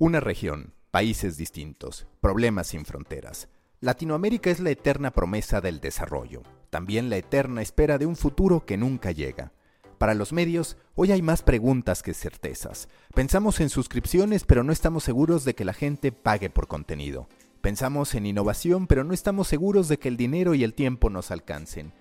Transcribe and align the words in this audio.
Una 0.00 0.20
región, 0.20 0.74
países 0.92 1.36
distintos, 1.36 2.06
problemas 2.20 2.68
sin 2.68 2.84
fronteras. 2.84 3.48
Latinoamérica 3.80 4.48
es 4.48 4.60
la 4.60 4.70
eterna 4.70 5.10
promesa 5.10 5.60
del 5.60 5.80
desarrollo, 5.80 6.44
también 6.70 7.10
la 7.10 7.16
eterna 7.16 7.62
espera 7.62 7.98
de 7.98 8.06
un 8.06 8.14
futuro 8.14 8.64
que 8.64 8.76
nunca 8.76 9.10
llega. 9.10 9.50
Para 9.98 10.14
los 10.14 10.32
medios, 10.32 10.76
hoy 10.94 11.10
hay 11.10 11.20
más 11.20 11.42
preguntas 11.42 12.04
que 12.04 12.14
certezas. 12.14 12.88
Pensamos 13.12 13.58
en 13.58 13.70
suscripciones, 13.70 14.44
pero 14.44 14.62
no 14.62 14.70
estamos 14.70 15.02
seguros 15.02 15.44
de 15.44 15.56
que 15.56 15.64
la 15.64 15.74
gente 15.74 16.12
pague 16.12 16.48
por 16.48 16.68
contenido. 16.68 17.28
Pensamos 17.60 18.14
en 18.14 18.26
innovación, 18.26 18.86
pero 18.86 19.02
no 19.02 19.12
estamos 19.12 19.48
seguros 19.48 19.88
de 19.88 19.98
que 19.98 20.06
el 20.06 20.16
dinero 20.16 20.54
y 20.54 20.62
el 20.62 20.74
tiempo 20.74 21.10
nos 21.10 21.32
alcancen. 21.32 21.92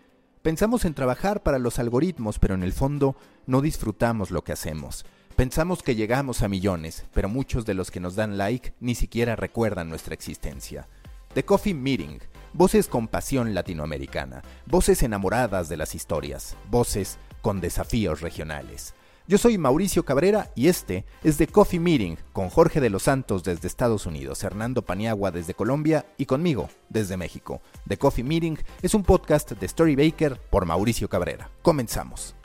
Pensamos 0.44 0.86
en 0.86 0.94
trabajar 0.94 1.42
para 1.42 1.58
los 1.58 1.80
algoritmos, 1.80 2.38
pero 2.38 2.54
en 2.54 2.62
el 2.62 2.74
fondo 2.74 3.16
no 3.48 3.62
disfrutamos 3.62 4.30
lo 4.30 4.44
que 4.44 4.52
hacemos. 4.52 5.04
Pensamos 5.38 5.84
que 5.84 5.94
llegamos 5.94 6.42
a 6.42 6.48
millones, 6.48 7.06
pero 7.14 7.30
muchos 7.30 7.64
de 7.64 7.76
los 7.76 7.92
que 7.92 8.00
nos 8.00 8.16
dan 8.16 8.40
like 8.40 8.74
ni 8.80 8.96
siquiera 8.96 9.36
recuerdan 9.36 9.88
nuestra 9.88 10.16
existencia. 10.16 10.88
The 11.36 11.46
Coffee 11.46 11.76
Meeting, 11.76 12.18
voces 12.54 12.88
con 12.88 13.08
pasión 13.08 13.54
latinoamericana, 13.54 14.42
voces 14.66 15.04
enamoradas 15.04 15.70
de 15.70 15.78
las 15.78 15.94
historias, 15.94 16.58
voces 16.72 17.20
con 17.44 17.62
desafíos 17.62 18.22
regionales. 18.22 18.96
Yo 19.28 19.38
soy 19.38 19.60
Mauricio 19.60 20.04
Cabrera 20.04 20.50
y 20.56 20.70
este 20.70 21.06
es 21.24 21.38
The 21.38 21.46
Coffee 21.46 21.80
Meeting 21.80 22.18
con 22.34 22.50
Jorge 22.50 22.82
de 22.82 22.90
los 22.90 23.04
Santos 23.04 23.44
desde 23.44 23.68
Estados 23.68 24.08
Unidos, 24.08 24.44
Hernando 24.44 24.82
Paniagua 24.82 25.30
desde 25.30 25.54
Colombia 25.54 26.08
y 26.18 26.26
conmigo 26.26 26.68
desde 26.90 27.16
México. 27.16 27.62
The 27.88 27.98
Coffee 27.98 28.24
Meeting 28.24 28.58
es 28.82 28.96
un 28.96 29.04
podcast 29.04 29.52
de 29.52 29.66
Story 29.68 29.96
Baker 29.96 30.40
por 30.50 30.66
Mauricio 30.66 31.08
Cabrera. 31.08 31.52
Comenzamos. 31.62 32.37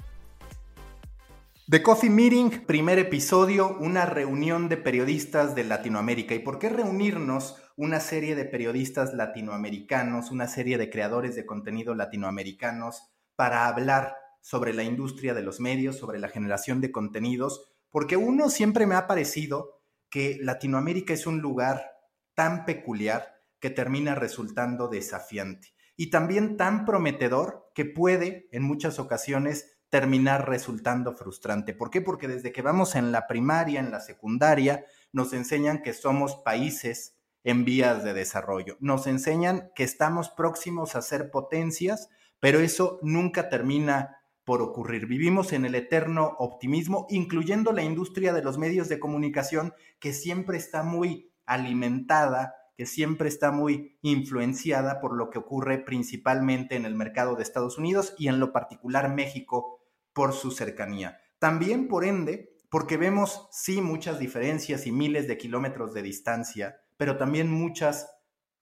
The 1.72 1.82
Coffee 1.82 2.10
Meeting, 2.10 2.66
primer 2.66 2.98
episodio, 2.98 3.78
una 3.78 4.04
reunión 4.04 4.68
de 4.68 4.76
periodistas 4.76 5.54
de 5.54 5.64
Latinoamérica. 5.64 6.34
¿Y 6.34 6.40
por 6.40 6.58
qué 6.58 6.68
reunirnos 6.68 7.56
una 7.76 7.98
serie 7.98 8.34
de 8.34 8.44
periodistas 8.44 9.14
latinoamericanos, 9.14 10.30
una 10.30 10.48
serie 10.48 10.76
de 10.76 10.90
creadores 10.90 11.34
de 11.34 11.46
contenido 11.46 11.94
latinoamericanos 11.94 13.14
para 13.36 13.68
hablar 13.68 14.16
sobre 14.42 14.74
la 14.74 14.82
industria 14.82 15.32
de 15.32 15.40
los 15.40 15.60
medios, 15.60 15.96
sobre 15.96 16.18
la 16.18 16.28
generación 16.28 16.82
de 16.82 16.92
contenidos, 16.92 17.72
porque 17.88 18.18
uno 18.18 18.50
siempre 18.50 18.86
me 18.86 18.94
ha 18.94 19.06
parecido 19.06 19.80
que 20.10 20.36
Latinoamérica 20.42 21.14
es 21.14 21.26
un 21.26 21.40
lugar 21.40 21.90
tan 22.34 22.66
peculiar 22.66 23.40
que 23.60 23.70
termina 23.70 24.14
resultando 24.14 24.88
desafiante 24.88 25.68
y 25.96 26.10
también 26.10 26.58
tan 26.58 26.84
prometedor 26.84 27.70
que 27.74 27.86
puede 27.86 28.46
en 28.52 28.62
muchas 28.62 28.98
ocasiones 28.98 29.71
terminar 29.92 30.48
resultando 30.48 31.12
frustrante. 31.12 31.74
¿Por 31.74 31.90
qué? 31.90 32.00
Porque 32.00 32.26
desde 32.26 32.50
que 32.50 32.62
vamos 32.62 32.94
en 32.94 33.12
la 33.12 33.26
primaria, 33.26 33.78
en 33.78 33.90
la 33.90 34.00
secundaria, 34.00 34.86
nos 35.12 35.34
enseñan 35.34 35.82
que 35.82 35.92
somos 35.92 36.36
países 36.36 37.18
en 37.44 37.66
vías 37.66 38.02
de 38.02 38.14
desarrollo. 38.14 38.78
Nos 38.80 39.06
enseñan 39.06 39.70
que 39.74 39.84
estamos 39.84 40.30
próximos 40.30 40.96
a 40.96 41.02
ser 41.02 41.30
potencias, 41.30 42.08
pero 42.40 42.60
eso 42.60 43.00
nunca 43.02 43.50
termina 43.50 44.16
por 44.44 44.62
ocurrir. 44.62 45.04
Vivimos 45.06 45.52
en 45.52 45.66
el 45.66 45.74
eterno 45.74 46.36
optimismo, 46.38 47.06
incluyendo 47.10 47.70
la 47.72 47.82
industria 47.82 48.32
de 48.32 48.42
los 48.42 48.56
medios 48.56 48.88
de 48.88 48.98
comunicación, 48.98 49.74
que 50.00 50.14
siempre 50.14 50.56
está 50.56 50.82
muy 50.82 51.34
alimentada, 51.44 52.54
que 52.78 52.86
siempre 52.86 53.28
está 53.28 53.52
muy 53.52 53.98
influenciada 54.00 55.00
por 55.02 55.14
lo 55.14 55.28
que 55.28 55.38
ocurre 55.38 55.76
principalmente 55.76 56.76
en 56.76 56.86
el 56.86 56.94
mercado 56.94 57.36
de 57.36 57.42
Estados 57.42 57.76
Unidos 57.76 58.14
y 58.16 58.28
en 58.28 58.40
lo 58.40 58.54
particular 58.54 59.14
México 59.14 59.80
por 60.12 60.32
su 60.32 60.50
cercanía. 60.50 61.20
También, 61.38 61.88
por 61.88 62.04
ende, 62.04 62.56
porque 62.68 62.96
vemos, 62.96 63.48
sí, 63.50 63.80
muchas 63.80 64.18
diferencias 64.18 64.86
y 64.86 64.92
miles 64.92 65.28
de 65.28 65.36
kilómetros 65.36 65.92
de 65.92 66.02
distancia, 66.02 66.80
pero 66.96 67.16
también 67.16 67.50
muchas 67.50 68.08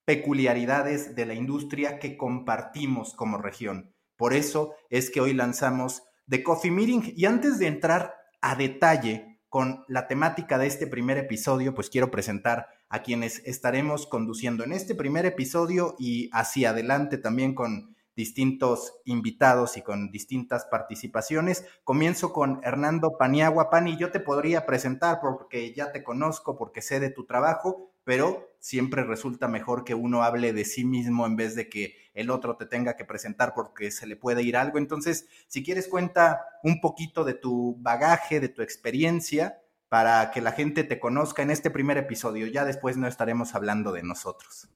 peculiaridades 0.04 1.14
de 1.14 1.26
la 1.26 1.34
industria 1.34 1.98
que 1.98 2.16
compartimos 2.16 3.14
como 3.14 3.38
región. 3.38 3.94
Por 4.16 4.34
eso 4.34 4.74
es 4.88 5.10
que 5.10 5.20
hoy 5.20 5.34
lanzamos 5.34 6.02
The 6.28 6.42
Coffee 6.42 6.70
Meeting. 6.70 7.14
Y 7.16 7.26
antes 7.26 7.58
de 7.58 7.66
entrar 7.66 8.14
a 8.40 8.56
detalle 8.56 9.40
con 9.48 9.84
la 9.88 10.08
temática 10.08 10.58
de 10.58 10.66
este 10.66 10.86
primer 10.86 11.18
episodio, 11.18 11.74
pues 11.74 11.90
quiero 11.90 12.10
presentar 12.10 12.68
a 12.88 13.02
quienes 13.02 13.42
estaremos 13.46 14.06
conduciendo 14.06 14.64
en 14.64 14.72
este 14.72 14.94
primer 14.94 15.26
episodio 15.26 15.96
y 15.98 16.28
hacia 16.32 16.70
adelante 16.70 17.18
también 17.18 17.54
con 17.54 17.96
distintos 18.16 19.00
invitados 19.04 19.76
y 19.76 19.82
con 19.82 20.10
distintas 20.10 20.66
participaciones. 20.66 21.64
Comienzo 21.84 22.32
con 22.32 22.60
Hernando 22.64 23.16
Paniagua. 23.18 23.70
Pani, 23.70 23.96
yo 23.96 24.10
te 24.10 24.20
podría 24.20 24.66
presentar 24.66 25.20
porque 25.20 25.72
ya 25.74 25.92
te 25.92 26.02
conozco, 26.02 26.56
porque 26.56 26.82
sé 26.82 27.00
de 27.00 27.10
tu 27.10 27.24
trabajo, 27.24 27.92
pero 28.04 28.50
siempre 28.58 29.04
resulta 29.04 29.48
mejor 29.48 29.84
que 29.84 29.94
uno 29.94 30.22
hable 30.22 30.52
de 30.52 30.64
sí 30.64 30.84
mismo 30.84 31.26
en 31.26 31.36
vez 31.36 31.54
de 31.54 31.68
que 31.68 31.96
el 32.14 32.30
otro 32.30 32.56
te 32.56 32.66
tenga 32.66 32.96
que 32.96 33.04
presentar 33.04 33.54
porque 33.54 33.90
se 33.90 34.06
le 34.06 34.16
puede 34.16 34.42
ir 34.42 34.56
algo. 34.56 34.78
Entonces, 34.78 35.28
si 35.48 35.64
quieres, 35.64 35.88
cuenta 35.88 36.44
un 36.62 36.80
poquito 36.80 37.24
de 37.24 37.34
tu 37.34 37.76
bagaje, 37.78 38.40
de 38.40 38.48
tu 38.48 38.62
experiencia, 38.62 39.62
para 39.88 40.30
que 40.30 40.40
la 40.40 40.52
gente 40.52 40.84
te 40.84 41.00
conozca 41.00 41.42
en 41.42 41.50
este 41.50 41.70
primer 41.70 41.98
episodio. 41.98 42.46
Ya 42.46 42.64
después 42.64 42.96
no 42.96 43.08
estaremos 43.08 43.54
hablando 43.54 43.92
de 43.92 44.04
nosotros. 44.04 44.68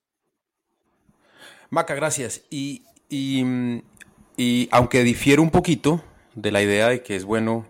Maca, 1.70 1.94
gracias. 1.94 2.42
Y, 2.50 2.84
y, 3.08 4.68
aunque 4.70 5.04
difiere 5.04 5.40
un 5.40 5.50
poquito 5.50 6.04
de 6.34 6.50
la 6.50 6.62
idea 6.62 6.88
de 6.88 7.02
que 7.02 7.16
es 7.16 7.24
bueno 7.24 7.66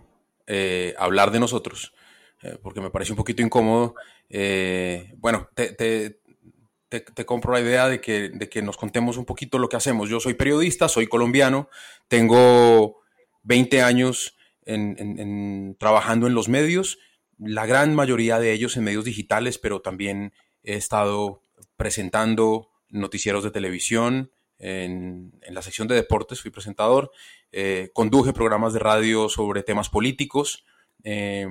eh, 0.47 0.95
hablar 0.97 1.31
de 1.31 1.39
nosotros, 1.39 1.93
eh, 2.41 2.57
porque 2.61 2.81
me 2.81 2.89
parece 2.89 3.11
un 3.11 3.17
poquito 3.17 3.41
incómodo, 3.41 3.95
eh, 4.29 5.13
bueno, 5.17 5.49
te, 5.53 6.19
compro 7.25 7.53
la 7.53 7.59
idea 7.59 7.87
de 7.87 7.99
que, 8.01 8.29
de 8.29 8.49
que 8.49 8.61
nos 8.61 8.77
contemos 8.77 9.17
un 9.17 9.25
poquito 9.25 9.59
lo 9.59 9.69
que 9.69 9.77
hacemos. 9.77 10.09
Yo 10.09 10.19
soy 10.19 10.33
periodista, 10.33 10.87
soy 10.87 11.07
colombiano, 11.07 11.69
tengo 12.07 13.01
20 13.43 13.81
años 13.81 14.35
en, 14.65 15.75
trabajando 15.79 16.27
en 16.27 16.33
los 16.33 16.49
medios, 16.49 16.99
la 17.37 17.65
gran 17.65 17.95
mayoría 17.95 18.39
de 18.39 18.53
ellos 18.53 18.77
en 18.77 18.83
medios 18.83 19.05
digitales, 19.05 19.57
pero 19.57 19.81
también 19.81 20.33
he 20.63 20.75
estado 20.75 21.41
presentando 21.77 22.69
noticieros 22.89 23.43
de 23.43 23.51
televisión, 23.51 24.31
en, 24.59 25.33
la 25.49 25.61
sección 25.61 25.87
de 25.87 25.95
deportes 25.95 26.41
fui 26.41 26.51
presentador, 26.51 27.11
eh, 27.51 27.89
conduje 27.93 28.33
programas 28.33 28.73
de 28.73 28.79
radio 28.79 29.29
sobre 29.29 29.63
temas 29.63 29.89
políticos, 29.89 30.65
eh, 31.03 31.47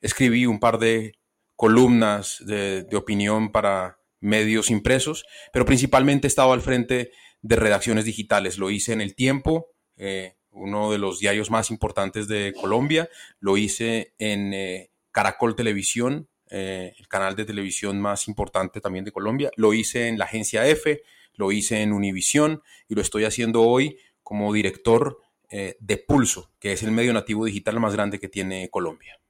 escribí 0.00 0.46
un 0.46 0.60
par 0.60 0.78
de 0.78 1.18
columnas 1.54 2.42
de, 2.44 2.86
opinión 2.94 3.52
para 3.52 3.98
medios 4.20 4.70
impresos, 4.70 5.24
pero 5.52 5.64
principalmente 5.64 6.26
estaba 6.26 6.54
al 6.54 6.60
frente 6.60 7.12
de 7.42 7.56
redacciones 7.56 8.04
digitales. 8.04 8.58
Lo 8.58 8.70
hice 8.70 8.92
en 8.92 9.00
El 9.00 9.14
Tiempo, 9.14 9.68
eh, 9.96 10.34
uno 10.50 10.90
de 10.90 10.98
los 10.98 11.20
diarios 11.20 11.50
más 11.50 11.70
importantes 11.70 12.28
de 12.28 12.54
Colombia, 12.58 13.08
lo 13.40 13.56
hice 13.56 14.14
en 14.18 14.88
Caracol 15.12 15.54
Televisión, 15.54 16.28
el 16.48 17.08
canal 17.08 17.36
de 17.36 17.44
televisión 17.44 18.00
más 18.00 18.26
importante 18.26 18.80
también 18.80 19.04
de 19.04 19.12
Colombia, 19.12 19.50
lo 19.56 19.74
hice 19.74 20.08
en 20.08 20.18
la 20.18 20.24
agencia 20.24 20.66
F, 20.66 21.02
lo 21.36 21.52
hice 21.52 21.82
en 21.82 21.92
Univisión 21.92 22.62
y 22.88 22.94
lo 22.94 23.02
estoy 23.02 23.24
haciendo 23.24 23.62
hoy 23.62 23.98
como 24.22 24.52
director 24.52 25.20
de 25.50 25.96
Pulso, 25.98 26.50
que 26.58 26.72
es 26.72 26.82
el 26.82 26.90
medio 26.90 27.12
nativo 27.12 27.44
digital 27.44 27.78
más 27.78 27.94
grande 27.94 28.18
que 28.18 28.28
tiene 28.28 28.68
Colombia. 28.70 29.20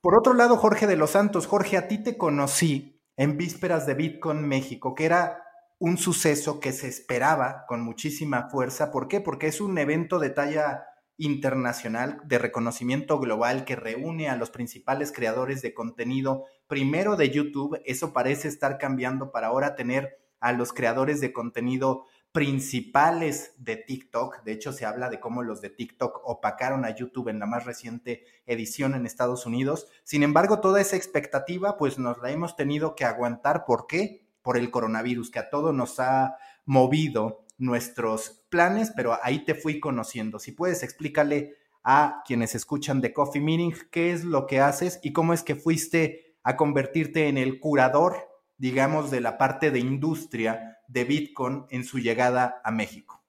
Por 0.00 0.16
otro 0.16 0.34
lado, 0.34 0.56
Jorge 0.56 0.86
de 0.86 0.96
los 0.96 1.10
Santos, 1.10 1.46
Jorge, 1.46 1.76
a 1.76 1.86
ti 1.86 2.02
te 2.02 2.16
conocí 2.16 2.98
en 3.16 3.36
vísperas 3.36 3.86
de 3.86 3.94
Bitcoin 3.94 4.48
México, 4.48 4.94
que 4.94 5.04
era 5.04 5.44
un 5.78 5.98
suceso 5.98 6.58
que 6.58 6.72
se 6.72 6.88
esperaba 6.88 7.66
con 7.68 7.82
muchísima 7.82 8.48
fuerza. 8.48 8.90
¿Por 8.90 9.08
qué? 9.08 9.20
Porque 9.20 9.48
es 9.48 9.60
un 9.60 9.76
evento 9.78 10.18
de 10.18 10.30
talla 10.30 10.86
internacional 11.18 12.20
de 12.24 12.38
reconocimiento 12.38 13.20
global 13.20 13.64
que 13.64 13.76
reúne 13.76 14.28
a 14.28 14.36
los 14.36 14.50
principales 14.50 15.12
creadores 15.12 15.60
de 15.60 15.74
contenido, 15.74 16.46
primero 16.66 17.16
de 17.16 17.30
YouTube, 17.30 17.80
eso 17.84 18.12
parece 18.12 18.48
estar 18.48 18.78
cambiando 18.78 19.30
para 19.30 19.48
ahora 19.48 19.76
tener 19.76 20.21
a 20.42 20.52
los 20.52 20.72
creadores 20.72 21.20
de 21.20 21.32
contenido 21.32 22.06
principales 22.32 23.54
de 23.58 23.76
TikTok. 23.76 24.42
De 24.42 24.52
hecho, 24.52 24.72
se 24.72 24.84
habla 24.84 25.08
de 25.08 25.20
cómo 25.20 25.42
los 25.42 25.60
de 25.60 25.70
TikTok 25.70 26.20
opacaron 26.24 26.84
a 26.84 26.94
YouTube 26.94 27.28
en 27.28 27.38
la 27.38 27.46
más 27.46 27.64
reciente 27.64 28.24
edición 28.44 28.94
en 28.94 29.06
Estados 29.06 29.46
Unidos. 29.46 29.86
Sin 30.02 30.22
embargo, 30.22 30.60
toda 30.60 30.80
esa 30.80 30.96
expectativa, 30.96 31.76
pues 31.76 31.98
nos 31.98 32.18
la 32.18 32.30
hemos 32.30 32.56
tenido 32.56 32.96
que 32.96 33.04
aguantar. 33.04 33.64
¿Por 33.64 33.86
qué? 33.86 34.26
Por 34.42 34.56
el 34.56 34.70
coronavirus, 34.70 35.30
que 35.30 35.38
a 35.38 35.48
todo 35.48 35.72
nos 35.72 36.00
ha 36.00 36.36
movido 36.64 37.44
nuestros 37.58 38.44
planes, 38.48 38.92
pero 38.96 39.18
ahí 39.22 39.44
te 39.44 39.54
fui 39.54 39.78
conociendo. 39.78 40.40
Si 40.40 40.50
puedes, 40.50 40.82
explícale 40.82 41.56
a 41.84 42.22
quienes 42.26 42.56
escuchan 42.56 43.00
de 43.00 43.12
Coffee 43.12 43.42
Meeting 43.42 43.74
qué 43.90 44.12
es 44.12 44.24
lo 44.24 44.46
que 44.46 44.60
haces 44.60 44.98
y 45.02 45.12
cómo 45.12 45.34
es 45.34 45.44
que 45.44 45.54
fuiste 45.54 46.36
a 46.42 46.56
convertirte 46.56 47.28
en 47.28 47.38
el 47.38 47.60
curador, 47.60 48.31
digamos, 48.62 49.10
de 49.10 49.20
la 49.20 49.38
parte 49.38 49.72
de 49.72 49.80
industria 49.80 50.78
de 50.86 51.02
Bitcoin 51.02 51.64
en 51.70 51.82
su 51.82 51.98
llegada 51.98 52.60
a 52.64 52.70
México. 52.70 53.24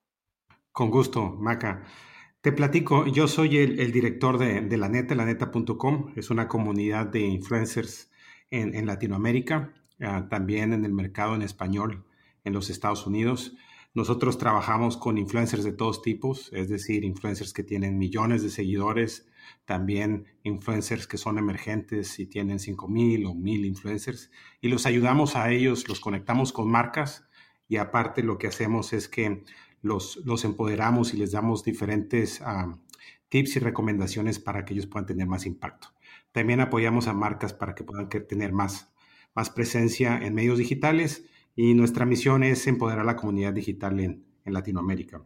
Con 0.71 0.91
gusto, 0.91 1.31
Maca. 1.31 1.85
Te 2.41 2.51
platico, 2.51 3.07
yo 3.07 3.27
soy 3.27 3.57
el, 3.57 3.91
director 3.91 4.37
de, 4.37 4.77
la 4.77 4.89
neta, 4.89 5.15
laneta.com, 5.15 6.13
es 6.15 6.29
una 6.29 6.47
comunidad 6.47 7.07
de 7.07 7.21
influencers 7.21 8.11
en, 8.51 8.85
Latinoamérica, 8.85 9.73
ah, 10.01 10.27
también 10.29 10.71
en 10.71 10.85
el 10.85 10.93
mercado 10.93 11.33
en 11.33 11.41
español 11.41 12.05
en 12.43 12.53
los 12.53 12.69
Estados 12.69 13.07
Unidos. 13.07 13.55
Nosotros 13.95 14.37
trabajamos 14.37 14.97
con 14.97 15.17
influencers 15.17 15.63
de 15.63 15.73
todos 15.73 16.03
tipos, 16.03 16.53
es 16.53 16.69
decir, 16.69 17.03
influencers 17.03 17.53
que 17.53 17.63
tienen 17.63 17.97
millones 17.97 18.43
de 18.43 18.51
seguidores, 18.51 19.27
también 19.65 20.25
influencers 20.43 21.07
que 21.07 21.17
son 21.17 21.37
emergentes 21.37 22.19
y 22.19 22.25
tienen 22.25 22.59
5.000 22.59 23.27
o 23.27 23.33
1.000 23.33 23.65
influencers, 23.65 24.31
y 24.61 24.69
los 24.69 24.85
ayudamos 24.85 25.35
a 25.35 25.51
ellos, 25.51 25.87
los 25.87 25.99
conectamos 25.99 26.53
con 26.53 26.69
marcas 26.69 27.27
y 27.67 27.77
aparte 27.77 28.23
lo 28.23 28.37
que 28.37 28.47
hacemos 28.47 28.93
es 28.93 29.07
que 29.07 29.43
los, 29.81 30.17
los 30.25 30.45
empoderamos 30.45 31.13
y 31.13 31.17
les 31.17 31.31
damos 31.31 31.63
diferentes 31.63 32.41
ah, 32.41 32.77
tips 33.29 33.55
y 33.55 33.59
recomendaciones 33.59 34.39
para 34.39 34.63
que 34.63 34.73
ellos 34.73 34.87
puedan 34.87 35.07
tener 35.07 35.27
más 35.27 35.45
impacto. 35.45 35.87
También 36.31 36.61
apoyamos 36.61 37.07
a 37.07 37.13
marcas 37.13 37.53
para 37.53 37.75
que 37.75 37.83
puedan 37.83 38.09
tener 38.09 38.53
más, 38.53 38.93
más 39.35 39.49
presencia 39.49 40.17
en 40.17 40.33
medios 40.33 40.57
digitales 40.57 41.25
y 41.55 41.73
nuestra 41.73 42.05
misión 42.05 42.43
es 42.43 42.65
empoderar 42.67 43.05
la 43.05 43.15
comunidad 43.15 43.53
digital 43.53 43.99
en, 43.99 44.25
Latinoamérica. 44.45 45.23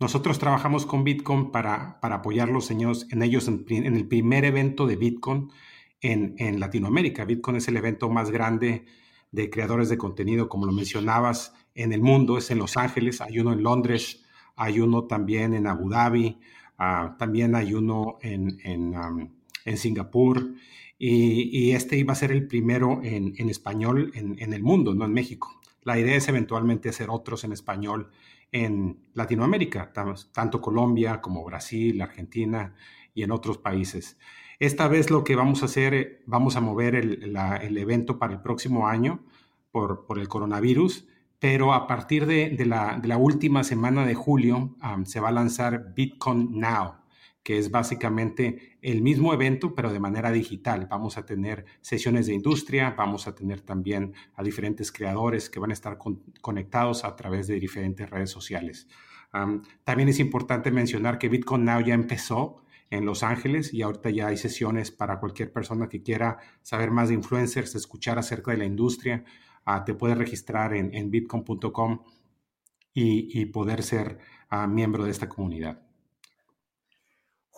Nosotros 0.00 0.38
trabajamos 0.38 0.86
con 0.86 1.04
Bitcoin 1.04 1.50
para, 1.50 2.00
para 2.00 2.16
apoyarlos 2.16 2.70
en 2.70 2.80
ellos, 2.80 3.06
en, 3.10 3.22
ellos 3.22 3.48
en, 3.48 3.64
el 3.96 4.06
primer 4.06 4.44
evento 4.44 4.86
de 4.86 4.96
Bitcoin 4.96 5.50
en, 6.00 6.34
en, 6.38 6.60
Latinoamérica. 6.60 7.24
Bitcoin 7.24 7.56
es 7.56 7.68
el 7.68 7.76
evento 7.76 8.08
más 8.08 8.30
grande 8.30 8.84
de 9.32 9.50
creadores 9.50 9.88
de 9.88 9.98
contenido, 9.98 10.48
como 10.48 10.66
lo 10.66 10.72
mencionabas, 10.72 11.54
en 11.74 11.92
el 11.92 12.00
mundo. 12.00 12.38
Es 12.38 12.50
en 12.50 12.58
Los 12.58 12.76
Ángeles, 12.76 13.20
hay 13.20 13.40
uno 13.40 13.52
en 13.52 13.62
Londres, 13.62 14.24
hay 14.56 14.80
uno 14.80 15.04
también 15.04 15.54
en 15.54 15.66
Abu 15.66 15.90
Dhabi, 15.90 16.38
ah, 16.78 17.16
también 17.18 17.54
hay 17.54 17.74
uno 17.74 18.18
en, 18.22 18.58
en 18.62 19.76
Singapur 19.76 20.54
y, 20.98 21.70
este 21.72 21.96
iba 21.96 22.12
a 22.12 22.16
ser 22.16 22.32
el 22.32 22.48
primero 22.48 23.00
en, 23.04 23.48
español 23.48 24.10
en, 24.14 24.52
el 24.52 24.62
mundo, 24.62 24.94
no 24.94 25.04
en 25.04 25.12
México. 25.12 25.60
La 25.84 25.98
idea 25.98 26.16
es 26.16 26.28
eventualmente 26.28 26.88
hacer 26.88 27.08
otros 27.08 27.44
en 27.44 27.52
español 27.52 28.10
en 28.52 28.98
Latinoamérica, 29.14 29.92
tanto 30.32 30.60
Colombia 30.60 31.20
como 31.20 31.44
Brasil, 31.44 32.00
Argentina 32.00 32.74
y 33.14 33.22
en 33.22 33.30
otros 33.30 33.58
países. 33.58 34.18
Esta 34.58 34.88
vez 34.88 35.10
lo 35.10 35.22
que 35.22 35.36
vamos 35.36 35.62
a 35.62 35.66
hacer, 35.66 36.22
vamos 36.26 36.56
a 36.56 36.60
mover 36.60 36.94
el, 36.94 37.76
evento 37.76 38.18
para 38.18 38.34
el 38.34 38.40
próximo 38.40 38.88
año 38.88 39.24
por, 39.70 40.06
el 40.18 40.28
coronavirus, 40.28 41.06
pero 41.38 41.72
a 41.72 41.86
partir 41.86 42.26
de, 42.26 42.56
la, 42.66 43.16
última 43.16 43.62
semana 43.64 44.04
de 44.04 44.14
julio 44.14 44.76
se 45.04 45.20
va 45.20 45.28
a 45.28 45.32
lanzar 45.32 45.94
Bitcoin 45.94 46.58
Now 46.58 47.07
que 47.48 47.56
es 47.56 47.70
básicamente 47.70 48.76
el 48.82 49.00
mismo 49.00 49.32
evento, 49.32 49.74
pero 49.74 49.90
de 49.90 49.98
manera 49.98 50.30
digital. 50.30 50.86
Vamos 50.90 51.16
a 51.16 51.24
tener 51.24 51.64
sesiones 51.80 52.26
de 52.26 52.34
industria, 52.34 52.90
vamos 52.90 53.26
a 53.26 53.34
tener 53.34 53.62
también 53.62 54.12
a 54.34 54.42
diferentes 54.42 54.92
creadores 54.92 55.48
que 55.48 55.58
van 55.58 55.70
a 55.70 55.72
estar 55.72 55.96
conectados 56.42 57.06
a 57.06 57.16
través 57.16 57.46
de 57.46 57.58
diferentes 57.58 58.10
redes 58.10 58.28
sociales. 58.28 58.86
también 59.82 60.10
es 60.10 60.20
importante 60.20 60.70
mencionar 60.70 61.16
que 61.16 61.30
Bitcoin 61.30 61.64
Now 61.64 61.80
ya 61.80 61.94
empezó 61.94 62.62
en 62.90 63.06
Los 63.06 63.22
Ángeles 63.22 63.72
y 63.72 63.80
ahorita 63.80 64.10
ya 64.10 64.26
hay 64.26 64.36
sesiones 64.36 64.90
para 64.90 65.18
cualquier 65.18 65.50
persona 65.50 65.88
que 65.88 66.02
quiera 66.02 66.36
saber 66.60 66.90
más 66.90 67.08
de 67.08 67.14
influencers, 67.14 67.74
escuchar 67.74 68.18
acerca 68.18 68.50
de 68.50 68.58
la 68.58 68.66
industria. 68.66 69.24
Ah, 69.64 69.84
te 69.86 69.94
puedes 69.94 70.18
registrar 70.18 70.74
en, 70.74 71.10
bitcoin.com 71.10 72.00
y, 72.92 73.46
poder 73.46 73.82
ser 73.82 74.18
ah, 74.50 74.66
miembro 74.66 75.04
de 75.04 75.12
esta 75.12 75.30
comunidad. 75.30 75.87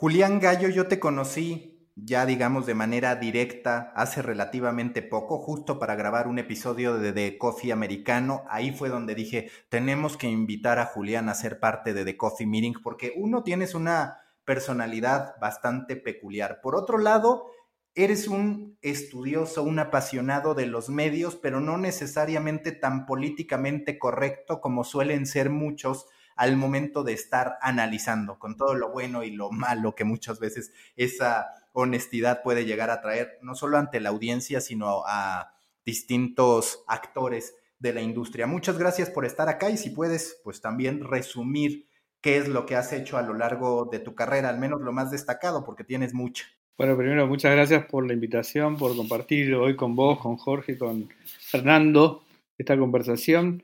Julián 0.00 0.40
Gallo, 0.40 0.70
yo 0.70 0.88
te 0.88 0.98
conocí 0.98 1.92
ya 1.94 2.24
digamos 2.24 2.64
de 2.64 2.72
manera 2.72 3.16
directa 3.16 3.92
hace 3.94 4.22
relativamente 4.22 5.02
poco, 5.02 5.36
justo 5.36 5.78
para 5.78 5.94
grabar 5.94 6.26
un 6.26 6.38
episodio 6.38 6.96
de 6.96 7.12
The 7.12 7.36
Coffee 7.36 7.70
Americano. 7.70 8.44
Ahí 8.48 8.72
fue 8.72 8.88
donde 8.88 9.14
dije, 9.14 9.50
tenemos 9.68 10.16
que 10.16 10.26
invitar 10.26 10.78
a 10.78 10.86
Julián 10.86 11.28
a 11.28 11.34
ser 11.34 11.60
parte 11.60 11.92
de 11.92 12.06
The 12.06 12.16
Coffee 12.16 12.46
Meeting, 12.46 12.76
porque 12.82 13.12
uno 13.14 13.42
tienes 13.42 13.74
una 13.74 14.22
personalidad 14.46 15.34
bastante 15.38 15.96
peculiar. 15.96 16.62
Por 16.62 16.76
otro 16.76 16.96
lado, 16.96 17.48
eres 17.94 18.26
un 18.26 18.78
estudioso, 18.80 19.62
un 19.64 19.80
apasionado 19.80 20.54
de 20.54 20.64
los 20.64 20.88
medios, 20.88 21.36
pero 21.36 21.60
no 21.60 21.76
necesariamente 21.76 22.72
tan 22.72 23.04
políticamente 23.04 23.98
correcto 23.98 24.62
como 24.62 24.82
suelen 24.82 25.26
ser 25.26 25.50
muchos 25.50 26.06
al 26.40 26.56
momento 26.56 27.04
de 27.04 27.12
estar 27.12 27.58
analizando 27.60 28.38
con 28.38 28.56
todo 28.56 28.74
lo 28.74 28.90
bueno 28.90 29.24
y 29.24 29.30
lo 29.30 29.50
malo 29.50 29.94
que 29.94 30.04
muchas 30.04 30.40
veces 30.40 30.72
esa 30.96 31.50
honestidad 31.74 32.42
puede 32.42 32.64
llegar 32.64 32.88
a 32.88 33.02
traer, 33.02 33.36
no 33.42 33.54
solo 33.54 33.76
ante 33.76 34.00
la 34.00 34.08
audiencia, 34.08 34.62
sino 34.62 35.02
a 35.06 35.52
distintos 35.84 36.82
actores 36.86 37.56
de 37.78 37.92
la 37.92 38.00
industria. 38.00 38.46
Muchas 38.46 38.78
gracias 38.78 39.10
por 39.10 39.26
estar 39.26 39.50
acá 39.50 39.68
y 39.68 39.76
si 39.76 39.90
puedes, 39.90 40.40
pues 40.42 40.62
también 40.62 41.04
resumir 41.04 41.86
qué 42.22 42.38
es 42.38 42.48
lo 42.48 42.64
que 42.64 42.74
has 42.74 42.94
hecho 42.94 43.18
a 43.18 43.22
lo 43.22 43.34
largo 43.34 43.90
de 43.92 43.98
tu 43.98 44.14
carrera, 44.14 44.48
al 44.48 44.58
menos 44.58 44.80
lo 44.80 44.94
más 44.94 45.10
destacado, 45.10 45.62
porque 45.62 45.84
tienes 45.84 46.14
mucha. 46.14 46.46
Bueno, 46.78 46.96
primero, 46.96 47.26
muchas 47.26 47.52
gracias 47.52 47.84
por 47.84 48.06
la 48.06 48.14
invitación, 48.14 48.78
por 48.78 48.96
compartir 48.96 49.54
hoy 49.56 49.76
con 49.76 49.94
vos, 49.94 50.18
con 50.20 50.38
Jorge, 50.38 50.78
con 50.78 51.10
Fernando 51.38 52.22
esta 52.56 52.78
conversación. 52.78 53.62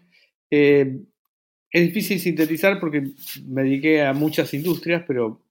Eh, 0.51 1.07
es 1.71 1.83
difícil 1.87 2.21
sintetizar 2.21 2.81
porque 2.81 3.11
me 3.47 3.63
dediqué 3.63 4.03
a 4.03 4.13
muchas 4.13 4.53
industrias, 4.55 5.05
pero 5.07 5.43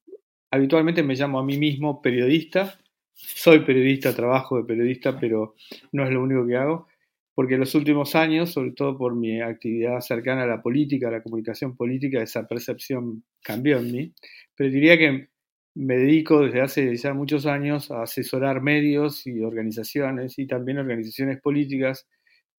habitualmente 0.52 1.04
me 1.04 1.16
llamo 1.16 1.40
a 1.40 1.44
mí 1.44 1.58
mismo 1.58 2.02
periodista. 2.02 2.80
Soy 3.14 3.60
periodista, 3.60 4.16
trabajo 4.16 4.58
de 4.58 4.64
periodista, 4.64 5.20
pero 5.20 5.56
no 5.92 6.04
es 6.04 6.12
lo 6.12 6.22
único 6.22 6.46
que 6.46 6.56
hago, 6.56 6.88
porque 7.34 7.56
en 7.56 7.62
los 7.62 7.76
últimos 7.76 8.16
años, 8.16 8.52
sobre 8.52 8.72
todo 8.72 8.98
por 8.98 9.16
mi 9.16 9.42
actividad 9.42 10.00
cercana 10.02 10.44
a 10.44 10.48
la 10.48 10.62
política, 10.62 11.08
a 11.08 11.12
la 11.12 11.24
comunicación 11.24 11.76
política, 11.76 12.22
esa 12.22 12.48
percepción 12.48 13.24
cambió 13.42 13.78
en 13.78 13.92
mí. 13.92 14.14
Pero 14.56 14.70
diría 14.70 14.98
que 14.98 15.30
me 15.76 15.98
dedico 15.98 16.42
desde 16.42 16.62
hace 16.62 16.96
ya 16.96 17.14
muchos 17.14 17.46
años 17.46 17.92
a 17.92 18.04
asesorar 18.04 18.62
medios 18.62 19.28
y 19.28 19.42
organizaciones 19.42 20.40
y 20.40 20.48
también 20.48 20.78
organizaciones 20.80 21.42
políticas 21.42 22.08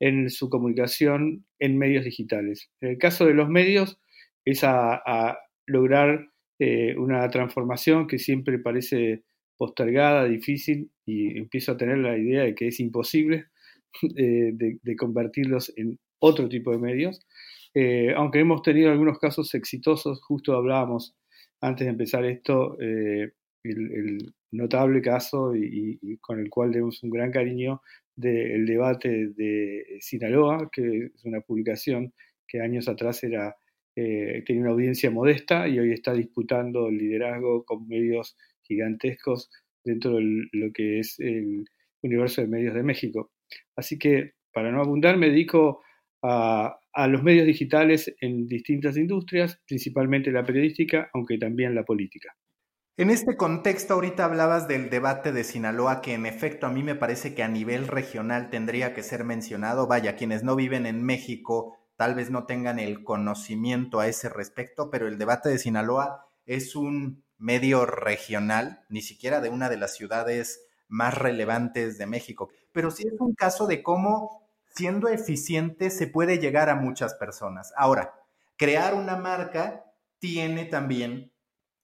en 0.00 0.30
su 0.30 0.48
comunicación 0.48 1.46
en 1.58 1.78
medios 1.78 2.04
digitales. 2.04 2.70
En 2.80 2.90
el 2.90 2.98
caso 2.98 3.26
de 3.26 3.34
los 3.34 3.48
medios 3.48 3.98
es 4.44 4.62
a, 4.62 5.38
lograr 5.68 6.28
eh, 6.60 6.94
una 6.96 7.28
transformación 7.28 8.06
que 8.06 8.20
siempre 8.20 8.60
parece 8.60 9.24
postergada, 9.56 10.26
difícil, 10.26 10.92
y 11.04 11.36
empiezo 11.36 11.72
a 11.72 11.76
tener 11.76 11.98
la 11.98 12.16
idea 12.16 12.44
de 12.44 12.54
que 12.54 12.68
es 12.68 12.78
imposible 12.78 13.46
eh, 14.16 14.52
de, 14.52 14.96
convertirlos 14.96 15.72
en 15.76 15.98
otro 16.20 16.48
tipo 16.48 16.70
de 16.70 16.78
medios. 16.78 17.20
Eh, 17.74 18.14
aunque 18.16 18.40
hemos 18.40 18.62
tenido 18.62 18.90
algunos 18.90 19.18
casos 19.18 19.52
exitosos, 19.54 20.22
justo 20.22 20.54
hablábamos 20.54 21.16
antes 21.60 21.86
de 21.86 21.90
empezar 21.90 22.24
esto, 22.24 22.76
el, 22.78 24.32
notable 24.52 25.02
caso 25.02 25.54
y, 25.54 26.16
con 26.20 26.40
el 26.40 26.48
cual 26.48 26.70
tenemos 26.70 27.02
un 27.02 27.10
gran 27.10 27.30
cariño 27.30 27.82
del 28.16 28.66
debate 28.66 29.28
de 29.28 29.98
Sinaloa, 30.00 30.70
que 30.72 31.10
es 31.14 31.24
una 31.24 31.40
publicación 31.40 32.12
que 32.48 32.60
años 32.60 32.88
atrás 32.88 33.22
era, 33.22 33.56
eh, 33.94 34.42
tenía 34.46 34.62
una 34.62 34.70
audiencia 34.72 35.10
modesta 35.10 35.68
y 35.68 35.78
hoy 35.78 35.92
está 35.92 36.14
disputando 36.14 36.88
el 36.88 36.98
liderazgo 36.98 37.64
con 37.64 37.86
medios 37.86 38.36
gigantescos 38.62 39.50
dentro 39.84 40.16
de 40.16 40.48
lo 40.52 40.72
que 40.72 41.00
es 41.00 41.20
el 41.20 41.64
universo 42.02 42.40
de 42.40 42.48
medios 42.48 42.74
de 42.74 42.82
México. 42.82 43.32
Así 43.76 43.98
que, 43.98 44.32
para 44.52 44.72
no 44.72 44.80
abundar, 44.80 45.18
me 45.18 45.28
dedico 45.28 45.82
a, 46.22 46.78
a 46.92 47.08
los 47.08 47.22
medios 47.22 47.46
digitales 47.46 48.14
en 48.20 48.46
distintas 48.46 48.96
industrias, 48.96 49.60
principalmente 49.66 50.32
la 50.32 50.44
periodística, 50.44 51.10
aunque 51.12 51.38
también 51.38 51.74
la 51.74 51.84
política. 51.84 52.34
En 52.98 53.10
este 53.10 53.36
contexto, 53.36 53.92
ahorita 53.92 54.24
hablabas 54.24 54.68
del 54.68 54.88
debate 54.88 55.30
de 55.30 55.44
Sinaloa, 55.44 56.00
que 56.00 56.14
en 56.14 56.24
efecto 56.24 56.66
a 56.66 56.70
mí 56.70 56.82
me 56.82 56.94
parece 56.94 57.34
que 57.34 57.42
a 57.42 57.48
nivel 57.48 57.88
regional 57.88 58.48
tendría 58.48 58.94
que 58.94 59.02
ser 59.02 59.22
mencionado. 59.22 59.86
Vaya, 59.86 60.16
quienes 60.16 60.42
no 60.42 60.56
viven 60.56 60.86
en 60.86 61.02
México 61.04 61.76
tal 61.96 62.14
vez 62.14 62.30
no 62.30 62.46
tengan 62.46 62.78
el 62.78 63.04
conocimiento 63.04 64.00
a 64.00 64.06
ese 64.08 64.30
respecto, 64.30 64.90
pero 64.90 65.08
el 65.08 65.18
debate 65.18 65.50
de 65.50 65.58
Sinaloa 65.58 66.26
es 66.46 66.74
un 66.74 67.22
medio 67.36 67.84
regional, 67.84 68.86
ni 68.88 69.02
siquiera 69.02 69.42
de 69.42 69.50
una 69.50 69.68
de 69.68 69.76
las 69.76 69.94
ciudades 69.94 70.66
más 70.88 71.18
relevantes 71.18 71.98
de 71.98 72.06
México, 72.06 72.48
pero 72.72 72.90
sí 72.90 73.06
es 73.06 73.20
un 73.20 73.34
caso 73.34 73.66
de 73.66 73.82
cómo 73.82 74.48
siendo 74.74 75.08
eficiente 75.08 75.90
se 75.90 76.06
puede 76.06 76.38
llegar 76.38 76.70
a 76.70 76.76
muchas 76.76 77.12
personas. 77.12 77.74
Ahora, 77.76 78.14
crear 78.56 78.94
una 78.94 79.16
marca 79.16 79.84
tiene 80.18 80.64
también 80.64 81.30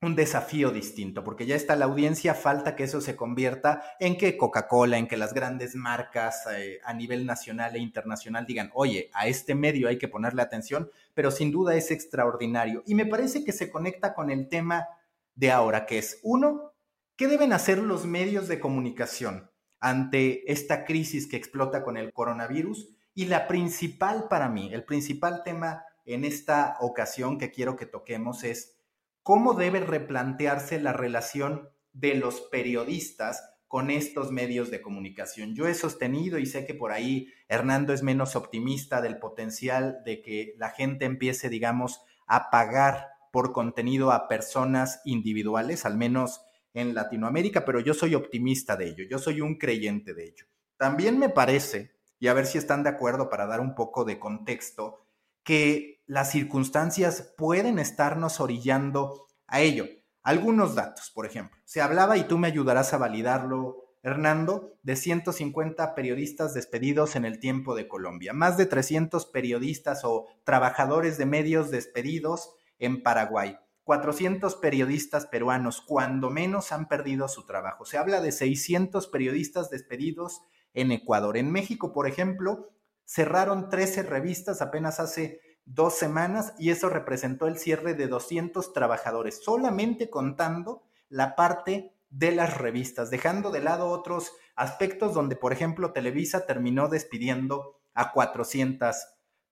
un 0.02 0.14
desafío 0.14 0.70
distinto, 0.70 1.24
porque 1.24 1.46
ya 1.46 1.56
está 1.56 1.76
la 1.76 1.86
audiencia, 1.86 2.34
falta 2.34 2.76
que 2.76 2.84
eso 2.84 3.00
se 3.00 3.16
convierta 3.16 3.82
en 4.00 4.18
que 4.18 4.36
Coca-Cola, 4.36 4.98
en 4.98 5.06
que 5.06 5.16
las 5.16 5.32
grandes 5.32 5.74
marcas 5.74 6.44
eh, 6.52 6.80
a 6.84 6.92
nivel 6.92 7.24
nacional 7.24 7.76
e 7.76 7.78
internacional 7.78 8.44
digan, 8.44 8.70
oye, 8.74 9.10
a 9.14 9.28
este 9.28 9.54
medio 9.54 9.88
hay 9.88 9.98
que 9.98 10.08
ponerle 10.08 10.42
atención, 10.42 10.90
pero 11.14 11.30
sin 11.30 11.50
duda 11.50 11.74
es 11.76 11.90
extraordinario. 11.90 12.82
Y 12.86 12.94
me 12.94 13.06
parece 13.06 13.44
que 13.44 13.52
se 13.52 13.70
conecta 13.70 14.12
con 14.12 14.30
el 14.30 14.48
tema 14.48 14.88
de 15.34 15.50
ahora, 15.50 15.86
que 15.86 15.98
es, 15.98 16.18
uno, 16.22 16.74
¿qué 17.16 17.28
deben 17.28 17.52
hacer 17.52 17.78
los 17.78 18.04
medios 18.04 18.48
de 18.48 18.60
comunicación 18.60 19.52
ante 19.82 20.50
esta 20.50 20.84
crisis 20.84 21.26
que 21.26 21.36
explota 21.36 21.82
con 21.82 21.96
el 21.96 22.12
coronavirus. 22.12 22.88
Y 23.14 23.26
la 23.26 23.48
principal 23.48 24.28
para 24.30 24.48
mí, 24.48 24.70
el 24.72 24.84
principal 24.84 25.42
tema 25.44 25.84
en 26.06 26.24
esta 26.24 26.76
ocasión 26.80 27.36
que 27.36 27.50
quiero 27.50 27.76
que 27.76 27.84
toquemos 27.84 28.44
es 28.44 28.76
cómo 29.22 29.54
debe 29.54 29.80
replantearse 29.80 30.80
la 30.80 30.92
relación 30.92 31.70
de 31.92 32.14
los 32.14 32.40
periodistas 32.40 33.52
con 33.68 33.90
estos 33.90 34.30
medios 34.30 34.70
de 34.70 34.82
comunicación. 34.82 35.54
Yo 35.54 35.66
he 35.66 35.74
sostenido 35.74 36.38
y 36.38 36.44
sé 36.46 36.66
que 36.66 36.74
por 36.74 36.92
ahí 36.92 37.32
Hernando 37.48 37.94
es 37.94 38.02
menos 38.02 38.36
optimista 38.36 39.00
del 39.00 39.18
potencial 39.18 40.02
de 40.04 40.20
que 40.20 40.54
la 40.58 40.70
gente 40.70 41.06
empiece, 41.06 41.48
digamos, 41.48 42.02
a 42.26 42.50
pagar 42.50 43.08
por 43.32 43.52
contenido 43.52 44.12
a 44.12 44.28
personas 44.28 45.00
individuales, 45.06 45.86
al 45.86 45.96
menos 45.96 46.44
en 46.74 46.94
Latinoamérica, 46.94 47.64
pero 47.64 47.80
yo 47.80 47.94
soy 47.94 48.14
optimista 48.14 48.76
de 48.76 48.88
ello, 48.88 49.04
yo 49.08 49.18
soy 49.18 49.40
un 49.40 49.56
creyente 49.56 50.12
de 50.14 50.24
ello. 50.24 50.46
También 50.76 51.18
me 51.18 51.28
parece, 51.28 51.92
y 52.18 52.28
a 52.28 52.34
ver 52.34 52.46
si 52.46 52.58
están 52.58 52.82
de 52.82 52.90
acuerdo 52.90 53.30
para 53.30 53.46
dar 53.46 53.60
un 53.60 53.74
poco 53.74 54.04
de 54.04 54.18
contexto, 54.18 55.01
que 55.44 56.02
las 56.06 56.30
circunstancias 56.30 57.34
pueden 57.36 57.78
estarnos 57.78 58.40
orillando 58.40 59.26
a 59.46 59.60
ello. 59.60 59.86
Algunos 60.22 60.74
datos, 60.74 61.10
por 61.10 61.26
ejemplo. 61.26 61.58
Se 61.64 61.80
hablaba, 61.80 62.16
y 62.16 62.24
tú 62.24 62.38
me 62.38 62.48
ayudarás 62.48 62.94
a 62.94 62.98
validarlo, 62.98 63.82
Hernando, 64.04 64.74
de 64.82 64.96
150 64.96 65.94
periodistas 65.94 66.54
despedidos 66.54 67.14
en 67.14 67.24
el 67.24 67.38
tiempo 67.38 67.74
de 67.76 67.86
Colombia, 67.86 68.32
más 68.32 68.56
de 68.56 68.66
300 68.66 69.26
periodistas 69.26 70.04
o 70.04 70.26
trabajadores 70.44 71.18
de 71.18 71.26
medios 71.26 71.70
despedidos 71.70 72.54
en 72.78 73.02
Paraguay, 73.02 73.58
400 73.84 74.56
periodistas 74.56 75.26
peruanos, 75.26 75.80
cuando 75.80 76.30
menos 76.30 76.72
han 76.72 76.88
perdido 76.88 77.28
su 77.28 77.46
trabajo. 77.46 77.84
Se 77.84 77.96
habla 77.96 78.20
de 78.20 78.32
600 78.32 79.06
periodistas 79.06 79.70
despedidos 79.70 80.42
en 80.74 80.90
Ecuador. 80.90 81.36
En 81.36 81.52
México, 81.52 81.92
por 81.92 82.08
ejemplo, 82.08 82.70
cerraron 83.04 83.68
13 83.68 84.02
revistas 84.02 84.62
apenas 84.62 85.00
hace 85.00 85.40
dos 85.64 85.94
semanas 85.94 86.54
y 86.58 86.70
eso 86.70 86.88
representó 86.88 87.46
el 87.46 87.58
cierre 87.58 87.94
de 87.94 88.08
200 88.08 88.72
trabajadores, 88.72 89.42
solamente 89.42 90.10
contando 90.10 90.82
la 91.08 91.36
parte 91.36 91.94
de 92.10 92.32
las 92.32 92.58
revistas, 92.58 93.10
dejando 93.10 93.50
de 93.50 93.60
lado 93.60 93.88
otros 93.88 94.32
aspectos 94.54 95.14
donde, 95.14 95.36
por 95.36 95.52
ejemplo, 95.52 95.92
Televisa 95.92 96.46
terminó 96.46 96.88
despidiendo 96.88 97.80
a 97.94 98.12
400 98.12 98.96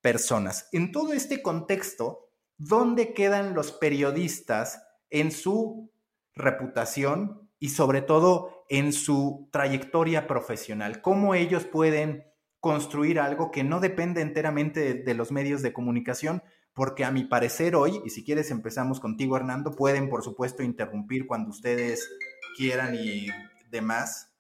personas. 0.01 0.69
En 0.73 0.93
todo 0.93 1.13
este 1.13 1.43
contexto, 1.43 2.31
¿dónde 2.59 3.15
quedan 3.15 3.55
los 3.55 3.73
periodistas 3.73 4.83
en 5.09 5.33
su 5.33 5.91
reputación 6.35 7.51
y 7.59 7.71
sobre 7.71 8.03
todo 8.03 8.65
en 8.69 8.93
su 8.93 9.49
trayectoria 9.53 10.27
profesional? 10.27 11.01
¿Cómo 11.03 11.35
ellos 11.35 11.65
pueden 11.65 12.30
construir 12.61 13.19
algo 13.19 13.51
que 13.51 13.65
no 13.65 13.81
depende 13.81 14.21
enteramente 14.21 14.95
de, 14.95 15.15
los 15.15 15.33
medios 15.33 15.63
de 15.63 15.73
comunicación, 15.73 16.43
porque 16.75 17.05
a 17.05 17.11
mi 17.11 17.25
parecer 17.25 17.75
hoy, 17.75 18.01
y 18.05 18.11
si 18.11 18.23
quieres 18.23 18.51
empezamos 18.51 19.01
contigo 19.01 19.37
Hernando, 19.37 19.73
pueden 19.73 20.09
por 20.09 20.23
supuesto 20.23 20.63
interrumpir 20.63 21.27
cuando 21.27 21.51
ustedes 21.51 22.09
quieran 22.57 22.95
y 22.95 23.29
demás, 23.71 24.33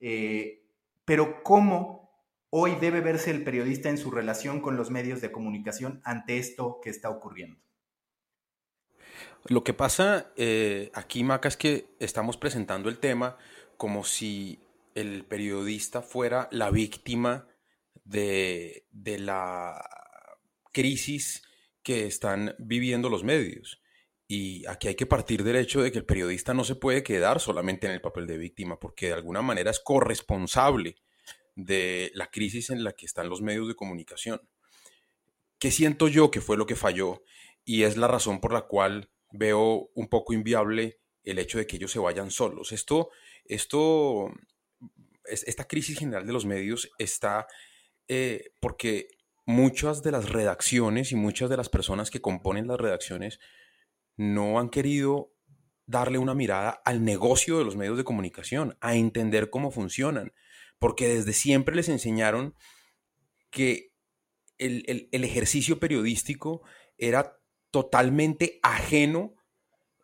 eh, 0.00 0.62
pero 1.04 1.42
¿cómo 1.42 2.10
hoy 2.50 2.76
debe 2.76 3.00
verse 3.00 3.32
el 3.32 3.42
periodista 3.42 3.88
en 3.90 3.98
su 3.98 4.10
relación 4.10 4.60
con 4.60 4.76
los 4.76 4.90
medios 4.90 5.20
de 5.20 5.32
comunicación 5.32 6.00
ante 6.04 6.38
esto 6.38 6.78
que 6.82 6.90
está 6.90 7.10
ocurriendo? 7.10 7.60
Lo 9.46 9.62
que 9.62 9.74
pasa 9.74 10.32
eh, 10.36 10.90
aquí, 10.94 11.22
Maca, 11.22 11.48
es 11.48 11.56
que 11.56 11.88
estamos 11.98 12.36
presentando 12.36 12.88
el 12.88 12.98
tema 12.98 13.36
como 13.76 14.04
si 14.04 14.60
el 14.94 15.24
periodista 15.24 16.00
fuera 16.00 16.48
la 16.50 16.70
víctima 16.70 17.46
de, 18.04 18.86
la 18.92 19.82
crisis 20.72 21.42
que 21.82 22.06
están 22.06 22.54
viviendo 22.58 23.08
los 23.08 23.24
medios. 23.24 23.80
Y 24.26 24.66
aquí 24.66 24.88
hay 24.88 24.94
que 24.94 25.06
partir 25.06 25.44
del 25.44 25.56
hecho 25.56 25.82
de 25.82 25.92
que 25.92 25.98
el 25.98 26.06
periodista 26.06 26.54
no 26.54 26.64
se 26.64 26.76
puede 26.76 27.02
quedar 27.02 27.40
solamente 27.40 27.86
en 27.86 27.92
el 27.92 28.00
papel 28.00 28.26
de 28.26 28.38
víctima, 28.38 28.78
porque 28.78 29.08
de 29.08 29.12
alguna 29.14 29.42
manera 29.42 29.70
es 29.70 29.80
corresponsable 29.80 30.96
de 31.56 32.10
la 32.14 32.30
crisis 32.30 32.70
en 32.70 32.84
la 32.84 32.92
que 32.92 33.06
están 33.06 33.28
los 33.28 33.42
medios 33.42 33.68
de 33.68 33.74
comunicación. 33.74 34.40
¿Qué 35.58 35.70
siento 35.70 36.08
yo 36.08 36.30
que 36.30 36.40
fue 36.40 36.56
lo 36.56 36.66
que 36.66 36.76
falló? 36.76 37.22
Y 37.64 37.82
es 37.84 37.96
la 37.96 38.08
razón 38.08 38.40
por 38.40 38.52
la 38.52 38.62
cual 38.62 39.10
veo 39.30 39.90
un 39.94 40.08
poco 40.08 40.32
inviable 40.32 41.00
el 41.22 41.38
hecho 41.38 41.58
de 41.58 41.66
que 41.66 41.76
ellos 41.76 41.92
se 41.92 41.98
vayan 41.98 42.30
solos. 42.30 42.72
Esto, 42.72 43.10
esto, 43.44 44.32
esta 45.24 45.66
crisis 45.66 45.98
general 45.98 46.26
de 46.26 46.32
los 46.32 46.44
medios 46.44 46.90
está 46.98 47.46
eh, 48.08 48.52
porque 48.60 49.08
muchas 49.46 50.02
de 50.02 50.10
las 50.10 50.30
redacciones 50.30 51.12
y 51.12 51.16
muchas 51.16 51.50
de 51.50 51.56
las 51.56 51.68
personas 51.68 52.10
que 52.10 52.20
componen 52.20 52.66
las 52.66 52.80
redacciones 52.80 53.38
no 54.16 54.58
han 54.58 54.68
querido 54.68 55.32
darle 55.86 56.18
una 56.18 56.34
mirada 56.34 56.80
al 56.84 57.04
negocio 57.04 57.58
de 57.58 57.64
los 57.64 57.76
medios 57.76 57.96
de 57.96 58.04
comunicación, 58.04 58.76
a 58.80 58.94
entender 58.94 59.50
cómo 59.50 59.70
funcionan, 59.70 60.32
porque 60.78 61.08
desde 61.08 61.32
siempre 61.32 61.74
les 61.74 61.88
enseñaron 61.88 62.54
que 63.50 63.92
el, 64.58 65.08
ejercicio 65.12 65.78
periodístico 65.78 66.62
era 66.96 67.38
totalmente 67.70 68.60
ajeno 68.62 69.34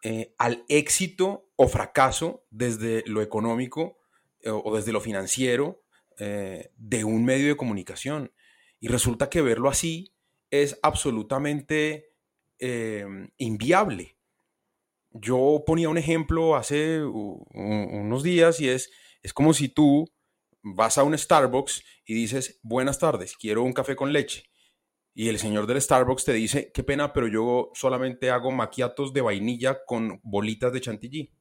eh, 0.03 0.35
al 0.39 0.65
éxito 0.69 1.51
o 1.57 1.69
fracaso 1.69 2.45
desde 2.51 3.03
lo 3.07 3.23
económico 3.23 3.99
eh, 4.41 4.51
o 4.51 4.75
desde 4.75 4.93
lo 4.93 5.01
financiero 5.01 5.83
eh, 6.21 6.71
de 6.77 7.05
un 7.05 7.25
medio 7.25 7.49
de 7.49 7.57
comunicación. 7.57 8.33
Y 8.79 8.89
resulta 8.89 9.31
que 9.31 9.41
verlo 9.41 9.71
así 9.71 10.15
es 10.51 10.79
absolutamente 10.83 12.13
eh, 12.59 13.07
inviable. 13.39 14.19
Yo 15.13 15.65
ponía 15.67 15.89
un 15.89 15.97
ejemplo 15.99 16.57
hace 16.57 17.03
unos 17.03 18.23
días 18.23 18.61
y 18.61 18.69
es, 18.69 18.91
es 19.23 19.33
como 19.33 19.55
si 19.55 19.71
tú 19.71 20.07
vas 20.63 20.99
a 20.99 21.05
un 21.05 21.17
Starbucks 21.17 21.83
y 22.05 22.15
dices, 22.15 22.61
buenas 22.63 22.99
tardes, 22.99 23.35
quiero 23.37 23.63
un 23.63 23.73
café 23.73 23.97
con 23.97 24.13
leche. 24.13 24.45
Y 25.15 25.29
el 25.29 25.39
señor 25.39 25.67
del 25.67 25.81
Starbucks 25.81 26.27
te 26.27 26.35
dice, 26.35 26.71
qué 26.73 26.85
pena, 26.85 27.13
pero 27.13 27.29
yo 27.29 27.71
solamente 27.75 28.31
hago 28.31 28.51
maquiatos 28.51 29.13
de 29.13 29.23
vainilla 29.23 29.85
con 29.87 30.21
bolitas 30.23 30.73
de 30.73 30.81
chantilly. 30.81 31.33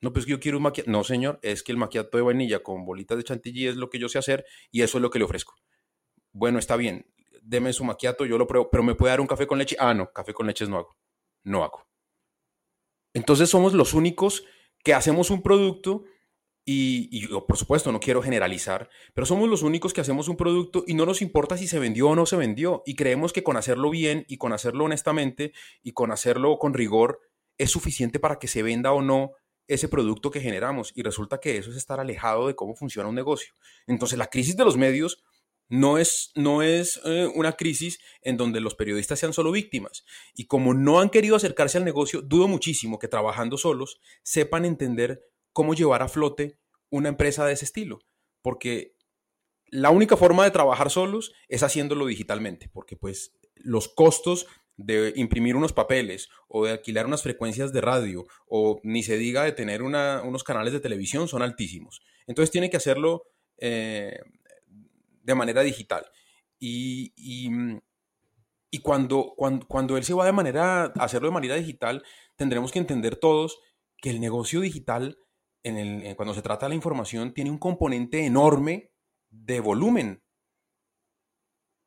No, 0.00 0.12
pues 0.12 0.26
yo 0.26 0.40
quiero 0.40 0.56
un 0.58 0.62
maquiato. 0.64 0.90
No, 0.90 1.04
señor, 1.04 1.38
es 1.42 1.62
que 1.62 1.72
el 1.72 1.78
maquiato 1.78 2.16
de 2.16 2.22
vainilla 2.22 2.62
con 2.62 2.84
bolitas 2.84 3.18
de 3.18 3.24
chantilly 3.24 3.68
es 3.68 3.76
lo 3.76 3.90
que 3.90 3.98
yo 3.98 4.08
sé 4.08 4.18
hacer 4.18 4.44
y 4.70 4.82
eso 4.82 4.98
es 4.98 5.02
lo 5.02 5.10
que 5.10 5.18
le 5.18 5.26
ofrezco. 5.26 5.54
Bueno, 6.32 6.58
está 6.58 6.76
bien, 6.76 7.06
deme 7.42 7.72
su 7.72 7.84
maquiato, 7.84 8.24
yo 8.24 8.38
lo 8.38 8.46
pruebo, 8.46 8.70
pero 8.70 8.82
¿me 8.82 8.94
puede 8.94 9.10
dar 9.10 9.20
un 9.20 9.26
café 9.26 9.46
con 9.46 9.58
leche? 9.58 9.76
Ah, 9.78 9.94
no, 9.94 10.10
café 10.12 10.32
con 10.32 10.46
leches 10.46 10.68
no 10.68 10.78
hago. 10.78 10.96
No 11.44 11.64
hago. 11.64 11.86
Entonces 13.12 13.50
somos 13.50 13.74
los 13.74 13.92
únicos 13.92 14.44
que 14.84 14.94
hacemos 14.94 15.30
un 15.30 15.42
producto 15.42 16.04
y, 16.64 17.08
y, 17.10 17.28
yo, 17.28 17.46
por 17.46 17.56
supuesto, 17.56 17.90
no 17.90 18.00
quiero 18.00 18.22
generalizar, 18.22 18.88
pero 19.14 19.26
somos 19.26 19.48
los 19.48 19.62
únicos 19.62 19.92
que 19.92 20.00
hacemos 20.00 20.28
un 20.28 20.36
producto 20.36 20.84
y 20.86 20.94
no 20.94 21.04
nos 21.04 21.20
importa 21.20 21.56
si 21.56 21.66
se 21.66 21.78
vendió 21.78 22.08
o 22.08 22.14
no 22.14 22.26
se 22.26 22.36
vendió. 22.36 22.82
Y 22.86 22.94
creemos 22.94 23.32
que 23.32 23.42
con 23.42 23.56
hacerlo 23.56 23.90
bien 23.90 24.24
y 24.28 24.36
con 24.36 24.52
hacerlo 24.52 24.84
honestamente 24.84 25.52
y 25.82 25.92
con 25.92 26.12
hacerlo 26.12 26.58
con 26.58 26.74
rigor 26.74 27.20
es 27.58 27.70
suficiente 27.70 28.20
para 28.20 28.38
que 28.38 28.46
se 28.46 28.62
venda 28.62 28.92
o 28.92 29.02
no 29.02 29.32
ese 29.70 29.88
producto 29.88 30.30
que 30.30 30.40
generamos 30.40 30.92
y 30.96 31.02
resulta 31.02 31.38
que 31.38 31.56
eso 31.56 31.70
es 31.70 31.76
estar 31.76 32.00
alejado 32.00 32.48
de 32.48 32.56
cómo 32.56 32.74
funciona 32.74 33.08
un 33.08 33.14
negocio. 33.14 33.54
Entonces 33.86 34.18
la 34.18 34.26
crisis 34.26 34.56
de 34.56 34.64
los 34.64 34.76
medios 34.76 35.22
no 35.68 35.96
es, 35.96 36.32
no 36.34 36.62
es 36.62 37.00
eh, 37.04 37.30
una 37.36 37.52
crisis 37.52 38.00
en 38.22 38.36
donde 38.36 38.60
los 38.60 38.74
periodistas 38.74 39.20
sean 39.20 39.32
solo 39.32 39.52
víctimas. 39.52 40.04
Y 40.34 40.46
como 40.46 40.74
no 40.74 40.98
han 40.98 41.08
querido 41.08 41.36
acercarse 41.36 41.78
al 41.78 41.84
negocio, 41.84 42.20
dudo 42.20 42.48
muchísimo 42.48 42.98
que 42.98 43.06
trabajando 43.06 43.56
solos 43.56 44.00
sepan 44.24 44.64
entender 44.64 45.22
cómo 45.52 45.74
llevar 45.74 46.02
a 46.02 46.08
flote 46.08 46.58
una 46.90 47.08
empresa 47.08 47.46
de 47.46 47.52
ese 47.52 47.64
estilo. 47.64 48.00
Porque 48.42 48.96
la 49.66 49.90
única 49.90 50.16
forma 50.16 50.42
de 50.42 50.50
trabajar 50.50 50.90
solos 50.90 51.32
es 51.46 51.62
haciéndolo 51.62 52.06
digitalmente, 52.06 52.68
porque 52.72 52.96
pues 52.96 53.38
los 53.54 53.86
costos 53.86 54.48
de 54.84 55.12
imprimir 55.16 55.56
unos 55.56 55.72
papeles 55.72 56.28
o 56.48 56.64
de 56.64 56.72
alquilar 56.72 57.06
unas 57.06 57.22
frecuencias 57.22 57.72
de 57.72 57.80
radio 57.80 58.26
o 58.48 58.80
ni 58.82 59.02
se 59.02 59.18
diga 59.18 59.44
de 59.44 59.52
tener 59.52 59.82
unos 59.82 60.44
canales 60.44 60.72
de 60.72 60.80
televisión 60.80 61.28
son 61.28 61.42
altísimos. 61.42 62.00
Entonces 62.26 62.50
tiene 62.50 62.70
que 62.70 62.76
hacerlo 62.76 63.24
eh, 63.58 64.18
de 65.22 65.34
manera 65.34 65.62
digital. 65.62 66.06
Y, 66.58 67.12
y, 67.16 68.78
cuando, 68.82 69.34
cuando, 69.36 69.96
él 69.96 70.04
se 70.04 70.14
va 70.14 70.26
de 70.26 70.32
manera, 70.32 70.84
hacerlo 70.98 71.28
de 71.28 71.34
manera 71.34 71.54
digital, 71.56 72.02
tendremos 72.36 72.70
que 72.70 72.78
entender 72.78 73.16
todos 73.16 73.60
que 73.96 74.10
el 74.10 74.20
negocio 74.20 74.60
digital, 74.60 75.18
en 75.62 75.76
el, 75.76 76.16
cuando 76.16 76.34
se 76.34 76.42
trata 76.42 76.66
de 76.66 76.70
la 76.70 76.74
información, 76.74 77.32
tiene 77.32 77.50
un 77.50 77.58
componente 77.58 78.24
enorme 78.24 78.92
de 79.30 79.60
volumen. 79.60 80.22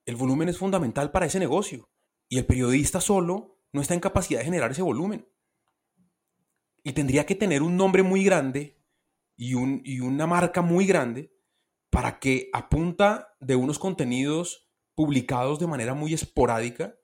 El 0.05 0.15
volumen 0.15 0.49
es 0.49 0.57
fundamental 0.57 1.11
para 1.11 1.27
ese 1.27 1.39
negocio. 1.39 1.89
Y 2.33 2.39
el 2.39 2.47
periodista 2.47 2.99
solo 2.99 3.59
no 3.71 3.79
está 3.79 3.93
en 3.93 3.99
capacidad 3.99 4.39
de 4.39 4.45
generar 4.45 4.71
ese 4.71 4.81
volumen. 4.81 5.29
Y 6.83 6.93
tendría 6.93 7.27
que 7.27 7.35
tener 7.35 7.61
un 7.61 7.77
nombre 7.77 8.01
muy 8.01 8.23
grande 8.23 8.81
y, 9.35 9.53
un, 9.53 9.83
y 9.85 9.99
una 9.99 10.25
marca 10.25 10.63
muy 10.63 10.87
grande 10.87 11.31
para 11.91 12.17
que 12.17 12.49
a 12.51 12.69
punta 12.69 13.35
de 13.39 13.55
unos 13.55 13.77
contenidos 13.77 14.67
publicados 14.95 15.59
de 15.59 15.67
manera 15.67 15.93
muy 15.93 16.15
esporádica, 16.15 16.95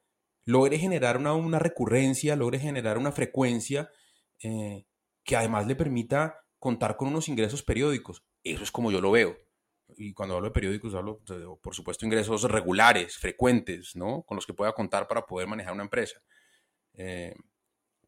logre 0.45 0.79
generar 0.79 1.17
una, 1.17 1.59
recurrencia, 1.59 2.35
logre 2.35 2.57
generar 2.57 2.97
una 2.97 3.11
frecuencia 3.11 3.91
eh, 4.41 4.87
que 5.23 5.35
además 5.35 5.67
le 5.67 5.75
permita 5.75 6.39
contar 6.57 6.97
con 6.97 7.09
unos 7.09 7.29
ingresos 7.29 7.61
periódicos. 7.61 8.25
Eso 8.43 8.63
es 8.63 8.71
como 8.71 8.89
yo 8.91 8.99
lo 8.99 9.11
veo. 9.11 9.37
Y 9.97 10.13
cuando 10.13 10.35
hablo 10.35 10.47
de 10.47 10.53
periódicos, 10.53 10.95
hablo, 10.95 11.21
por 11.61 11.75
supuesto, 11.75 12.05
ingresos 12.05 12.43
regulares, 12.43 13.17
frecuentes, 13.17 13.95
¿no? 13.95 14.23
Con 14.23 14.35
los 14.35 14.45
que 14.45 14.53
pueda 14.53 14.73
contar 14.73 15.07
para 15.07 15.25
poder 15.25 15.47
manejar 15.47 15.73
una 15.73 15.83
empresa. 15.83 16.21
Eh, 16.93 17.33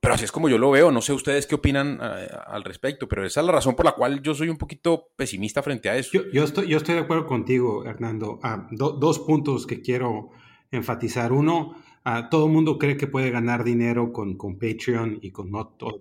pero 0.02 0.16
así 0.16 0.26
es 0.26 0.32
como 0.32 0.50
yo 0.50 0.58
lo 0.58 0.72
veo. 0.72 0.92
No 0.92 1.02
sé 1.02 1.14
ustedes 1.14 1.46
qué 1.46 1.56
opinan 1.56 2.00
eh, 2.02 2.28
al 2.48 2.64
respecto, 2.64 3.08
pero 3.08 3.24
esa 3.24 3.42
es 3.42 3.46
la 3.46 3.52
razón 3.52 3.76
por 3.76 3.86
la 3.86 3.92
cual 3.92 4.22
yo 4.24 4.34
soy 4.34 4.50
un 4.50 4.58
poquito 4.58 5.10
pesimista 5.16 5.62
frente 5.62 5.90
a 5.90 5.96
eso. 5.96 6.24
Yo, 6.34 6.44
estoy, 6.44 6.68
yo 6.68 6.78
estoy 6.78 6.96
de 6.96 7.02
acuerdo 7.02 7.28
contigo, 7.28 7.86
Hernando. 7.86 8.40
Ah, 8.42 8.68
dos 8.72 9.20
puntos 9.20 9.68
que 9.68 9.82
quiero 9.82 10.32
enfatizar. 10.72 11.32
Uno, 11.32 11.76
ah, 12.04 12.30
todo 12.32 12.48
el 12.48 12.52
mundo 12.52 12.80
cree 12.80 12.98
que 12.98 13.06
puede 13.06 13.30
ganar 13.30 13.64
dinero 13.64 14.12
con, 14.12 14.38
con 14.38 14.58
Patreon 14.58 15.20
y 15.22 15.32
con, 15.32 15.52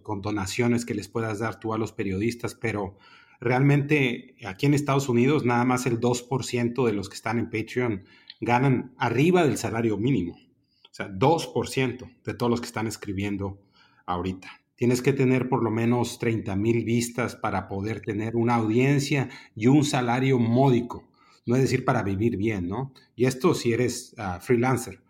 con 0.03 0.23
donaciones 0.23 0.87
que 0.87 0.95
les 0.95 1.09
puedas 1.09 1.41
dar 1.41 1.61
tú 1.61 1.75
a 1.75 1.79
los 1.79 1.93
periodistas, 1.93 2.55
pero 2.55 2.97
realmente 3.41 4.37
aquí 4.47 4.67
en 4.67 4.75
Estados 4.75 5.09
Unidos 5.09 5.45
nada 5.45 5.65
más 5.65 5.87
el 5.87 5.99
2% 5.99 6.87
de 6.87 6.93
los 6.93 7.09
que 7.09 7.17
están 7.17 7.39
en 7.39 7.51
Patreon 7.51 8.05
ganan 8.41 8.95
arriba 8.99 9.45
del 9.45 9.57
salario 9.57 9.97
mínimo. 9.97 10.35
O 10.35 10.93
sea, 10.95 11.09
2% 11.09 12.11
de 12.25 12.35
todos 12.35 12.51
los 12.51 12.61
que 12.61 12.67
están 12.67 12.87
escribiendo 12.87 13.59
ahorita. 14.07 14.51
Tienes 14.77 15.03
que 15.03 15.13
tener 15.13 15.49
por 15.49 15.63
lo 15.63 15.71
menos 15.71 16.19
30 16.19 16.57
mil 16.57 16.85
vistas 16.85 17.37
para 17.37 17.69
poder 17.69 18.01
tener 18.01 18.35
una 18.35 18.57
audiencia 18.57 19.29
y 19.55 19.67
un 19.67 19.85
salario 19.85 20.39
módico. 20.39 21.09
No 21.47 21.55
es 21.57 21.63
decir, 21.63 21.85
para 21.85 22.03
vivir 22.03 22.37
bien, 22.37 22.69
¿no? 22.69 22.93
Y 23.15 23.27
esto 23.27 23.55
si 23.55 23.73
eres 23.73 24.15
ah, 24.19 24.41
freelancer. 24.41 25.01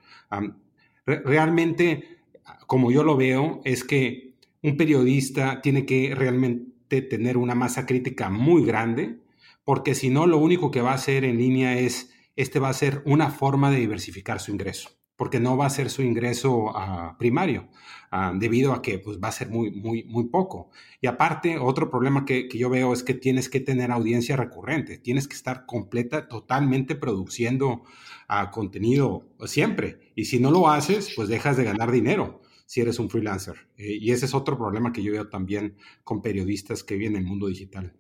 realmente, 1.07 2.19
como 2.67 2.91
yo 2.91 3.05
lo 3.05 3.17
veo, 3.17 3.61
es 3.65 3.85
que 3.85 4.35
un 4.63 4.77
periodista 4.77 5.61
tiene 5.63 5.87
que 5.87 6.15
realmente 6.15 6.71
tener 6.91 7.37
una 7.37 7.55
masa 7.55 7.87
crítica 7.87 8.31
muy 8.31 8.65
grande, 8.65 9.21
porque 9.65 9.95
si 9.95 10.11
no, 10.11 10.27
lo 10.27 10.39
único 10.39 10.71
que 10.71 10.81
va 10.81 10.93
a 10.93 10.95
hacer 10.95 11.25
en 11.25 11.39
línea 11.39 11.79
es, 11.79 12.13
este 12.37 12.59
va 12.59 12.69
a 12.69 12.75
ser 12.75 13.03
una 13.07 13.31
forma 13.31 13.71
de 13.71 13.79
diversificar 13.79 14.41
su 14.41 14.51
ingreso 14.51 14.91
porque 15.21 15.39
no 15.39 15.55
va 15.55 15.67
a 15.67 15.71
ser 15.71 15.91
su 15.91 16.01
ingreso 16.01 16.73
ah, 16.75 17.15
primario, 17.19 17.69
ah, 18.11 18.33
debido 18.35 18.73
a 18.73 18.81
que 18.81 18.99
pues, 18.99 19.19
va 19.23 19.29
a 19.29 19.33
ser 19.33 19.51
muy, 19.51 19.71
muy, 19.71 20.03
muy 20.05 20.29
poco. 20.29 20.71
Y 20.99 21.09
aparte, 21.09 21.59
otro 21.59 21.91
problema 21.91 22.25
que, 22.25 22.49
yo 22.49 22.71
veo 22.71 22.95
es 22.95 23.03
que 23.03 23.13
tienes 23.13 23.51
que 23.51 23.61
tener 23.61 23.91
audiencia 23.91 24.39
recurrente, 24.39 24.97
tienes 24.97 25.29
que 25.29 25.37
estar 25.37 25.67
completa, 25.67 26.27
totalmente 26.27 26.95
produciendo 26.95 27.83
ah, 28.29 28.51
contenido 28.51 29.27
siempre. 29.45 30.11
Y 30.15 30.25
si 30.25 30.41
no 30.41 30.51
lo 30.51 30.71
haces, 30.71 31.13
pues 31.15 31.29
dejas 31.29 31.59
de 31.59 31.65
ganar 31.65 31.93
dinero 31.93 32.41
si 32.71 32.81
eres 32.81 33.01
un 33.01 33.11
freelancer. 33.11 33.57
Eh, 33.77 33.99
y 34.01 34.13
ese 34.13 34.27
es 34.27 34.33
otro 34.33 34.57
problema 34.57 34.93
que 34.93 35.03
yo 35.03 35.11
veo 35.11 35.29
también 35.29 35.77
con 36.05 36.23
periodistas 36.23 36.85
que 36.85 36.95
viven 36.95 37.17
en 37.17 37.23
el 37.23 37.29
mundo 37.29 37.49
digital. 37.49 37.97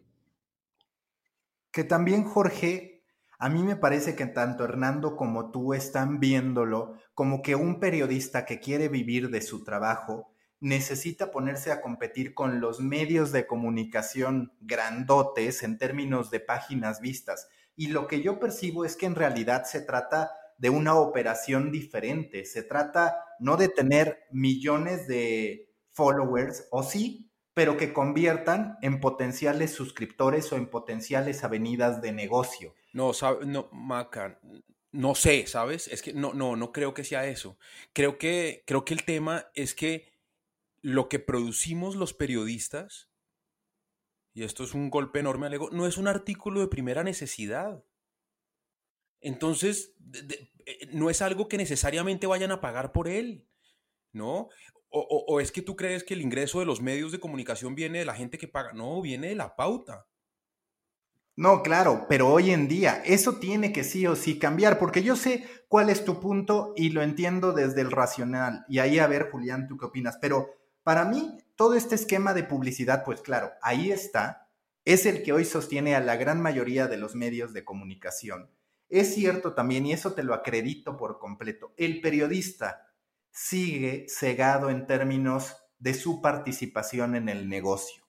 Que 1.73 1.83
también, 1.83 2.23
Jorge, 2.23 3.03
a 3.41 3.49
mí 3.49 3.65
me 3.65 3.75
parece 3.75 4.15
que 4.15 4.27
tanto 4.27 4.63
Hernando 4.63 5.17
como 5.17 5.51
tú 5.51 5.75
están 5.75 6.21
viéndolo 6.21 6.95
como 7.15 7.43
que 7.43 7.57
un 7.57 7.81
periodista 7.81 8.45
que 8.45 8.61
quiere 8.61 8.87
vivir 8.87 9.31
de 9.31 9.43
su 9.43 9.65
trabajo 9.65 10.33
necesita 10.61 11.33
ponerse 11.33 11.73
a 11.73 11.81
competir 11.81 12.33
con 12.33 12.61
los 12.61 12.79
medios 12.79 13.33
de 13.33 13.49
comunicación 13.49 14.53
grandotes 14.61 15.65
en 15.65 15.79
términos 15.79 16.31
de 16.31 16.39
páginas 16.39 17.01
vistas. 17.01 17.49
Y 17.75 17.89
lo 17.89 18.07
que 18.07 18.23
yo 18.23 18.39
percibo 18.39 18.85
es 18.85 18.95
que 18.95 19.07
en 19.07 19.17
realidad 19.17 19.65
se 19.65 19.81
trata 19.81 20.31
de 20.59 20.71
una 20.71 20.95
operación 20.95 21.73
diferente. 21.73 22.45
Se 22.45 22.63
trata 22.63 23.25
no 23.41 23.57
de 23.57 23.69
tener 23.69 24.21
millones 24.31 25.07
de 25.07 25.73
followers, 25.91 26.69
o 26.71 26.83
sí, 26.83 27.31
pero 27.55 27.77
que 27.77 27.93
conviertan 27.93 28.79
en 28.83 29.01
potenciales 29.01 29.73
suscriptores 29.73 30.53
o 30.53 30.57
en 30.57 30.71
potenciales 30.71 31.45
avenidas 31.45 32.01
de 32.01 32.13
negocio. 32.13 32.75
No, 32.93 33.13
no, 33.45 33.69
Maca, 33.73 34.41
no 34.93 35.15
sé, 35.15 35.47
¿sabes? 35.47 35.89
Es 35.89 36.03
que 36.03 36.13
no, 36.13 36.33
no, 36.33 36.57
no 36.57 36.73
creo 36.73 36.95
que 36.95 37.05
sea 37.05 37.27
eso. 37.27 37.59
Creo 37.93 38.19
que, 38.19 38.65
creo 38.67 38.85
que 38.85 38.95
el 38.95 39.05
tema 39.05 39.47
es 39.55 39.75
que 39.75 40.13
lo 40.83 41.09
que 41.09 41.19
producimos 41.19 41.97
los 41.97 42.15
periodistas, 42.15 43.11
y 44.33 44.45
esto 44.45 44.65
es 44.65 44.75
un 44.75 44.91
golpe 44.91 45.19
enorme 45.19 45.47
al 45.47 45.55
ego, 45.55 45.71
no 45.71 45.87
es 45.87 45.99
un 45.99 46.09
artículo 46.09 46.61
de 46.61 46.69
primera 46.69 47.05
necesidad. 47.05 47.85
Entonces, 49.21 49.95
no 50.93 51.11
es 51.11 51.23
algo 51.23 51.49
que 51.49 51.57
necesariamente 51.57 52.27
vayan 52.27 52.53
a 52.53 52.61
pagar 52.61 52.93
por 52.93 53.09
él, 53.09 53.47
¿no? 54.13 54.49
O, 54.93 55.41
es 55.41 55.53
que 55.53 55.63
tú 55.63 55.77
crees 55.77 56.03
que 56.03 56.15
el 56.15 56.21
ingreso 56.21 56.59
de 56.59 56.67
los 56.67 56.81
medios 56.81 57.13
de 57.13 57.21
comunicación 57.21 57.77
viene 57.77 58.01
de 58.01 58.05
la 58.05 58.15
gente 58.15 58.39
que 58.39 58.49
paga? 58.49 58.73
No, 58.73 59.01
viene 59.01 59.29
de 59.29 59.37
la 59.37 59.55
pauta. 59.55 60.09
No, 61.37 61.63
claro, 61.63 62.07
pero 62.09 62.29
hoy 62.29 62.51
en 62.51 62.67
día 62.67 63.01
eso 63.05 63.37
tiene 63.37 63.73
que 63.73 63.85
sí 63.85 64.07
o 64.09 64.17
sí 64.17 64.39
cambiar, 64.39 64.81
porque 64.81 65.05
yo 65.05 65.15
sé 65.15 65.47
cuál 65.69 65.91
es 65.91 66.05
tu 66.05 66.19
punto 66.19 66.75
y 66.77 66.91
lo 66.91 67.03
entiendo 67.03 67.53
desde 67.53 67.83
el 67.83 67.93
racional. 67.93 68.65
Y 68.69 68.81
ahí 68.81 68.99
a 68.99 69.07
ver, 69.07 69.31
Julián, 69.31 69.69
¿tú 69.69 69.79
qué 69.79 69.87
opinas? 69.87 70.19
Pero 70.21 70.49
para 70.83 71.05
mí, 71.05 71.39
todo 71.55 71.75
este 71.75 71.95
esquema 71.95 72.35
de 72.35 72.43
publicidad, 72.43 73.05
pues 73.05 73.21
claro, 73.21 73.53
ahí 73.63 73.93
está, 73.93 74.51
es 74.85 75.07
el 75.07 75.23
que 75.23 75.33
hoy 75.33 75.45
sostiene 75.45 75.95
a 75.95 76.01
la 76.01 76.17
gran 76.17 76.43
mayoría 76.43 76.89
de 76.89 76.97
los 76.97 77.15
medios 77.15 77.53
de 77.53 77.65
comunicación. 77.65 78.51
Es 78.91 79.15
cierto 79.15 79.55
también, 79.55 79.87
y 79.87 79.93
eso 79.93 80.13
te 80.15 80.25
lo 80.25 80.35
acredito 80.35 80.97
por 80.97 81.19
completo, 81.19 81.73
el 81.77 82.01
periodista 82.01 82.89
sigue 83.31 84.07
cegado 84.09 84.69
en 84.69 84.87
términos 84.87 85.57
de 85.79 85.95
su 85.95 86.21
participación 86.21 87.15
en 87.15 87.29
el 87.29 87.49
negocio. 87.49 88.03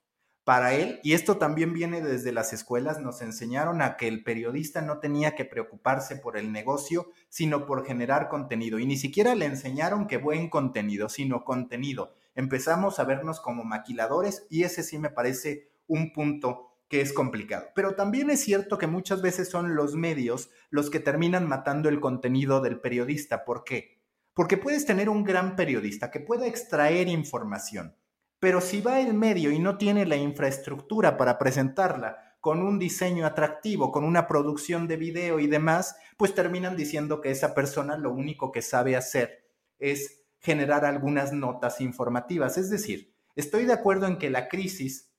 Para 0.44 0.74
él, 0.74 1.00
y 1.04 1.14
esto 1.14 1.38
también 1.38 1.72
viene 1.72 2.02
desde 2.02 2.32
las 2.32 2.52
escuelas, 2.52 3.00
nos 3.00 3.22
enseñaron 3.22 3.80
a 3.84 3.96
que 3.96 4.08
el 4.08 4.24
periodista 4.24 4.82
no 4.82 4.98
tenía 4.98 5.36
que 5.36 5.46
preocuparse 5.46 6.16
por 6.16 6.36
el 6.36 6.52
negocio, 6.52 7.12
sino 7.30 7.68
por 7.68 7.86
generar 7.86 8.28
contenido. 8.28 8.80
Y 8.80 8.88
ni 8.88 8.98
siquiera 8.98 9.36
le 9.36 9.46
enseñaron 9.46 10.08
que 10.08 10.18
buen 10.18 10.50
contenido, 10.50 11.10
sino 11.10 11.46
contenido. 11.46 12.16
Empezamos 12.34 13.00
a 13.00 13.04
vernos 13.04 13.40
como 13.40 13.64
maquiladores 13.64 14.48
y 14.50 14.64
ese 14.64 14.82
sí 14.82 14.98
me 14.98 15.12
parece 15.12 15.70
un 15.86 16.12
punto 16.12 16.71
que 16.92 17.00
es 17.00 17.14
complicado. 17.14 17.68
Pero 17.74 17.96
también 17.96 18.30
es 18.30 18.42
cierto 18.42 18.78
que 18.78 18.86
muchas 18.86 19.22
veces 19.22 19.50
son 19.50 19.76
los 19.76 19.96
medios 19.96 20.50
los 20.70 20.90
que 20.90 21.00
terminan 21.00 21.48
matando 21.48 21.88
el 21.88 22.02
contenido 22.02 22.60
del 22.60 22.82
periodista. 22.82 23.46
¿Por 23.46 23.64
qué? 23.64 24.02
Porque 24.34 24.58
puedes 24.58 24.86
tener 24.86 25.08
un 25.08 25.24
gran 25.24 25.56
periodista 25.56 26.12
que 26.12 26.20
pueda 26.20 26.48
extraer 26.48 27.08
información, 27.08 27.96
pero 28.40 28.60
si 28.60 28.82
va 28.82 29.00
el 29.00 29.14
medio 29.14 29.52
y 29.52 29.60
no 29.60 29.78
tiene 29.78 30.06
la 30.06 30.18
infraestructura 30.18 31.16
para 31.16 31.38
presentarla 31.38 32.36
con 32.42 32.62
un 32.62 32.78
diseño 32.78 33.26
atractivo, 33.26 33.90
con 33.90 34.04
una 34.04 34.28
producción 34.28 34.86
de 34.86 34.98
video 34.98 35.40
y 35.40 35.48
demás, 35.48 35.96
pues 36.18 36.36
terminan 36.36 36.76
diciendo 36.76 37.22
que 37.22 37.32
esa 37.32 37.54
persona 37.54 37.96
lo 37.96 38.12
único 38.12 38.52
que 38.52 38.62
sabe 38.62 38.98
hacer 38.98 39.46
es 39.80 40.26
generar 40.40 40.84
algunas 40.84 41.32
notas 41.32 41.80
informativas. 41.80 42.58
Es 42.58 42.70
decir, 42.70 43.16
estoy 43.38 43.66
de 43.66 43.72
acuerdo 43.72 44.08
en 44.08 44.18
que 44.18 44.30
la 44.30 44.50
crisis 44.50 45.11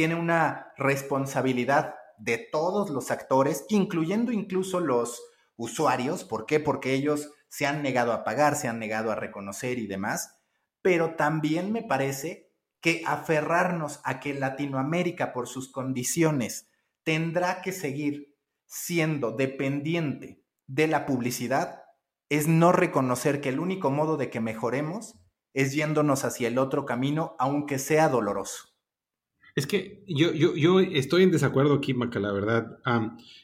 tiene 0.00 0.14
una 0.14 0.72
responsabilidad 0.78 1.94
de 2.16 2.38
todos 2.38 2.88
los 2.88 3.10
actores, 3.10 3.66
incluyendo 3.68 4.32
incluso 4.32 4.80
los 4.80 5.22
usuarios. 5.56 6.24
¿Por 6.24 6.46
qué? 6.46 6.58
Porque 6.58 6.94
ellos 6.94 7.34
se 7.50 7.66
han 7.66 7.82
negado 7.82 8.14
a 8.14 8.24
pagar, 8.24 8.56
se 8.56 8.66
han 8.66 8.78
negado 8.78 9.12
a 9.12 9.14
reconocer 9.14 9.78
y 9.78 9.86
demás, 9.86 10.40
pero 10.80 11.16
también 11.16 11.70
me 11.70 11.82
parece 11.82 12.50
que 12.80 13.02
aferrarnos 13.04 14.00
a 14.02 14.20
que 14.20 14.32
Latinoamérica 14.32 15.34
por 15.34 15.46
sus 15.46 15.70
condiciones 15.70 16.70
tendrá 17.02 17.60
que 17.60 17.72
seguir 17.72 18.34
siendo 18.64 19.32
dependiente 19.32 20.42
de 20.66 20.86
la 20.86 21.04
publicidad 21.04 21.82
es 22.30 22.48
no 22.48 22.72
reconocer 22.72 23.42
que 23.42 23.50
el 23.50 23.60
único 23.60 23.90
modo 23.90 24.16
de 24.16 24.30
que 24.30 24.40
mejoremos 24.40 25.20
es 25.52 25.74
yéndonos 25.74 26.24
hacia 26.24 26.48
el 26.48 26.56
otro 26.56 26.86
camino, 26.86 27.36
aunque 27.38 27.78
sea 27.78 28.08
doloroso. 28.08 28.69
Es 29.54 29.66
que 29.66 30.02
yo, 30.06 30.32
yo, 30.32 30.54
yo 30.54 30.80
estoy 30.80 31.24
en 31.24 31.30
desacuerdo 31.30 31.74
aquí, 31.74 31.94
Maca, 31.94 32.20
la 32.20 32.32
verdad. 32.32 32.78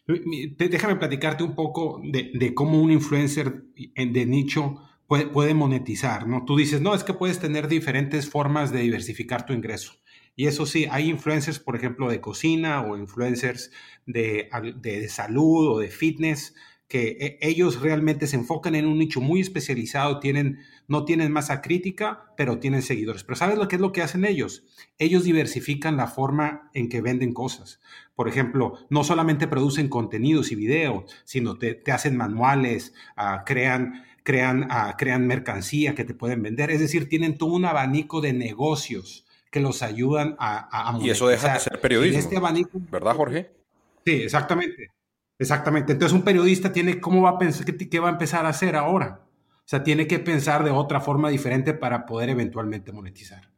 déjame 0.07 0.97
platicarte 0.97 1.45
un 1.45 1.55
poco 1.55 2.01
de, 2.05 2.55
cómo 2.55 2.81
un 2.81 2.93
influencer 2.93 3.65
de 3.75 4.27
nicho 4.27 4.77
puede, 5.07 5.27
puede, 5.27 5.55
monetizar, 5.55 6.27
¿no? 6.27 6.45
Tú 6.45 6.57
dices, 6.57 6.81
no, 6.81 6.95
es 6.95 7.05
que 7.05 7.15
puedes 7.15 7.39
tener 7.39 7.69
diferentes 7.69 8.29
formas 8.29 8.73
de 8.73 8.81
diversificar 8.81 9.47
tu 9.47 9.53
ingreso. 9.53 9.93
Y 10.37 10.47
eso 10.47 10.67
sí, 10.67 10.87
hay 10.91 11.09
influencers, 11.09 11.59
por 11.59 11.77
ejemplo, 11.77 12.11
de 12.11 12.21
cocina 12.21 12.83
o 12.83 12.97
influencers 12.97 13.71
de, 14.05 14.51
de 14.77 15.09
salud 15.09 15.69
o 15.69 15.79
de 15.79 15.89
fitness 15.89 16.55
que 16.89 17.17
eh, 17.21 17.39
ellos 17.41 17.81
realmente 17.81 18.27
se 18.27 18.37
enfocan 18.37 18.75
en 18.75 18.87
un 18.87 18.99
nicho 18.99 19.21
muy 19.21 19.41
especializado, 19.41 20.21
tienen, 20.21 20.61
no 20.89 21.05
tienen 21.05 21.33
masa 21.33 21.61
crítica, 21.61 22.33
pero 22.37 22.59
tienen 22.59 22.83
seguidores. 22.83 23.25
Pero 23.25 23.37
¿sabes 23.37 23.59
lo 23.59 23.69
que 23.69 23.77
es 23.77 23.83
lo 23.83 23.93
que 23.93 24.03
hacen 24.03 24.25
ellos? 24.25 24.65
Ellos 24.99 25.25
diversifican 25.25 25.97
la 25.97 26.07
forma 26.07 26.71
en 26.75 26.89
que 26.89 27.01
venden 27.01 27.33
cosas. 27.33 27.81
Por 28.15 28.29
ejemplo, 28.29 28.75
no 28.91 29.05
solamente 29.05 29.49
producen 29.49 29.89
contenidos 29.89 30.53
y 30.53 30.57
videos, 30.57 31.05
sino 31.25 31.59
te, 31.59 31.83
hacen 31.93 32.17
manuales, 32.17 32.95
uh, 33.17 33.45
crean, 33.45 34.05
crean, 34.23 34.65
uh, 34.65 34.97
crean 34.97 35.27
mercancía 35.27 35.95
que 35.95 36.05
te 36.05 36.15
pueden 36.15 36.43
vender. 36.43 36.71
Es 36.71 36.81
decir, 36.81 37.09
tienen 37.09 37.39
todo 37.39 37.53
un 37.53 37.65
abanico 37.65 38.21
de 38.21 38.33
negocios 38.33 39.27
que 39.51 39.61
los 39.61 39.83
ayudan 39.83 40.37
a, 40.39 40.91
a 40.91 40.99
Y 41.01 41.11
eso 41.11 41.29
deja 41.29 41.55
de 41.55 41.61
ser 41.61 41.81
periodismo. 41.81 42.19
Este 42.19 42.37
abanico, 42.37 42.81
¿Verdad, 42.91 43.15
Jorge? 43.15 43.51
Sí, 44.05 44.13
exactamente. 44.23 44.91
Exactamente. 45.39 45.93
Entonces 45.93 46.17
un 46.17 46.23
periodista 46.25 46.73
tiene, 46.73 47.01
¿cómo 47.01 47.23
va 47.23 47.31
a 47.31 47.39
pensar, 47.39 47.67
qué, 47.67 48.01
va 48.01 48.09
a 48.09 48.13
empezar 48.13 48.47
a 48.47 48.51
hacer 48.51 48.77
ahora? 48.77 49.26
O 49.67 49.69
sea, 49.69 49.83
tiene 49.83 50.07
que 50.07 50.21
pensar 50.21 50.63
de 50.63 50.71
otra 50.71 51.01
forma 51.01 51.29
diferente 51.29 51.75
para 51.75 52.07
poder 52.07 52.29
eventualmente 52.29 52.93
monetizar. 52.93 53.51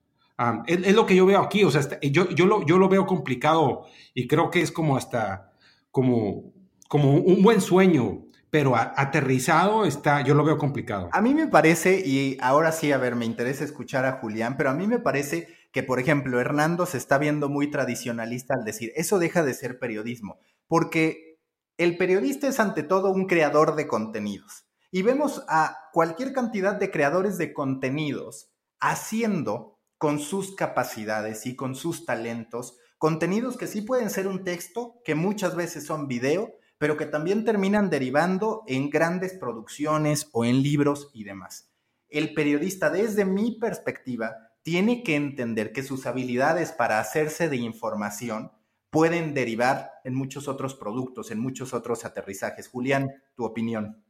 es, 0.66 0.94
lo 0.94 1.04
que 1.04 1.14
yo 1.14 1.26
veo 1.26 1.38
aquí, 1.38 1.64
o 1.64 1.70
sea, 1.70 1.82
yo, 2.00 2.30
yo, 2.30 2.46
lo, 2.46 2.64
yo 2.64 2.78
lo 2.78 2.88
veo 2.88 3.04
complicado 3.04 3.84
y 4.14 4.26
creo 4.26 4.50
que 4.50 4.62
es 4.62 4.72
como 4.72 4.96
hasta, 4.96 5.52
como, 5.90 6.54
como 6.88 7.12
un 7.12 7.42
buen 7.42 7.60
sueño, 7.60 8.24
pero 8.48 8.74
aterrizado 8.74 9.84
está, 9.84 10.22
yo 10.22 10.32
lo 10.34 10.44
veo 10.44 10.56
complicado. 10.56 11.10
A 11.12 11.20
mí 11.20 11.34
me 11.34 11.46
parece, 11.46 12.02
y 12.02 12.38
ahora 12.40 12.72
sí, 12.72 12.90
a 12.90 12.96
ver, 12.96 13.14
me 13.14 13.26
interesa 13.26 13.62
escuchar 13.62 14.06
a 14.06 14.12
Julián, 14.12 14.56
pero 14.56 14.70
a 14.70 14.74
mí 14.74 14.86
me 14.86 15.00
parece 15.00 15.48
que, 15.72 15.82
por 15.82 16.00
ejemplo, 16.00 16.40
Hernando 16.40 16.86
se 16.86 16.96
está 16.96 17.18
viendo 17.18 17.50
muy 17.50 17.70
tradicionalista 17.70 18.54
al 18.54 18.64
decir, 18.64 18.92
eso 18.96 19.18
deja 19.18 19.42
de 19.42 19.52
ser 19.52 19.78
periodismo, 19.78 20.38
porque 20.68 21.38
el 21.76 21.98
periodista 21.98 22.48
es 22.48 22.58
ante 22.60 22.82
todo 22.82 23.10
un 23.10 23.26
creador 23.26 23.76
de 23.76 23.86
contenidos. 23.86 24.67
Y 24.90 25.02
vemos 25.02 25.44
a 25.48 25.90
cualquier 25.92 26.32
cantidad 26.32 26.74
de 26.76 26.90
creadores 26.90 27.38
de 27.38 27.52
contenidos 27.52 28.50
haciendo 28.80 29.78
con 29.98 30.18
sus 30.18 30.54
capacidades 30.54 31.46
y 31.46 31.56
con 31.56 31.74
sus 31.74 32.06
talentos 32.06 32.78
contenidos 32.98 33.56
que 33.56 33.66
sí 33.66 33.82
pueden 33.82 34.10
ser 34.10 34.26
un 34.26 34.44
texto, 34.44 35.00
que 35.04 35.14
muchas 35.14 35.54
veces 35.54 35.86
son 35.86 36.08
video, 36.08 36.52
pero 36.78 36.96
que 36.96 37.06
también 37.06 37.44
terminan 37.44 37.90
derivando 37.90 38.64
en 38.66 38.90
grandes 38.90 39.34
producciones 39.34 40.28
o 40.32 40.44
en 40.44 40.62
libros 40.62 41.10
y 41.14 41.24
demás. 41.24 41.72
El 42.08 42.34
periodista, 42.34 42.90
desde 42.90 43.24
mi 43.24 43.58
perspectiva, 43.58 44.36
tiene 44.62 45.02
que 45.02 45.16
entender 45.16 45.72
que 45.72 45.82
sus 45.82 46.06
habilidades 46.06 46.72
para 46.72 47.00
hacerse 47.00 47.48
de 47.48 47.56
información 47.56 48.52
pueden 48.90 49.34
derivar 49.34 49.92
en 50.04 50.14
muchos 50.14 50.48
otros 50.48 50.74
productos, 50.74 51.30
en 51.30 51.38
muchos 51.38 51.74
otros 51.74 52.04
aterrizajes. 52.04 52.68
Julián, 52.68 53.10
tu 53.34 53.44
opinión. 53.44 54.04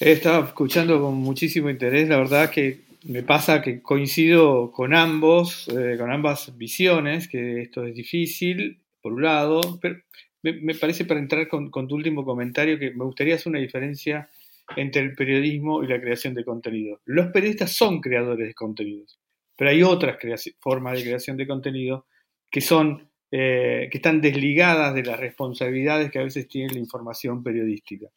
He 0.00 0.10
estado 0.10 0.44
escuchando 0.44 1.00
con 1.00 1.14
muchísimo 1.14 1.70
interés, 1.70 2.08
la 2.08 2.16
verdad 2.16 2.50
que 2.50 2.80
me 3.04 3.22
pasa 3.22 3.62
que 3.62 3.80
coincido 3.80 4.72
con 4.72 4.92
ambos, 4.92 5.68
eh, 5.68 5.96
con 5.96 6.10
ambas 6.10 6.56
visiones, 6.58 7.28
que 7.28 7.62
esto 7.62 7.84
es 7.84 7.94
difícil, 7.94 8.80
por 9.00 9.12
un 9.12 9.22
lado, 9.22 9.60
pero 9.80 10.00
me, 10.42 10.74
parece 10.74 11.04
para 11.04 11.20
entrar 11.20 11.46
con, 11.46 11.70
tu 11.70 11.94
último 11.94 12.24
comentario 12.24 12.78
que 12.78 12.90
me 12.90 13.04
gustaría 13.04 13.36
hacer 13.36 13.50
una 13.50 13.60
diferencia 13.60 14.28
entre 14.76 15.02
el 15.02 15.14
periodismo 15.14 15.84
y 15.84 15.86
la 15.86 16.00
creación 16.00 16.34
de 16.34 16.44
contenido. 16.44 17.00
Los 17.04 17.28
periodistas 17.28 17.72
son 17.72 18.00
creadores 18.00 18.48
de 18.48 18.54
contenidos, 18.54 19.20
pero 19.56 19.70
hay 19.70 19.82
otras 19.84 20.16
formas 20.58 20.98
de 20.98 21.04
creación 21.04 21.36
de 21.36 21.46
contenido 21.46 22.06
que 22.50 22.60
son 22.60 23.10
eh, 23.30 23.88
que 23.90 23.98
están 23.98 24.20
desligadas 24.20 24.92
de 24.94 25.04
las 25.04 25.20
responsabilidades 25.20 26.10
que 26.10 26.18
a 26.18 26.24
veces 26.24 26.48
tiene 26.48 26.72
la 26.72 26.80
información 26.80 27.42
periodística. 27.42 28.08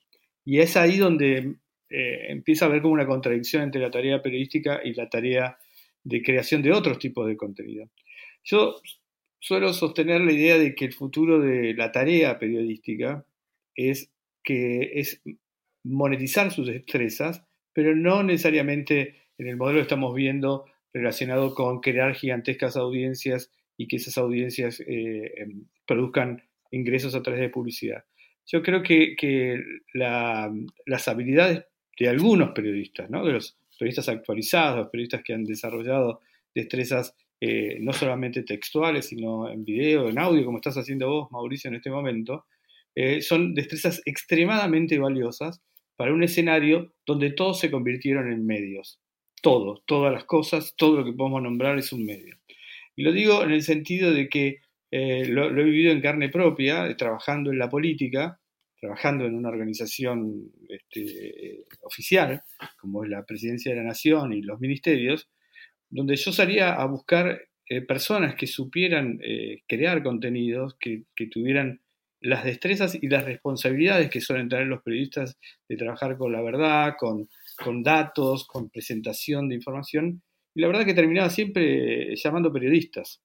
Y 0.44 0.60
es 0.60 0.78
ahí 0.78 0.98
donde 0.98 1.58
eh, 1.90 2.28
empieza 2.30 2.66
a 2.66 2.68
haber 2.70 2.82
como 2.82 2.94
una 2.94 3.06
contradicción 3.06 3.64
entre 3.64 3.82
la 3.82 3.92
tarea 3.92 4.22
periodística 4.22 4.82
y 4.84 4.94
la 4.94 5.10
tarea 5.10 5.58
de 6.04 6.22
creación 6.22 6.62
de 6.62 6.72
otros 6.72 7.00
tipos 7.00 7.28
de 7.28 7.38
contenido. 7.38 7.90
Yo 8.44 8.82
suelo 9.40 9.74
sostener 9.74 10.22
la 10.22 10.32
idea 10.32 10.58
de 10.58 10.76
que 10.76 10.86
el 10.86 10.94
futuro 10.94 11.40
de 11.40 11.74
la 11.74 11.92
tarea 11.92 12.40
periodística 12.40 13.26
es 13.76 14.12
que 14.44 15.00
es 15.00 15.22
monetizar 15.84 16.52
sus 16.52 16.68
destrezas, 16.68 17.44
pero 17.74 17.96
no 17.96 18.24
necesariamente 18.24 19.16
en 19.38 19.48
el 19.48 19.58
modelo 19.58 19.80
que 19.80 19.84
estamos 19.84 20.16
viendo 20.16 20.66
relacionado 20.94 21.54
con 21.54 21.80
crear 21.80 22.16
gigantescas 22.16 22.76
audiencias 22.76 23.52
y 23.78 23.88
que 23.88 23.98
esas 23.98 24.18
audiencias 24.18 24.80
eh, 24.80 25.34
em, 25.38 25.66
produzcan 25.86 26.44
ingresos 26.72 27.16
a 27.16 27.22
través 27.22 27.42
de 27.42 27.50
publicidad. 27.50 28.04
Yo 28.46 28.64
creo 28.64 28.82
que, 28.82 29.62
las 29.94 31.08
habilidades 31.08 31.66
de 31.98 32.10
algunos 32.10 32.52
periodistas, 32.52 33.10
¿no? 33.10 33.26
de 33.26 33.34
los 33.34 33.58
periodistas 33.78 34.10
actualizados, 34.10 34.78
los 34.78 34.90
periodistas 34.90 35.24
que 35.24 35.34
han 35.34 35.44
desarrollado 35.44 36.22
destrezas 36.54 37.16
eh, 37.40 37.78
no 37.82 37.94
solamente 37.94 38.44
textuales, 38.44 39.08
sino 39.08 39.50
en 39.50 39.64
video, 39.64 40.10
en 40.10 40.18
audio, 40.18 40.44
como 40.44 40.58
estás 40.58 40.78
haciendo 40.78 41.08
vos, 41.08 41.32
Mauricio, 41.32 41.70
en 41.70 41.76
este 41.76 41.92
momento, 41.92 42.46
eh, 42.96 43.22
son 43.22 43.54
destrezas 43.54 44.02
extremadamente 44.06 44.98
valiosas 44.98 45.62
para 45.96 46.14
un 46.14 46.24
escenario 46.24 46.94
donde 47.06 47.32
todos 47.32 47.60
se 47.60 47.70
convirtieron 47.70 48.32
en 48.32 48.46
medios. 48.46 49.00
Todo, 49.42 49.84
todas 49.86 50.12
las 50.12 50.26
cosas, 50.26 50.74
todo 50.76 50.98
lo 50.98 51.06
que 51.06 51.14
podemos 51.14 51.44
nombrar 51.44 51.78
es 51.78 51.94
un 51.94 52.06
medio. 52.06 52.38
Y 52.96 53.04
lo 53.04 53.12
digo 53.12 53.44
en 53.44 53.52
el 53.52 53.62
sentido 53.62 54.12
de 54.12 54.30
que 54.30 54.58
eh, 54.90 55.28
lo, 55.28 55.50
he 55.50 55.64
vivido 55.64 55.92
en 55.92 56.02
carne 56.02 56.30
propia, 56.30 56.96
trabajando 56.98 57.52
en 57.52 57.60
la 57.60 57.70
política, 57.70 58.40
trabajando 58.80 59.26
en 59.26 59.36
una 59.36 59.50
organización 59.50 60.52
este, 60.70 61.66
oficial, 61.82 62.44
como 62.80 63.04
es 63.04 63.10
la 63.10 63.26
Presidencia 63.26 63.72
de 63.72 63.78
la 63.78 63.88
Nación 63.88 64.34
y 64.34 64.42
los 64.42 64.60
ministerios, 64.60 65.30
donde 65.90 66.16
yo 66.16 66.32
salía 66.32 66.74
a 66.74 66.86
buscar 66.86 67.42
eh, 67.70 67.82
personas 67.82 68.36
que 68.36 68.48
supieran 68.48 69.20
eh, 69.24 69.64
crear 69.68 70.04
contenidos, 70.04 70.76
que, 70.80 71.04
tuvieran 71.32 71.82
las 72.20 72.44
destrezas 72.44 72.98
y 73.02 73.08
las 73.08 73.26
responsabilidades 73.26 74.10
que 74.10 74.22
suelen 74.22 74.50
tener 74.50 74.68
los 74.68 74.82
periodistas 74.82 75.38
de 75.68 75.78
trabajar 75.78 76.18
con 76.18 76.32
la 76.32 76.42
verdad, 76.42 76.96
con, 76.98 77.30
con 77.64 77.84
datos, 77.84 78.48
con 78.48 78.70
presentación 78.70 79.50
de 79.50 79.56
información, 79.56 80.22
y 80.56 80.62
la 80.62 80.68
verdad 80.68 80.86
que 80.86 80.94
terminaba 80.94 81.30
siempre 81.30 82.16
llamando 82.16 82.52
periodistas. 82.52 83.22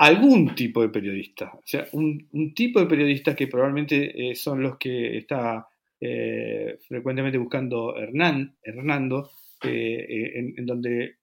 Algún 0.00 0.54
tipo 0.54 0.80
de 0.80 0.90
periodista, 0.90 1.50
o 1.52 1.62
sea, 1.64 1.88
un, 1.90 2.54
tipo 2.54 2.78
de 2.78 2.86
periodistas 2.86 3.34
que 3.34 3.48
probablemente 3.48 4.30
eh, 4.30 4.36
son 4.36 4.62
los 4.62 4.78
que 4.78 5.18
está 5.18 5.66
eh, 6.00 6.78
frecuentemente 6.86 7.36
buscando 7.36 7.96
Hernán, 7.96 8.56
Hernando, 8.62 9.32
eh, 9.60 10.54
en, 10.56 10.64
donde 10.64 11.16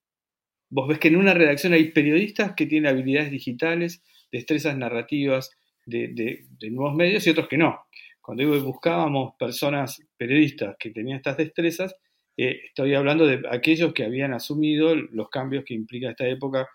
vos 0.70 0.90
ves 0.90 1.00
que 1.00 1.08
en 1.08 1.16
una 1.16 1.34
redacción 1.34 1.72
hay 1.72 1.92
periodistas 1.92 2.54
que 2.54 2.66
tienen 2.66 2.92
habilidades 2.92 3.32
digitales, 3.32 4.04
destrezas 4.30 4.76
narrativas 4.78 5.52
de, 5.86 6.10
de 6.10 6.70
nuevos 6.70 6.96
medios 6.96 7.26
y 7.26 7.30
otros 7.30 7.48
que 7.48 7.58
no. 7.58 7.80
Cuando 8.20 8.42
digo 8.44 8.56
que 8.56 8.60
buscábamos 8.60 9.36
personas 9.40 10.02
periodistas 10.18 10.76
que 10.78 10.92
tenían 10.92 11.20
estas 11.20 11.38
destrezas, 11.38 11.96
estoy 12.36 12.94
hablando 12.94 13.26
de 13.26 13.42
aquellos 13.50 13.94
que 13.94 14.04
habían 14.04 14.34
asumido 14.34 14.96
los 14.96 15.30
cambios 15.30 15.64
que 15.64 15.76
implica 15.76 16.10
esta 16.10 16.28
época, 16.28 16.68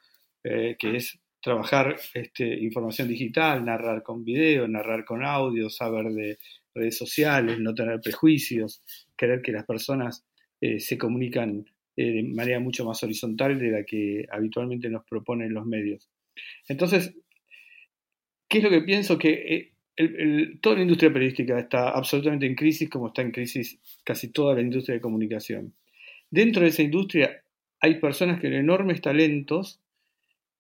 que 0.43 0.97
es 0.97 1.21
trabajar 1.43 1.97
este, 2.15 2.47
información 2.61 3.09
digital, 3.09 3.65
narrar 3.65 4.03
con 4.03 4.25
video, 4.25 4.69
narrar 4.69 5.05
con 5.05 5.25
audio, 5.25 5.71
saber 5.71 6.13
de 6.13 6.39
redes 6.75 6.97
sociales, 6.97 7.59
no 7.59 7.75
tener 7.75 8.01
prejuicios, 8.01 8.83
querer 9.17 9.43
que 9.43 9.53
las 9.53 9.65
personas 9.65 10.25
eh, 10.61 10.81
se 10.81 10.99
comunican 10.99 11.65
de 11.97 12.23
manera 12.23 12.61
mucho 12.61 12.85
más 12.85 13.03
horizontal 13.03 13.59
de 13.59 13.71
la 13.71 13.85
que 13.85 14.27
habitualmente 14.31 14.89
nos 14.89 15.05
proponen 15.05 15.53
los 15.53 15.67
medios. 15.67 16.09
Entonces, 16.69 17.15
¿qué 18.49 18.59
es 18.59 18.65
lo 18.65 18.71
que 18.71 18.81
pienso? 18.81 19.19
Que 19.19 19.73
toda 20.61 20.77
la 20.77 20.83
industria 20.83 21.13
periodística 21.13 21.59
está 21.59 21.91
absolutamente 21.91 22.47
en 22.47 22.55
crisis, 22.55 22.89
como 22.89 23.09
está 23.09 23.23
en 23.23 23.33
crisis 23.33 23.79
casi 24.05 24.29
toda 24.29 24.55
la 24.55 24.63
industria 24.63 24.95
de 24.95 25.01
comunicación. 25.01 25.75
Dentro 26.31 26.63
de 26.63 26.69
esa 26.69 26.83
industria 26.83 27.43
hay 27.81 27.99
personas 28.01 28.41
con 28.41 28.53
enormes 28.53 29.01
talentos 29.01 29.81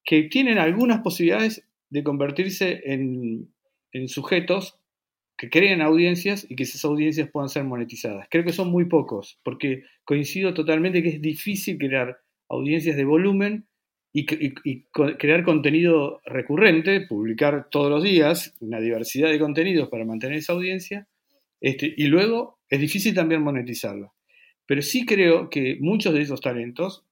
que 0.04 0.24
tienen 0.24 0.58
algunas 0.58 1.00
posibilidades 1.00 1.64
de 1.90 2.02
convertirse 2.02 2.80
en, 2.84 3.48
sujetos 4.06 4.78
que 5.36 5.50
creen 5.50 5.80
audiencias 5.80 6.46
y 6.48 6.54
que 6.54 6.62
esas 6.62 6.84
audiencias 6.84 7.28
puedan 7.30 7.48
ser 7.48 7.64
monetizadas. 7.64 8.28
Creo 8.30 8.44
que 8.44 8.52
son 8.52 8.70
muy 8.70 8.84
pocos, 8.84 9.40
porque 9.42 9.84
coincido 10.04 10.54
totalmente 10.54 11.02
que 11.02 11.08
es 11.08 11.20
difícil 11.20 11.78
crear 11.78 12.18
audiencias 12.48 12.96
de 12.96 13.04
volumen 13.04 13.66
y, 14.12 14.26
crear 14.26 15.44
contenido 15.44 16.20
recurrente, 16.24 17.00
publicar 17.02 17.68
todos 17.70 17.90
los 17.90 18.02
días 18.02 18.54
una 18.60 18.80
diversidad 18.80 19.30
de 19.30 19.38
contenidos 19.38 19.88
para 19.88 20.04
mantener 20.04 20.38
esa 20.38 20.52
audiencia, 20.52 21.08
este, 21.60 21.94
y 21.96 22.06
luego 22.06 22.58
es 22.68 22.80
difícil 22.80 23.14
también 23.14 23.42
monetizarla. 23.42 24.12
Pero 24.66 24.82
sí 24.82 25.04
creo 25.04 25.50
que 25.50 25.78
muchos 25.80 26.14
de 26.14 26.22
esos 26.22 26.40
talentos 26.40 27.04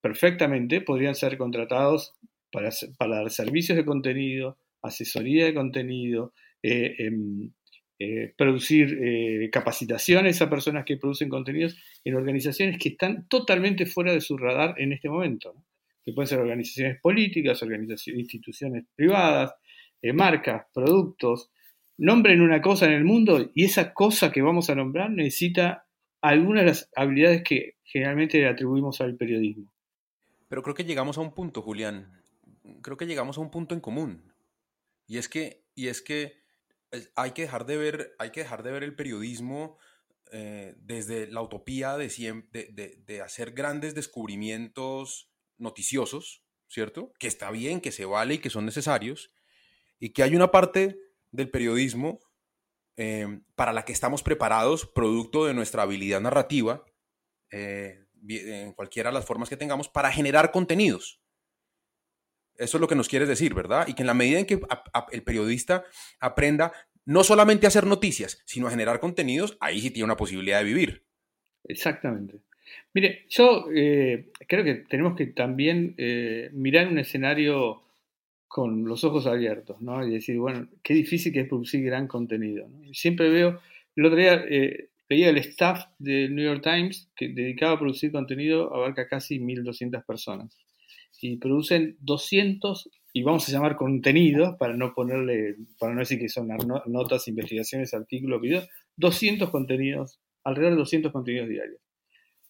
perfectamente 0.00 0.80
podrían 0.80 1.14
ser 1.14 1.36
contratados 1.36 2.14
para, 2.50 2.70
para 2.96 3.28
servicios 3.28 3.76
de 3.76 3.84
contenido, 3.84 4.58
asesoría 4.82 5.46
de 5.46 5.54
contenido, 5.54 6.32
eh, 6.62 6.94
em, 6.98 7.52
eh, 8.00 8.32
producir 8.36 8.98
eh, 9.02 9.50
capacitaciones 9.50 10.40
a 10.40 10.48
personas 10.48 10.84
que 10.84 10.96
producen 10.96 11.28
contenidos 11.28 11.76
en 12.04 12.14
organizaciones 12.14 12.78
que 12.78 12.90
están 12.90 13.26
totalmente 13.28 13.86
fuera 13.86 14.12
de 14.12 14.20
su 14.20 14.36
radar 14.36 14.74
en 14.78 14.92
este 14.92 15.08
momento, 15.08 15.54
que 16.04 16.12
pueden 16.12 16.28
ser 16.28 16.38
organizaciones 16.38 17.00
políticas, 17.00 17.62
organizaciones, 17.62 18.20
instituciones 18.20 18.84
privadas, 18.94 19.52
marcas, 20.14 20.66
productos. 20.72 21.50
Nombren 21.98 22.40
una 22.40 22.62
cosa 22.62 22.86
en 22.86 22.92
el 22.92 23.04
mundo 23.04 23.50
y 23.52 23.64
esa 23.64 23.92
cosa 23.92 24.30
que 24.30 24.42
vamos 24.42 24.70
a 24.70 24.76
nombrar 24.76 25.10
necesita 25.10 25.86
algunas 26.22 26.62
de 26.62 26.68
las 26.68 26.90
habilidades 26.94 27.42
que 27.42 27.74
generalmente 27.82 28.38
le 28.38 28.46
atribuimos 28.46 29.00
al 29.00 29.16
periodismo. 29.16 29.72
Pero 30.48 30.62
creo 30.62 30.74
que 30.74 30.84
llegamos 30.84 31.18
a 31.18 31.20
un 31.20 31.34
punto, 31.34 31.62
Julián. 31.62 32.22
Creo 32.82 32.96
que 32.96 33.06
llegamos 33.06 33.38
a 33.38 33.40
un 33.40 33.50
punto 33.50 33.74
en 33.74 33.80
común. 33.80 34.34
Y 35.06 35.18
es 35.18 35.28
que, 35.28 35.66
y 35.74 35.88
es 35.88 36.02
que 36.02 36.42
hay, 37.14 37.32
que 37.32 37.42
dejar 37.42 37.66
de 37.66 37.76
ver, 37.76 38.14
hay 38.18 38.30
que 38.30 38.40
dejar 38.40 38.62
de 38.62 38.72
ver 38.72 38.82
el 38.82 38.96
periodismo 38.96 39.78
eh, 40.32 40.74
desde 40.78 41.26
la 41.26 41.42
utopía 41.42 41.96
de, 41.96 43.22
hacer 43.24 43.52
grandes 43.52 43.94
descubrimientos 43.94 45.30
noticiosos, 45.56 46.44
¿cierto? 46.68 47.12
Que 47.18 47.26
está 47.26 47.50
bien, 47.50 47.80
que 47.80 47.92
se 47.92 48.04
vale 48.04 48.34
y 48.34 48.38
que 48.38 48.50
son 48.50 48.64
necesarios. 48.64 49.32
Y 49.98 50.10
que 50.10 50.22
hay 50.22 50.34
una 50.34 50.50
parte 50.50 50.98
del 51.30 51.50
periodismo 51.50 52.20
eh, 52.96 53.40
para 53.54 53.72
la 53.72 53.84
que 53.84 53.92
estamos 53.92 54.22
preparados, 54.22 54.86
producto 54.86 55.44
de 55.44 55.54
nuestra 55.54 55.82
habilidad 55.82 56.20
narrativa, 56.20 56.84
eh, 57.50 58.07
en 58.28 58.72
cualquiera 58.72 59.10
de 59.10 59.14
las 59.14 59.26
formas 59.26 59.48
que 59.48 59.56
tengamos, 59.56 59.88
para 59.88 60.10
generar 60.10 60.50
contenidos. 60.50 61.20
Eso 62.56 62.76
es 62.76 62.80
lo 62.80 62.88
que 62.88 62.96
nos 62.96 63.08
quieres 63.08 63.28
decir, 63.28 63.54
¿verdad? 63.54 63.86
Y 63.86 63.94
que 63.94 64.02
en 64.02 64.08
la 64.08 64.14
medida 64.14 64.40
en 64.40 64.46
que 64.46 64.60
el 65.12 65.22
periodista 65.22 65.84
aprenda 66.18 66.72
no 67.04 67.24
solamente 67.24 67.66
a 67.66 67.68
hacer 67.68 67.86
noticias, 67.86 68.42
sino 68.44 68.66
a 68.66 68.70
generar 68.70 69.00
contenidos, 69.00 69.56
ahí 69.60 69.80
sí 69.80 69.90
tiene 69.90 70.04
una 70.04 70.16
posibilidad 70.16 70.58
de 70.58 70.64
vivir. 70.64 71.04
Exactamente. 71.64 72.40
Mire, 72.92 73.24
yo 73.28 73.66
eh, 73.74 74.30
creo 74.46 74.64
que 74.64 74.74
tenemos 74.74 75.16
que 75.16 75.26
también 75.26 75.94
eh, 75.96 76.50
mirar 76.52 76.88
un 76.88 76.98
escenario 76.98 77.82
con 78.46 78.84
los 78.86 79.04
ojos 79.04 79.26
abiertos, 79.26 79.80
¿no? 79.80 80.06
Y 80.06 80.10
decir, 80.10 80.38
bueno, 80.38 80.68
qué 80.82 80.94
difícil 80.94 81.32
que 81.32 81.40
es 81.40 81.48
producir 81.48 81.84
gran 81.84 82.08
contenido. 82.08 82.68
Siempre 82.92 83.30
veo, 83.30 83.60
el 83.94 84.04
otro 84.04 84.18
día 84.18 84.44
eh, 84.48 84.88
veía 85.08 85.30
el 85.30 85.38
staff 85.38 85.84
del 85.98 86.34
New 86.34 86.44
York 86.44 86.62
Times 86.62 87.10
que 87.16 87.28
dedicado 87.28 87.74
a 87.74 87.78
producir 87.78 88.12
contenido 88.12 88.74
abarca 88.74 89.08
casi 89.08 89.38
1.200 89.38 90.04
personas 90.04 90.56
y 91.20 91.36
producen 91.38 91.96
200, 92.00 92.90
y 93.12 93.22
vamos 93.22 93.48
a 93.48 93.52
llamar 93.52 93.76
contenidos, 93.76 94.56
para 94.56 94.76
no 94.76 94.94
ponerle, 94.94 95.56
para 95.78 95.92
no 95.94 96.00
decir 96.00 96.18
que 96.18 96.28
son 96.28 96.48
notas, 96.86 97.26
investigaciones, 97.26 97.92
artículos, 97.92 98.40
videos, 98.40 98.68
200 98.96 99.50
contenidos, 99.50 100.20
alrededor 100.44 100.74
de 100.74 100.78
200 100.78 101.12
contenidos 101.12 101.48
diarios. 101.48 101.80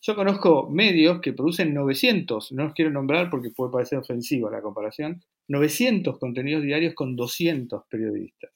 Yo 0.03 0.15
conozco 0.15 0.69
medios 0.71 1.21
que 1.21 1.33
producen 1.33 1.75
900, 1.75 2.53
no 2.53 2.65
los 2.65 2.75
quiero 2.75 2.91
nombrar 2.91 3.31
porque 3.31 3.51
puede 3.51 3.73
parecer 3.73 3.99
ofensiva 3.99 4.51
la 4.51 4.61
comparación, 4.61 5.25
900 5.49 6.19
contenidos 6.19 6.63
diarios 6.63 6.95
con 6.95 7.17
200 7.17 7.85
periodistas. 7.91 8.51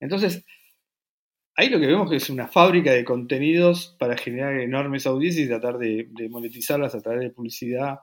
Entonces, 0.00 0.44
ahí 1.56 1.68
lo 1.68 1.80
que 1.80 1.86
vemos 1.86 2.10
que 2.10 2.16
es 2.16 2.30
una 2.30 2.48
fábrica 2.48 2.92
de 2.92 3.04
contenidos 3.04 3.96
para 3.98 4.16
generar 4.16 4.58
enormes 4.60 5.06
audiencias 5.06 5.46
y 5.46 5.48
tratar 5.48 5.78
de 5.78 6.28
monetizarlas 6.30 6.94
a 6.94 7.00
través 7.00 7.20
de 7.20 7.30
publicidad 7.30 7.98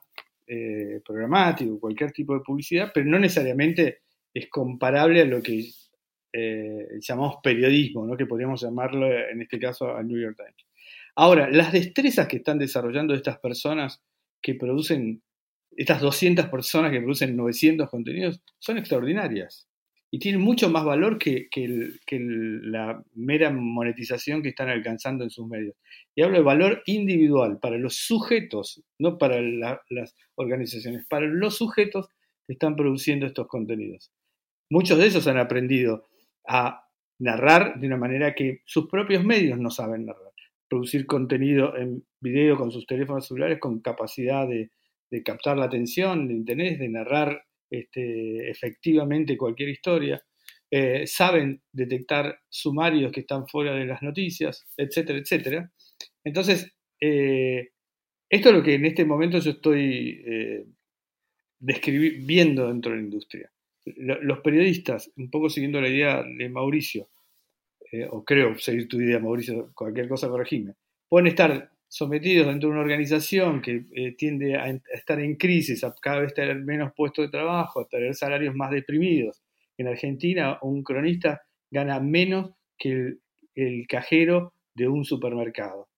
eh, 0.52 1.00
programático, 1.06 1.80
cualquier 1.80 2.12
tipo 2.12 2.34
de 2.34 2.40
publicidad, 2.40 2.90
pero 2.92 3.06
no 3.06 3.20
necesariamente 3.20 4.00
es 4.34 4.50
comparable 4.50 5.22
a 5.22 5.26
lo 5.26 5.44
que 5.44 5.70
eh, 6.34 6.88
llamamos 7.00 7.36
periodismo, 7.44 8.08
¿no? 8.08 8.18
que 8.18 8.26
podríamos 8.26 8.60
llamarlo 8.60 9.06
en 9.06 9.44
este 9.44 9.60
caso 9.60 9.96
al 9.96 10.08
New 10.08 10.20
York 10.20 10.38
Times. 10.38 10.66
Ahora, 11.16 11.52
las 11.52 11.72
destrezas 11.72 12.28
que 12.28 12.38
están 12.38 12.58
desarrollando 12.58 13.14
estas 13.14 13.38
personas 13.38 14.02
que 14.42 14.56
producen, 14.56 15.22
estas 15.78 16.02
200 16.02 16.48
personas 16.48 16.90
que 16.90 16.98
producen 16.98 17.38
900 17.38 17.88
contenidos, 17.88 18.42
son 18.58 18.80
extraordinarias 18.80 19.69
y 20.12 20.20
tienen 20.20 20.42
mucho 20.42 20.70
más 20.70 20.84
valor 20.84 21.20
que, 21.20 21.48
la 22.64 23.04
mera 23.14 23.52
monetización 23.52 24.42
que 24.42 24.50
están 24.50 24.70
alcanzando 24.70 25.24
en 25.24 25.30
sus 25.30 25.48
medios. 25.48 25.76
Y 26.16 26.24
hablo 26.24 26.38
de 26.38 26.44
valor 26.44 26.82
individual 26.86 27.60
para 27.60 27.78
los 27.78 27.96
sujetos, 27.96 28.84
no 28.98 29.18
para 29.18 29.40
las 29.42 30.16
organizaciones, 30.36 31.06
para 31.08 31.28
los 31.28 31.58
sujetos 31.58 32.10
que 32.48 32.54
están 32.54 32.76
produciendo 32.76 33.28
estos 33.28 33.48
contenidos. 33.48 34.12
Muchos 34.72 34.98
de 34.98 35.08
esos 35.08 35.28
han 35.28 35.38
aprendido 35.38 36.08
a 36.48 36.88
narrar 37.20 37.80
de 37.80 37.88
una 37.88 37.98
manera 37.98 38.34
que 38.34 38.62
sus 38.66 38.88
propios 38.88 39.24
medios 39.24 39.60
no 39.60 39.70
saben 39.70 40.06
narrar. 40.06 40.32
Producir 40.68 41.06
contenido 41.06 41.76
en 41.76 42.04
video 42.22 42.58
con 42.58 42.72
sus 42.72 42.86
teléfonos 42.86 43.28
celulares 43.28 43.60
con 43.60 43.80
capacidad 43.82 44.48
de, 44.48 44.72
captar 45.24 45.58
la 45.58 45.66
atención, 45.66 46.28
de 46.28 46.34
interés, 46.36 46.80
de 46.80 46.90
narrar 46.90 47.44
este, 47.70 48.50
efectivamente 48.50 49.38
cualquier 49.38 49.70
historia. 49.70 50.22
Eh, 50.72 51.08
saben 51.08 51.62
detectar 51.72 52.40
sumarios 52.48 53.12
que 53.12 53.22
están 53.22 53.48
fuera 53.48 53.74
de 53.74 53.86
las 53.86 54.02
noticias, 54.02 54.68
etcétera, 54.78 55.20
etcétera. 55.20 55.72
Entonces, 56.24 56.72
eh, 57.02 57.70
esto 58.30 58.50
es 58.50 58.56
lo 58.56 58.64
que 58.64 58.76
en 58.76 58.86
este 58.86 59.06
momento 59.06 59.40
yo 59.40 59.52
estoy 59.52 60.22
eh, 60.26 60.66
viendo 61.60 62.68
dentro 62.68 62.92
de 62.92 62.98
la 62.98 63.04
industria. 63.04 63.52
Los 63.86 64.40
periodistas, 64.42 65.12
un 65.18 65.32
poco 65.32 65.50
siguiendo 65.50 65.82
la 65.82 65.90
idea 65.90 66.24
de 66.24 66.50
Mauricio, 66.50 67.10
eh, 67.92 68.08
o 68.10 68.24
creo 68.24 68.56
seguir 68.58 68.88
tu 68.88 69.02
idea, 69.02 69.20
Mauricio, 69.20 69.72
cualquier 69.74 70.08
cosa 70.08 70.30
corregime, 70.30 70.76
pueden 71.08 71.28
estar 71.28 71.72
sometidos 71.90 72.48
dentro 72.48 72.70
de 72.70 72.74
una 72.74 72.82
organización 72.82 73.62
que 73.62 73.84
tiende 74.18 74.56
a, 74.56 74.70
estar 74.94 75.20
en 75.20 75.36
crisis, 75.36 75.84
a 75.84 75.94
cada 76.02 76.22
vez 76.22 76.34
tener 76.34 76.58
menos 76.58 76.94
puestos 76.96 77.26
de 77.26 77.32
trabajo, 77.32 77.82
a 77.82 77.88
tener 77.88 78.16
salarios 78.16 78.56
más 78.56 78.72
deprimidos. 78.72 79.42
En 79.78 79.88
Argentina, 79.88 80.60
un 80.62 80.84
cronista 80.84 81.42
gana 81.72 82.00
menos 82.00 82.52
que 82.78 83.16
el 83.56 83.88
cajero 83.88 84.54
de 84.76 84.88
un 84.88 85.04
supermercado. 85.04 85.90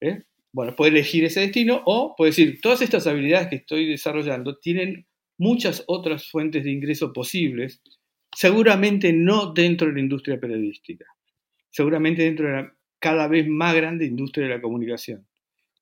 ¿eh? 0.00 0.22
Bueno, 0.52 0.74
puede 0.74 0.92
elegir 0.92 1.24
ese 1.24 1.40
destino 1.40 1.82
o 1.84 2.14
puede 2.16 2.30
decir, 2.30 2.60
todas 2.60 2.80
estas 2.80 3.06
habilidades 3.06 3.48
que 3.48 3.56
estoy 3.56 3.86
desarrollando 3.86 4.58
tienen 4.58 5.06
muchas 5.36 5.84
otras 5.86 6.30
fuentes 6.30 6.64
de 6.64 6.70
ingreso 6.70 7.12
posibles, 7.12 7.82
seguramente 8.34 9.12
no 9.12 9.52
dentro 9.52 9.88
de 9.88 9.94
la 9.94 10.00
industria 10.00 10.40
periodística, 10.40 11.04
seguramente 11.70 12.22
dentro 12.22 12.46
de 12.46 12.52
la 12.52 12.74
cada 13.04 13.28
vez 13.28 13.46
más 13.46 13.74
grande 13.74 14.06
industria 14.06 14.46
de 14.46 14.54
la 14.54 14.62
comunicación, 14.62 15.26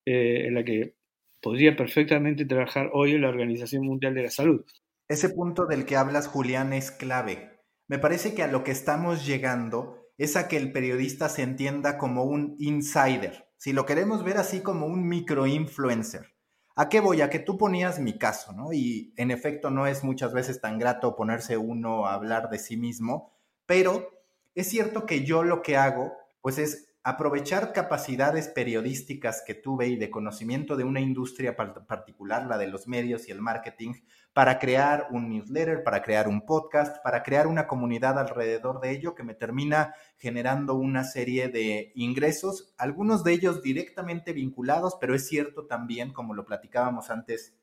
eh, 0.04 0.46
en 0.46 0.54
la 0.54 0.64
que 0.64 0.96
podría 1.40 1.76
perfectamente 1.76 2.44
trabajar 2.44 2.90
hoy 2.92 3.12
en 3.12 3.22
la 3.22 3.28
Organización 3.28 3.84
Mundial 3.84 4.14
de 4.14 4.22
la 4.22 4.30
Salud. 4.30 4.64
Ese 5.08 5.28
punto 5.28 5.66
del 5.66 5.84
que 5.84 5.96
hablas, 5.96 6.28
Julián, 6.28 6.72
es 6.72 6.90
clave. 6.90 7.50
Me 7.88 7.98
parece 7.98 8.34
que 8.34 8.42
a 8.42 8.46
lo 8.46 8.64
que 8.64 8.70
estamos 8.70 9.26
llegando 9.26 10.08
es 10.16 10.36
a 10.36 10.48
que 10.48 10.56
el 10.56 10.72
periodista 10.72 11.28
se 11.28 11.42
entienda 11.42 11.98
como 11.98 12.24
un 12.24 12.56
insider, 12.58 13.48
si 13.56 13.72
lo 13.72 13.86
queremos 13.86 14.24
ver 14.24 14.38
así 14.38 14.60
como 14.60 14.86
un 14.86 15.08
microinfluencer. 15.08 16.32
¿A 16.74 16.88
qué 16.88 17.00
voy? 17.00 17.20
A 17.20 17.28
que 17.28 17.38
tú 17.38 17.58
ponías 17.58 17.98
mi 17.98 18.16
caso, 18.18 18.52
¿no? 18.52 18.72
Y 18.72 19.12
en 19.16 19.30
efecto 19.30 19.70
no 19.70 19.86
es 19.86 20.04
muchas 20.04 20.32
veces 20.32 20.60
tan 20.60 20.78
grato 20.78 21.16
ponerse 21.16 21.58
uno 21.58 22.06
a 22.06 22.14
hablar 22.14 22.48
de 22.48 22.58
sí 22.58 22.76
mismo, 22.76 23.32
pero 23.66 24.08
es 24.54 24.68
cierto 24.68 25.04
que 25.04 25.24
yo 25.24 25.42
lo 25.42 25.62
que 25.62 25.76
hago, 25.76 26.12
pues 26.40 26.58
es 26.58 26.91
aprovechar 27.04 27.72
capacidades 27.72 28.48
periodísticas 28.48 29.42
que 29.44 29.54
tuve 29.54 29.88
y 29.88 29.96
de 29.96 30.10
conocimiento 30.10 30.76
de 30.76 30.84
una 30.84 31.00
industria 31.00 31.56
particular, 31.56 32.46
la 32.46 32.58
de 32.58 32.68
los 32.68 32.86
medios 32.86 33.28
y 33.28 33.32
el 33.32 33.40
marketing, 33.40 33.94
para 34.32 34.60
crear 34.60 35.08
un 35.10 35.28
newsletter, 35.28 35.82
para 35.82 36.02
crear 36.02 36.28
un 36.28 36.46
podcast, 36.46 37.02
para 37.02 37.24
crear 37.24 37.48
una 37.48 37.66
comunidad 37.66 38.18
alrededor 38.18 38.80
de 38.80 38.92
ello 38.92 39.14
que 39.16 39.24
me 39.24 39.34
termina 39.34 39.94
generando 40.16 40.74
una 40.74 41.02
serie 41.02 41.48
de 41.48 41.90
ingresos, 41.96 42.72
algunos 42.78 43.24
de 43.24 43.32
ellos 43.32 43.62
directamente 43.62 44.32
vinculados, 44.32 44.96
pero 45.00 45.14
es 45.16 45.26
cierto 45.26 45.66
también, 45.66 46.12
como 46.12 46.34
lo 46.34 46.44
platicábamos 46.44 47.10
antes 47.10 47.56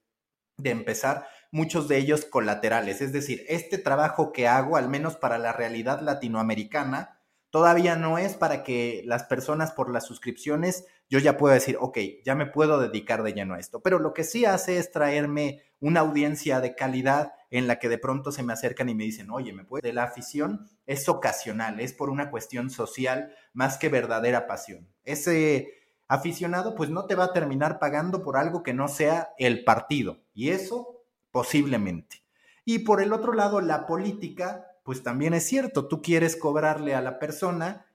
de 0.58 0.72
empezar, 0.72 1.26
muchos 1.52 1.88
de 1.88 1.98
ellos 1.98 2.26
colaterales. 2.26 3.02
Es 3.02 3.14
decir, 3.14 3.46
este 3.48 3.78
trabajo 3.78 4.34
que 4.34 4.50
hago, 4.50 4.76
al 4.76 4.90
menos 4.90 5.16
para 5.16 5.38
la 5.38 5.54
realidad 5.54 6.02
latinoamericana, 6.02 7.19
Todavía 7.52 7.96
no 7.96 8.18
es 8.18 8.36
para 8.36 8.64
que 8.64 9.02
las 9.06 9.24
personas 9.24 9.72
por 9.72 9.92
las 9.92 10.06
suscripciones, 10.06 10.86
yo 11.10 11.18
ya 11.18 11.38
puedo 11.38 11.54
decir, 11.54 11.78
ok, 11.80 11.98
ya 12.24 12.36
me 12.36 12.46
puedo 12.46 12.80
dedicar 12.80 13.24
de 13.24 13.34
lleno 13.34 13.56
a 13.56 13.60
esto. 13.60 13.82
Pero 13.82 13.98
lo 13.98 14.14
que 14.14 14.24
sí 14.24 14.46
hace 14.46 14.78
es 14.78 14.92
traerme 14.92 15.64
una 15.80 16.02
audiencia 16.02 16.62
de 16.62 16.76
calidad 16.76 17.34
en 17.50 17.68
la 17.68 17.80
que 17.80 17.90
de 17.90 17.98
pronto 17.98 18.32
se 18.32 18.44
me 18.44 18.54
acercan 18.54 18.90
y 18.90 18.96
me 18.96 19.04
dicen, 19.04 19.32
oye, 19.32 19.54
¿me 19.54 19.66
puede? 19.66 19.82
De 19.82 19.94
la 19.94 20.04
afición 20.04 20.70
es 20.86 21.10
ocasional, 21.10 21.80
es 21.80 21.94
por 21.94 22.12
una 22.12 22.30
cuestión 22.30 22.70
social 22.70 23.34
más 23.54 23.78
que 23.78 23.90
verdadera 23.90 24.46
pasión. 24.46 24.88
Ese 25.04 25.74
aficionado 26.08 26.76
pues 26.76 26.90
no 26.90 27.06
te 27.06 27.16
va 27.16 27.26
a 27.26 27.34
terminar 27.34 27.80
pagando 27.80 28.22
por 28.22 28.38
algo 28.38 28.62
que 28.62 28.74
no 28.74 28.88
sea 28.88 29.30
el 29.38 29.64
partido. 29.64 30.20
Y 30.34 30.50
eso 30.50 31.04
posiblemente. 31.32 32.24
Y 32.66 32.80
por 32.80 33.02
el 33.02 33.14
otro 33.14 33.34
lado, 33.34 33.62
la 33.62 33.88
política 33.88 34.69
pues 34.84 35.04
también 35.04 35.34
es 35.34 35.46
cierto, 35.46 35.88
tú 35.88 36.02
quieres 36.02 36.36
cobrarle 36.36 36.96
a 36.96 37.02
la 37.02 37.20
persona 37.20 37.86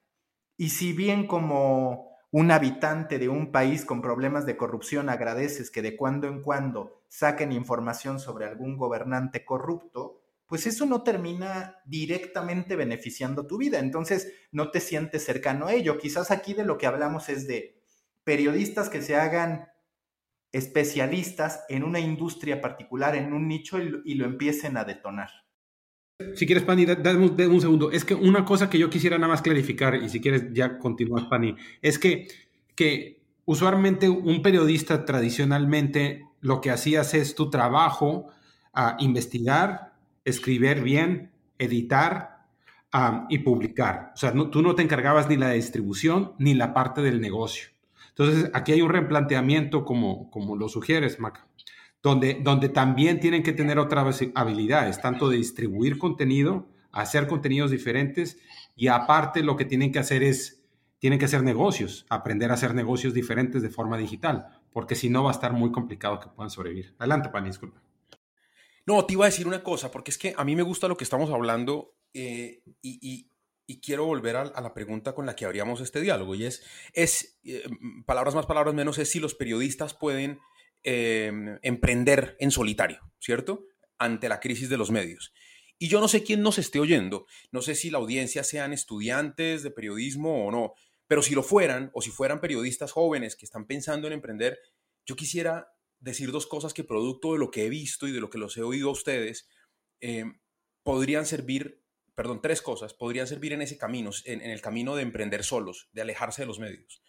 Y 0.59 0.71
si 0.71 0.93
bien 0.93 1.27
como 1.27 2.11
un 2.33 2.51
habitante 2.51 3.19
de 3.19 3.29
un 3.29 3.53
país 3.53 3.85
con 3.85 4.03
problemas 4.03 4.47
de 4.47 4.57
corrupción 4.57 5.09
agradeces 5.09 5.71
que 5.71 5.83
de 5.83 5.97
cuando 5.97 6.29
en 6.29 6.43
cuando 6.43 7.03
saquen 7.09 7.53
información 7.53 8.21
sobre 8.21 8.47
algún 8.47 8.77
gobernante 8.77 9.45
corrupto, 9.45 10.23
pues 10.47 10.67
eso 10.67 10.87
no 10.87 11.03
termina 11.03 11.79
directamente 11.85 12.77
beneficiando 12.77 13.47
tu 13.47 13.59
vida. 13.59 13.79
Entonces 13.79 14.33
no 14.53 14.71
te 14.71 14.81
sientes 14.81 15.25
cercano 15.25 15.67
a 15.67 15.75
ello. 15.75 15.99
Quizás 15.99 16.31
aquí 16.31 16.55
de 16.55 16.65
lo 16.65 16.79
que 16.79 16.87
hablamos 16.87 17.29
es 17.29 17.47
de 17.47 17.81
periodistas 18.25 18.89
que 18.89 19.03
se 19.03 19.17
hagan 19.17 19.69
especialistas 20.53 21.65
en 21.69 21.85
una 21.85 22.01
industria 22.01 22.61
particular, 22.61 23.17
en 23.17 23.33
un 23.33 23.49
nicho 23.49 23.79
y 23.81 24.15
lo, 24.15 24.25
empiecen 24.25 24.77
a 24.77 24.85
detonar. 24.85 25.31
Si 26.37 26.47
quieres, 26.47 26.63
Pani, 26.63 26.87
dame 26.87 27.27
un, 27.27 27.61
segundo. 27.61 27.91
Es 27.91 28.05
que 28.05 28.15
una 28.15 28.45
cosa 28.45 28.71
que 28.71 28.79
yo 28.79 28.89
quisiera 28.89 29.19
nada 29.19 29.33
más 29.33 29.43
clarificar, 29.43 29.97
y 29.97 30.09
si 30.09 30.21
quieres 30.21 30.53
ya 30.53 30.79
continúas, 30.79 31.25
Pani, 31.25 31.57
es 31.83 31.99
que, 31.99 32.29
que 32.77 33.21
usualmente 33.47 34.09
un 34.09 34.41
periodista 34.41 35.05
tradicionalmente 35.05 36.25
lo 36.41 36.61
que 36.61 36.71
hacías 36.71 37.15
es 37.15 37.35
tu 37.35 37.51
trabajo 37.51 38.29
a 38.73 38.97
investigar, 39.01 39.95
escribir 40.25 40.83
bien, 40.83 41.33
editar 41.59 42.47
y 43.29 43.39
publicar. 43.41 44.13
O 44.15 44.17
sea, 44.17 44.33
tú 44.33 44.63
no 44.63 44.77
te 44.77 44.83
encargabas 44.83 45.29
ni 45.29 45.37
la 45.37 45.51
distribución 45.51 46.35
ni 46.39 46.55
la 46.55 46.73
parte 46.73 47.03
del 47.03 47.21
negocio. 47.21 47.71
Entonces, 48.11 48.51
aquí 48.55 48.71
hay 48.71 48.83
un 48.83 48.91
replanteamiento 48.91 49.85
como, 49.85 50.31
como 50.31 50.55
lo 50.55 50.69
sugieres, 50.69 51.19
Maca, 51.19 51.49
donde, 52.05 52.35
donde 52.35 52.69
también 52.69 53.19
tienen 53.19 53.43
que 53.43 53.55
tener 53.55 53.79
otras 53.79 54.21
habilidades, 54.35 55.01
tanto 55.01 55.31
de 55.31 55.39
distribuir 55.39 55.97
contenido, 55.97 56.69
hacer 56.93 57.27
contenidos 57.27 57.71
diferentes 57.71 58.39
y 58.77 58.89
aparte 58.89 59.43
lo 59.43 59.57
que 59.57 59.65
tienen 59.65 59.91
que 59.91 60.01
hacer 60.01 60.23
es, 60.23 60.63
tienen 60.99 61.19
que 61.19 61.25
hacer 61.25 61.43
negocios, 61.43 62.05
aprender 62.11 62.51
a 62.51 62.55
hacer 62.55 62.75
negocios 62.75 63.15
diferentes 63.15 63.63
de 63.63 63.71
forma 63.71 63.97
digital, 63.97 64.61
porque 64.71 64.97
si 64.97 65.09
no 65.09 65.25
va 65.25 65.31
a 65.31 65.33
estar 65.33 65.55
muy 65.55 65.73
complicado 65.73 66.21
que 66.21 66.29
puedan 66.29 66.51
sobrevivir. 66.51 66.95
Adelante, 66.99 67.31
Pani, 67.31 67.49
disculpa. 67.49 67.83
No, 68.85 69.07
te 69.07 69.15
iba 69.15 69.25
a 69.25 69.31
decir 69.31 69.49
una 69.49 69.63
cosa, 69.63 69.91
porque 69.91 70.11
es 70.11 70.19
que 70.19 70.35
a 70.37 70.45
mí 70.45 70.55
me 70.55 70.63
gusta 70.63 70.89
lo 70.89 70.99
que 70.99 71.05
estamos 71.05 71.31
hablando 71.31 71.95
eh, 72.13 72.63
y, 72.83 73.31
y 73.67 73.81
quiero 73.81 74.05
volver 74.05 74.37
a, 74.37 74.61
la 74.61 74.75
pregunta 74.75 75.15
con 75.15 75.27
la 75.27 75.35
que 75.37 75.47
abríamos 75.47 75.81
este 75.81 76.01
diálogo, 76.01 76.35
y 76.35 76.45
es, 76.45 76.63
es 76.93 77.39
eh, 77.45 77.65
palabras 78.05 78.35
más, 78.35 78.47
palabras 78.47 78.75
menos, 78.75 78.99
es 78.99 79.11
si 79.11 79.21
los 79.21 79.35
periodistas 79.35 79.95
pueden 79.95 80.39
em, 80.85 81.59
emprender 81.63 82.37
en 82.39 82.51
solitario, 82.51 83.01
¿cierto? 83.19 83.67
Ante 83.99 84.29
la 84.29 84.41
crisis 84.41 84.69
de 84.69 84.77
los 84.77 84.91
medios. 84.91 85.33
Y 85.79 85.89
yo 85.89 86.01
no 86.01 86.09
sé 86.09 86.23
quién 86.23 86.43
nos 86.43 86.59
esté 86.59 86.79
oyendo, 86.79 87.27
no 87.51 87.61
sé 87.61 87.75
si 87.75 87.91
la 87.91 87.99
audiencia 87.99 88.45
sean 88.45 88.73
estudiantes 88.73 89.63
de 89.63 89.71
periodismo 89.71 90.47
o 90.47 90.51
no, 90.53 90.75
pero 91.09 91.23
si 91.23 91.35
lo 91.35 91.43
fueran, 91.43 91.91
o 91.95 92.01
si 92.01 92.11
fueran 92.11 92.41
periodistas 92.41 92.93
jóvenes 92.93 93.35
que 93.35 93.45
están 93.45 93.67
pensando 93.67 94.07
en 94.07 94.13
emprender, 94.13 94.59
yo 95.05 95.17
quisiera 95.17 95.69
decir 95.99 96.31
dos 96.31 96.47
cosas 96.47 96.73
que 96.73 96.85
producto 96.85 97.33
de 97.33 97.39
lo 97.39 97.51
que 97.51 97.67
he 97.67 97.69
visto 97.69 98.07
y 98.07 98.13
de 98.13 98.21
lo 98.21 98.31
que 98.31 98.39
los 98.39 98.57
he 98.57 98.63
oído 98.63 98.89
a 98.89 98.93
ustedes, 98.93 99.49
em, 100.01 100.39
podrían 100.83 101.27
servir 101.27 101.85
perdón, 102.15 102.41
tres 102.41 102.63
cosas 102.63 102.95
podrían 102.95 103.27
servir 103.27 103.53
en 103.53 103.63
ese 103.63 103.77
camino, 103.77 104.11
en, 104.25 104.41
el 104.41 104.61
camino 104.61 104.97
de 104.97 105.03
emprender 105.03 105.45
solos, 105.45 105.89
de 105.93 106.03
alejarse 106.03 106.43
de 106.43 106.47
los 106.47 106.59
medios. 106.59 107.03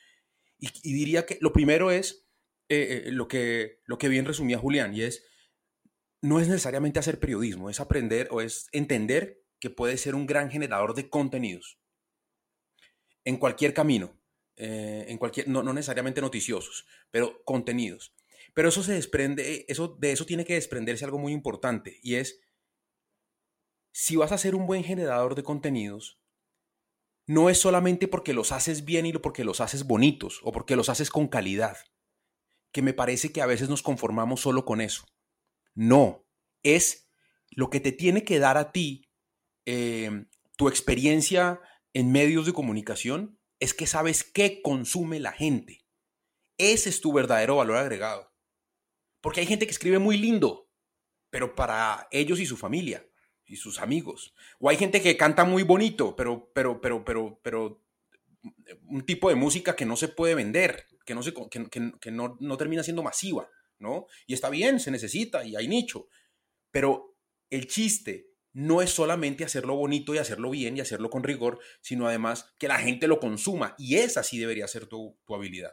Y, 0.58 0.94
diría 0.94 1.26
que 1.26 1.38
lo 1.42 1.54
primero 1.54 1.92
es 1.92 2.25
eh, 2.70 3.04
eh, 3.06 3.12
lo, 3.12 3.28
que, 3.28 3.82
lo 3.86 3.98
que 3.98 4.10
bien 4.10 4.26
resumía 4.26 4.58
Julián, 4.58 4.94
y 4.94 5.02
es, 5.04 5.26
no 6.22 6.40
es 6.40 6.48
necesariamente 6.48 7.00
hacer 7.00 7.20
periodismo, 7.20 7.70
es 7.70 7.80
aprender 7.80 8.28
o 8.32 8.42
es 8.42 8.68
entender 8.72 9.44
que 9.60 9.70
puede 9.70 9.98
ser 9.98 10.16
un 10.16 10.26
gran 10.26 10.50
generador 10.50 10.96
de 10.96 11.10
contenidos 11.10 11.80
en 13.24 13.38
cualquier 13.38 13.74
camino, 13.74 14.20
eh, 14.56 15.06
en 15.08 15.18
cualquier, 15.18 15.48
no, 15.48 15.64
no, 15.64 15.74
necesariamente 15.74 16.22
noticiosos, 16.22 16.86
pero 17.12 17.44
contenidos. 17.44 18.16
Pero 18.54 18.70
eso 18.70 18.84
se 18.84 18.94
desprende, 18.94 19.66
eso, 19.68 19.98
de 20.00 20.12
eso 20.12 20.26
tiene 20.26 20.46
que 20.46 20.54
desprenderse 20.54 21.06
algo 21.06 21.18
muy 21.18 21.34
importante 21.34 22.00
y 22.02 22.16
es 22.16 22.40
si 23.92 24.16
vas 24.18 24.32
a 24.32 24.38
ser 24.38 24.56
un 24.56 24.68
buen 24.68 24.84
generador 24.84 25.36
de 25.36 25.44
contenidos, 25.44 26.20
no 27.28 27.50
es 27.50 27.58
solamente 27.58 28.08
porque 28.08 28.34
los 28.34 28.52
haces 28.52 28.86
bien 28.86 29.06
y 29.06 29.14
porque 29.14 29.44
los 29.44 29.62
haces 29.62 29.86
bonitos 29.86 30.42
o 30.44 30.52
porque 30.52 30.76
los 30.76 30.90
haces 30.90 31.10
con 31.10 31.28
calidad, 31.28 31.78
que 32.76 32.82
me 32.82 32.94
parece 32.94 33.32
que 33.32 33.42
a 33.42 33.46
veces 33.46 33.70
nos 33.70 33.82
conformamos 33.82 34.42
solo 34.42 34.66
con 34.66 34.82
eso. 34.82 35.06
No, 35.76 36.28
es 36.62 37.08
lo 37.52 37.70
que 37.70 37.80
te 37.80 37.94
tiene 37.94 38.26
que 38.26 38.38
dar 38.38 38.58
a 38.58 38.74
ti 38.74 39.10
eh, 39.66 40.26
tu 40.58 40.68
experiencia 40.68 41.62
en 41.94 42.12
medios 42.12 42.46
de 42.46 42.52
comunicación, 42.52 43.40
es 43.62 43.74
que 43.74 43.88
sabes 43.88 44.26
qué 44.26 44.62
consume 44.62 45.22
la 45.22 45.32
gente. 45.32 45.86
Ese 46.58 46.90
es 46.90 47.00
tu 47.00 47.14
verdadero 47.14 47.56
valor 47.56 47.78
agregado. 47.78 48.36
Porque 49.22 49.40
hay 49.40 49.46
gente 49.46 49.68
que 49.68 49.72
escribe 49.72 50.00
muy 50.00 50.18
lindo, 50.18 50.70
pero 51.30 51.56
para 51.56 52.10
ellos 52.12 52.42
y 52.42 52.46
su 52.46 52.58
familia 52.58 53.08
y 53.46 53.56
sus 53.56 53.80
amigos. 53.80 54.36
O 54.60 54.68
hay 54.68 54.76
gente 54.76 55.02
que 55.02 55.16
canta 55.16 55.46
muy 55.46 55.64
bonito, 55.64 56.14
pero, 56.18 56.52
pero, 56.54 56.82
pero, 56.82 57.06
pero, 57.06 57.40
pero 57.42 57.82
un 58.90 59.06
tipo 59.06 59.30
de 59.30 59.36
música 59.36 59.78
que 59.78 59.86
no 59.86 59.96
se 59.96 60.10
puede 60.10 60.36
vender, 60.36 60.88
que 61.06 61.16
no, 61.16 61.24
se, 61.24 61.34
que, 61.34 62.12
no, 62.12 62.38
no, 62.40 62.58
termina 62.58 62.84
siendo 62.84 63.04
masiva, 63.04 63.50
¿no? 63.80 64.08
Y 64.28 64.34
está 64.34 64.50
bien, 64.50 64.80
se 64.80 64.92
necesita 64.92 65.46
y 65.46 65.56
hay 65.56 65.68
nicho. 65.68 66.08
Pero 66.72 67.16
el 67.50 67.68
chiste 67.68 68.32
no 68.54 68.82
es 68.82 68.90
solamente 68.90 69.44
hacerlo 69.44 69.76
bonito 69.76 70.14
y 70.14 70.18
hacerlo 70.18 70.50
bien 70.50 70.78
y 70.78 70.82
hacerlo 70.82 71.10
con 71.10 71.24
rigor, 71.24 71.60
sino 71.82 72.08
además 72.08 72.54
que 72.58 72.68
la 72.68 72.80
gente 72.80 73.08
lo 73.08 73.20
consuma. 73.20 73.76
Y 73.78 73.96
esa 73.96 74.24
sí 74.24 74.40
debería 74.40 74.68
ser 74.68 74.88
tu, 74.88 75.20
tu 75.26 75.36
habilidad. 75.36 75.72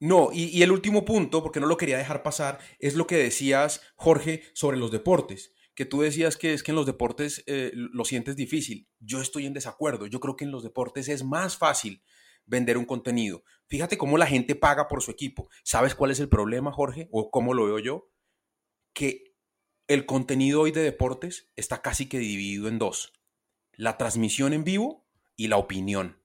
No, 0.00 0.30
y, 0.32 0.44
y 0.56 0.62
el 0.62 0.70
último 0.70 1.04
punto, 1.04 1.42
porque 1.42 1.60
no 1.60 1.66
lo 1.66 1.76
quería 1.76 1.98
dejar 1.98 2.22
pasar, 2.22 2.60
es 2.78 2.94
lo 2.94 3.06
que 3.06 3.16
decías, 3.16 3.82
Jorge, 3.96 4.44
sobre 4.54 4.76
los 4.78 4.92
deportes 4.92 5.52
que 5.78 5.86
tú 5.86 6.00
decías 6.00 6.36
que 6.36 6.54
es 6.54 6.64
que 6.64 6.72
en 6.72 6.74
los 6.74 6.86
deportes 6.86 7.44
eh, 7.46 7.70
lo 7.72 8.04
sientes 8.04 8.34
difícil. 8.34 8.88
Yo 8.98 9.20
estoy 9.20 9.46
en 9.46 9.52
desacuerdo. 9.52 10.08
Yo 10.08 10.18
creo 10.18 10.34
que 10.34 10.44
en 10.44 10.50
los 10.50 10.64
deportes 10.64 11.08
es 11.08 11.22
más 11.22 11.56
fácil 11.56 12.02
vender 12.48 12.76
un 12.76 12.84
contenido. 12.84 13.44
Fíjate 13.66 13.96
cómo 13.96 14.18
la 14.18 14.26
gente 14.26 14.56
paga 14.56 14.88
por 14.88 15.02
su 15.02 15.10
equipo. 15.10 15.48
¿Sabes 15.62 15.94
cuál 15.94 16.10
es 16.10 16.20
el 16.20 16.28
problema, 16.28 16.72
Jorge? 16.72 17.08
¿O 17.12 17.30
cómo 17.30 17.54
lo 17.54 17.66
veo 17.66 17.78
yo? 17.78 18.10
Que 18.92 19.36
el 19.86 20.06
contenido 20.06 20.62
hoy 20.62 20.72
de 20.72 20.82
deportes 20.82 21.50
está 21.56 21.82
casi 21.82 22.08
que 22.08 22.18
dividido 22.18 22.68
en 22.68 22.78
dos. 22.78 23.12
La 23.72 23.96
transmisión 23.96 24.52
en 24.52 24.64
vivo 24.64 25.06
y 25.36 25.48
la 25.48 25.56
opinión. 25.56 26.22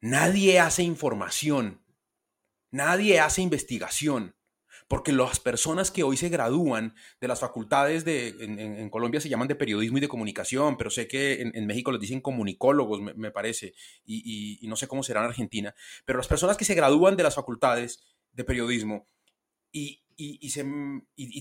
Nadie 0.00 0.60
hace 0.60 0.82
información. 0.82 1.84
Nadie 2.70 3.20
hace 3.20 3.42
investigación 3.42 4.36
porque 4.88 5.12
las 5.12 5.40
personas 5.40 5.90
que 5.90 6.02
hoy 6.02 6.16
se 6.16 6.28
gradúan 6.28 6.94
de 7.20 7.28
las 7.28 7.40
facultades 7.40 8.04
de, 8.04 8.28
en, 8.28 8.90
Colombia 8.90 9.20
se 9.20 9.28
llaman 9.28 9.48
de 9.48 9.54
periodismo 9.54 9.98
y 9.98 10.00
de 10.00 10.08
comunicación, 10.08 10.76
pero 10.76 10.90
sé 10.90 11.08
que 11.08 11.40
en, 11.40 11.66
México 11.66 11.90
les 11.90 12.00
dicen 12.00 12.20
comunicólogos, 12.20 13.00
me, 13.00 13.30
parece, 13.30 13.74
y, 14.04 14.60
no 14.68 14.76
sé 14.76 14.86
cómo 14.86 15.02
será 15.02 15.20
en 15.20 15.26
Argentina, 15.26 15.74
pero 16.04 16.18
las 16.18 16.28
personas 16.28 16.56
que 16.56 16.64
se 16.64 16.74
gradúan 16.74 17.16
de 17.16 17.22
las 17.22 17.34
facultades 17.34 18.04
de 18.32 18.44
periodismo 18.44 19.08
y, 19.72 20.02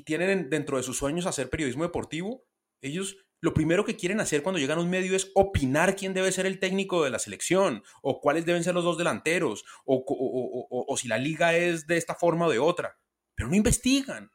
tienen 0.06 0.50
dentro 0.50 0.78
de 0.78 0.84
sus 0.84 0.98
sueños 0.98 1.26
hacer 1.26 1.50
periodismo 1.50 1.84
deportivo, 1.84 2.46
ellos 2.82 3.18
lo 3.40 3.54
primero 3.54 3.84
que 3.84 3.98
quieren 3.98 4.22
hacer 4.22 4.42
cuando 4.42 4.60
llegan 4.60 4.78
a 4.78 4.82
un 4.82 4.90
medio 4.90 5.18
es 5.18 5.32
opinar 5.36 5.98
quién 5.98 6.14
debe 6.14 6.32
ser 6.32 6.46
el 6.46 6.60
técnico 6.60 7.04
de 7.04 7.10
la 7.10 7.20
selección, 7.20 7.84
o 8.02 8.22
cuáles 8.22 8.46
deben 8.46 8.64
ser 8.64 8.74
los 8.74 8.86
dos 8.86 8.98
delanteros, 8.98 9.66
o 9.86 10.96
si 10.98 11.10
la 11.10 11.18
liga 11.18 11.54
es 11.56 11.88
de 11.88 11.98
esta 11.98 12.16
forma 12.16 12.48
o 12.48 12.50
de 12.50 12.60
otra 12.60 12.98
pero 13.36 13.50
no 13.50 13.56
investigan, 13.56 14.32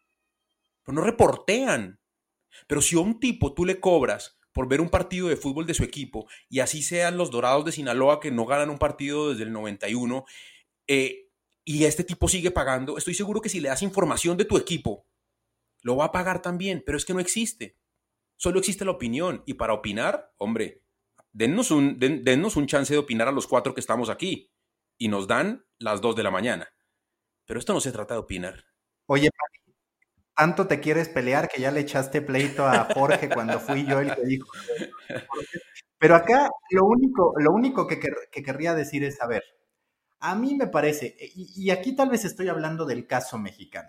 pero 0.84 0.96
no 0.96 1.02
reportean. 1.02 2.00
Pero 2.66 2.80
si 2.80 2.96
a 2.96 3.00
un 3.00 3.20
tipo 3.20 3.54
tú 3.54 3.64
le 3.64 3.80
cobras 3.80 4.38
por 4.52 4.68
ver 4.68 4.80
un 4.80 4.88
partido 4.88 5.28
de 5.28 5.36
fútbol 5.36 5.66
de 5.66 5.74
su 5.74 5.84
equipo, 5.84 6.28
y 6.48 6.60
así 6.60 6.82
sean 6.82 7.16
los 7.16 7.30
Dorados 7.30 7.64
de 7.64 7.72
Sinaloa 7.72 8.20
que 8.20 8.30
no 8.30 8.46
ganan 8.46 8.70
un 8.70 8.78
partido 8.78 9.30
desde 9.30 9.44
el 9.44 9.52
91, 9.52 10.24
eh, 10.88 11.28
y 11.64 11.84
este 11.84 12.02
tipo 12.02 12.28
sigue 12.28 12.50
pagando, 12.50 12.96
estoy 12.96 13.14
seguro 13.14 13.40
que 13.40 13.50
si 13.50 13.60
le 13.60 13.68
das 13.68 13.82
información 13.82 14.36
de 14.36 14.46
tu 14.46 14.56
equipo, 14.56 15.06
lo 15.82 15.96
va 15.96 16.06
a 16.06 16.12
pagar 16.12 16.42
también, 16.42 16.82
pero 16.84 16.98
es 16.98 17.04
que 17.04 17.14
no 17.14 17.20
existe. 17.20 17.76
Solo 18.36 18.58
existe 18.58 18.84
la 18.84 18.90
opinión, 18.90 19.42
y 19.46 19.54
para 19.54 19.74
opinar, 19.74 20.32
hombre, 20.38 20.82
dennos 21.32 21.70
un, 21.70 21.98
dennos 21.98 22.56
un 22.56 22.66
chance 22.66 22.92
de 22.92 22.98
opinar 22.98 23.28
a 23.28 23.32
los 23.32 23.46
cuatro 23.46 23.74
que 23.74 23.80
estamos 23.80 24.08
aquí, 24.08 24.50
y 24.96 25.08
nos 25.08 25.28
dan 25.28 25.66
las 25.78 26.00
dos 26.00 26.16
de 26.16 26.22
la 26.22 26.30
mañana. 26.30 26.68
Pero 27.44 27.60
esto 27.60 27.72
no 27.72 27.80
se 27.80 27.92
trata 27.92 28.14
de 28.14 28.20
opinar. 28.20 28.64
Oye, 29.10 29.30
tanto 30.36 30.66
te 30.66 30.80
quieres 30.80 31.08
pelear 31.08 31.48
que 31.48 31.62
ya 31.62 31.70
le 31.70 31.80
echaste 31.80 32.20
pleito 32.20 32.66
a 32.66 32.88
Jorge 32.94 33.30
cuando 33.30 33.58
fui 33.58 33.86
yo 33.86 34.00
el 34.00 34.14
que 34.14 34.22
dijo. 34.22 34.46
Pero 35.98 36.14
acá 36.14 36.50
lo 36.70 36.84
único, 36.84 37.32
lo 37.38 37.52
único 37.52 37.86
que, 37.86 37.98
querría 38.44 38.74
decir 38.74 39.04
es, 39.04 39.20
a 39.22 39.26
ver, 39.26 39.42
a 40.20 40.34
mí 40.34 40.54
me 40.54 40.66
parece, 40.66 41.16
y, 41.34 41.50
y, 41.56 41.70
aquí 41.70 41.96
tal 41.96 42.10
vez 42.10 42.26
estoy 42.26 42.48
hablando 42.48 42.84
del 42.84 43.06
caso 43.06 43.38
mexicano, 43.38 43.88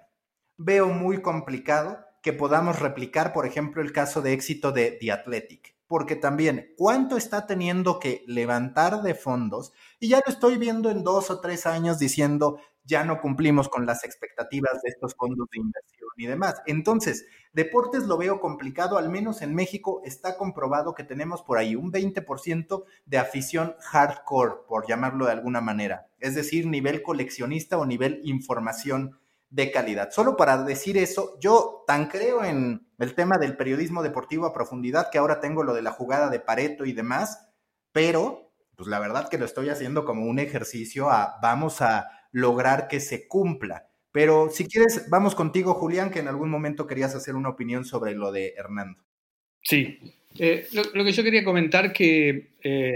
veo 0.56 0.88
muy 0.88 1.22
complicado 1.22 2.00
que 2.24 2.32
podamos 2.32 2.80
replicar, 2.80 3.34
por 3.34 3.46
ejemplo, 3.46 3.82
el 3.82 3.92
caso 3.92 4.22
de 4.22 4.32
éxito 4.32 4.72
de 4.72 4.92
The 4.92 5.12
Athletic, 5.12 5.76
porque 5.86 6.16
también 6.16 6.74
cuánto 6.78 7.18
está 7.18 7.46
teniendo 7.46 8.00
que 8.00 8.24
levantar 8.26 9.02
de 9.02 9.16
fondos, 9.16 9.74
y 10.00 10.08
ya 10.08 10.22
lo 10.26 10.32
estoy 10.32 10.58
viendo 10.58 10.90
en 10.90 11.04
dos 11.04 11.30
o 11.30 11.42
tres 11.42 11.66
años 11.66 12.00
diciendo, 12.00 12.62
ya 12.90 13.06
no 13.06 13.22
cumplimos 13.22 13.70
con 13.70 13.86
las 13.86 14.04
expectativas 14.04 14.82
de 14.82 14.90
estos 14.90 15.16
fondos 15.16 15.48
de 15.52 15.60
inversión 15.60 16.10
y 16.18 16.26
demás. 16.26 16.62
Entonces, 16.66 17.26
deportes 17.54 18.04
lo 18.04 18.18
veo 18.18 18.42
complicado, 18.42 18.98
al 18.98 19.10
menos 19.10 19.42
en 19.44 19.54
México 19.54 20.02
está 20.04 20.38
comprobado 20.38 20.96
que 20.96 21.04
tenemos 21.04 21.44
por 21.44 21.60
ahí 21.60 21.76
un 21.76 21.92
20% 21.92 22.84
de 23.06 23.18
afición 23.18 23.76
hardcore, 23.80 24.56
por 24.68 24.88
llamarlo 24.88 25.28
de 25.28 25.34
alguna 25.34 25.62
manera, 25.62 26.08
es 26.20 26.34
decir, 26.34 26.66
nivel 26.66 27.04
coleccionista 27.04 27.78
o 27.78 27.86
nivel 27.86 28.22
información 28.24 29.20
de 29.52 29.72
calidad. 29.72 30.10
Solo 30.12 30.36
para 30.36 30.64
decir 30.64 30.98
eso, 30.98 31.38
yo 31.40 31.84
tan 31.88 32.08
creo 32.08 32.44
en 32.44 32.88
el 32.98 33.16
tema 33.16 33.38
del 33.38 33.56
periodismo 33.56 34.04
deportivo 34.04 34.46
a 34.46 34.54
profundidad 34.54 35.10
que 35.12 35.18
ahora 35.18 35.40
tengo 35.40 35.64
lo 35.64 35.74
de 35.74 35.82
la 35.82 35.92
jugada 35.92 36.30
de 36.30 36.40
Pareto 36.40 36.86
y 36.86 36.94
demás, 36.94 37.50
pero 37.92 38.52
pues 38.76 38.88
la 38.88 39.00
verdad 39.00 39.28
que 39.28 39.38
lo 39.38 39.46
estoy 39.46 39.70
haciendo 39.70 40.06
como 40.06 40.26
un 40.26 40.40
ejercicio 40.40 41.10
a 41.10 41.38
vamos 41.42 41.82
a 41.82 42.19
lograr 42.32 42.88
que 42.88 43.00
se 43.00 43.28
cumpla. 43.28 43.90
Pero 44.12 44.50
si 44.50 44.66
quieres, 44.66 45.08
vamos 45.10 45.36
contigo, 45.36 45.74
Julián, 45.76 46.10
que 46.10 46.20
en 46.20 46.28
algún 46.28 46.50
momento 46.50 46.88
querías 46.88 47.16
hacer 47.16 47.36
una 47.36 47.50
opinión 47.50 47.86
sobre 47.86 48.16
lo 48.16 48.32
de 48.32 48.54
Hernando. 48.58 49.00
Sí, 49.62 50.00
eh, 50.38 50.68
lo, 50.74 51.04
que 51.04 51.12
yo 51.12 51.24
quería 51.24 51.44
comentar 51.44 51.94
que, 51.94 52.54
eh, 52.64 52.96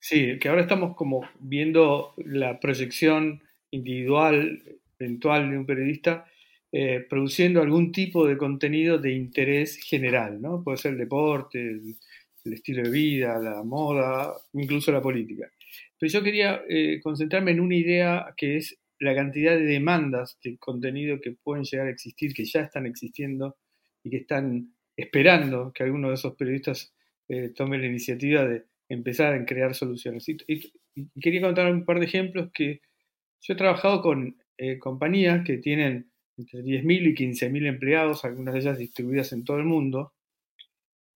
sí, 0.00 0.38
que 0.38 0.48
ahora 0.48 0.62
estamos 0.62 0.96
como 0.96 1.28
viendo 1.40 2.14
la 2.18 2.60
proyección 2.60 3.42
individual, 3.70 4.62
eventual 4.98 5.50
de 5.50 5.58
un 5.58 5.66
periodista, 5.66 6.26
eh, 6.70 7.06
produciendo 7.08 7.62
algún 7.62 7.92
tipo 7.92 8.26
de 8.26 8.36
contenido 8.36 8.98
de 8.98 9.12
interés 9.12 9.76
general, 9.76 10.40
¿no? 10.40 10.62
Puede 10.62 10.78
ser 10.78 10.92
el 10.92 10.98
deporte, 10.98 11.58
el 12.44 12.52
estilo 12.52 12.82
de 12.82 12.90
vida, 12.90 13.38
la 13.38 13.62
moda, 13.62 14.34
incluso 14.52 14.92
la 14.92 15.00
política. 15.00 15.50
Pero 15.98 16.12
yo 16.12 16.22
quería 16.22 16.62
eh, 16.68 17.00
concentrarme 17.02 17.52
en 17.52 17.60
una 17.60 17.76
idea 17.76 18.34
que 18.36 18.56
es 18.56 18.78
la 19.00 19.14
cantidad 19.14 19.56
de 19.56 19.64
demandas 19.64 20.38
de 20.42 20.58
contenido 20.58 21.20
que 21.20 21.32
pueden 21.32 21.64
llegar 21.64 21.86
a 21.86 21.90
existir, 21.90 22.34
que 22.34 22.44
ya 22.44 22.62
están 22.62 22.86
existiendo 22.86 23.56
y 24.02 24.10
que 24.10 24.18
están 24.18 24.74
esperando 24.96 25.72
que 25.72 25.84
alguno 25.84 26.08
de 26.08 26.14
esos 26.14 26.34
periodistas 26.34 26.92
eh, 27.28 27.50
tome 27.54 27.78
la 27.78 27.86
iniciativa 27.86 28.44
de 28.44 28.64
empezar 28.88 29.34
a 29.34 29.44
crear 29.44 29.74
soluciones. 29.74 30.28
Y, 30.28 30.72
quería 31.20 31.42
contar 31.42 31.70
un 31.72 31.84
par 31.84 32.00
de 32.00 32.06
ejemplos 32.06 32.50
que 32.52 32.80
yo 33.40 33.54
he 33.54 33.56
trabajado 33.56 34.02
con 34.02 34.36
eh, 34.56 34.78
compañías 34.78 35.44
que 35.44 35.58
tienen 35.58 36.10
entre 36.36 36.62
10.000 36.62 37.08
y 37.08 37.14
15.000 37.14 37.66
empleados, 37.66 38.24
algunas 38.24 38.54
de 38.54 38.60
ellas 38.60 38.78
distribuidas 38.78 39.32
en 39.32 39.44
todo 39.44 39.58
el 39.58 39.64
mundo, 39.64 40.12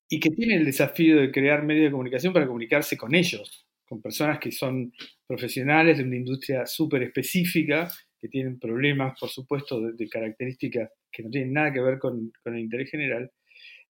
y 0.09 0.21
que 0.21 0.31
tienen 0.31 0.59
el 0.59 0.65
desafío 0.65 1.17
de 1.17 1.33
crear 1.33 1.65
medios 1.65 1.87
de 1.87 1.91
comunicación 1.91 2.33
para 2.33 2.47
comunicarse 2.47 2.97
con 2.97 3.15
ellos, 3.15 3.67
con 3.93 4.01
personas 4.01 4.39
que 4.39 4.51
son 4.51 4.91
profesionales 5.27 5.99
de 5.99 6.05
una 6.05 6.17
industria 6.17 6.65
súper 6.65 7.03
específica, 7.03 7.93
que 8.19 8.29
tienen 8.29 8.59
problemas, 8.59 9.21
por 9.21 9.29
supuesto, 9.29 9.83
de, 9.83 10.09
características 10.09 10.89
que 11.13 11.23
no 11.23 11.29
tienen 11.29 11.53
nada 11.53 11.75
que 11.75 11.83
ver 11.83 11.99
con, 11.99 12.33
el 12.47 12.59
interés 12.59 12.91
general. 12.91 13.31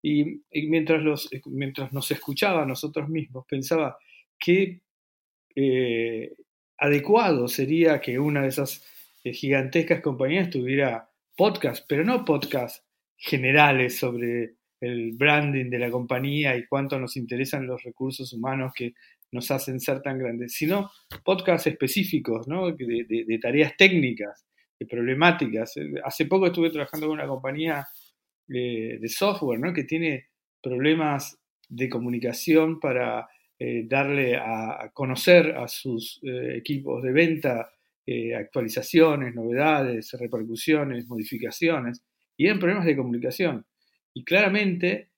Y, 0.02 0.42
mientras, 0.68 1.00
los, 1.04 1.30
mientras 1.46 1.92
nos 1.92 2.10
escuchaba 2.10 2.64
a 2.64 2.66
nosotros 2.66 3.08
mismos, 3.08 3.44
pensaba 3.48 3.96
qué 4.40 4.80
eh, 5.54 6.32
adecuado 6.78 7.46
sería 7.46 8.00
que 8.00 8.18
una 8.18 8.42
de 8.42 8.48
esas 8.48 8.84
eh, 9.22 9.32
gigantescas 9.32 10.00
compañías 10.00 10.50
tuviera 10.50 11.08
podcast, 11.36 11.86
pero 11.88 12.02
no 12.02 12.24
podcast 12.24 12.84
generales 13.16 13.98
sobre 13.98 14.56
el 14.80 15.12
branding 15.12 15.70
de 15.70 15.78
la 15.78 15.92
compañía 15.92 16.56
y 16.56 16.66
cuánto 16.66 16.98
nos 16.98 17.16
interesan 17.16 17.68
los 17.68 17.84
recursos 17.84 18.32
humanos 18.32 18.72
que 18.74 18.94
nos 19.32 19.50
hacen 19.50 19.80
ser 19.80 20.02
tan 20.02 20.18
grandes, 20.18 20.52
sino 20.54 20.90
podcasts 21.24 21.66
específicos, 21.66 22.46
¿no? 22.46 22.70
de, 22.70 23.38
tareas 23.40 23.76
técnicas, 23.76 24.46
de 24.78 24.86
problemáticas. 24.86 25.74
Hace 26.04 26.26
poco 26.26 26.46
estuve 26.46 26.70
trabajando 26.70 27.06
con 27.08 27.14
una 27.14 27.26
compañía 27.26 27.86
eh, 28.48 28.98
de 29.00 29.08
software 29.08 29.58
¿no? 29.58 29.72
que 29.72 29.84
tiene 29.84 30.26
problemas 30.62 31.38
de 31.68 31.88
comunicación 31.88 32.78
para 32.78 33.26
eh, 33.58 33.86
darle 33.88 34.36
a, 34.36 34.90
conocer 34.92 35.56
a 35.56 35.66
sus 35.66 36.20
eh, 36.22 36.56
equipos 36.56 37.02
de 37.02 37.12
venta 37.12 37.68
actualizaciones, 38.36 39.32
novedades, 39.32 40.12
repercusiones, 40.18 41.06
modificaciones, 41.06 42.02
y 42.36 42.46
eran 42.46 42.58
problemas 42.58 42.84
de 42.84 42.96
comunicación. 42.96 43.64
Y 44.12 44.24
claramente 44.24 45.11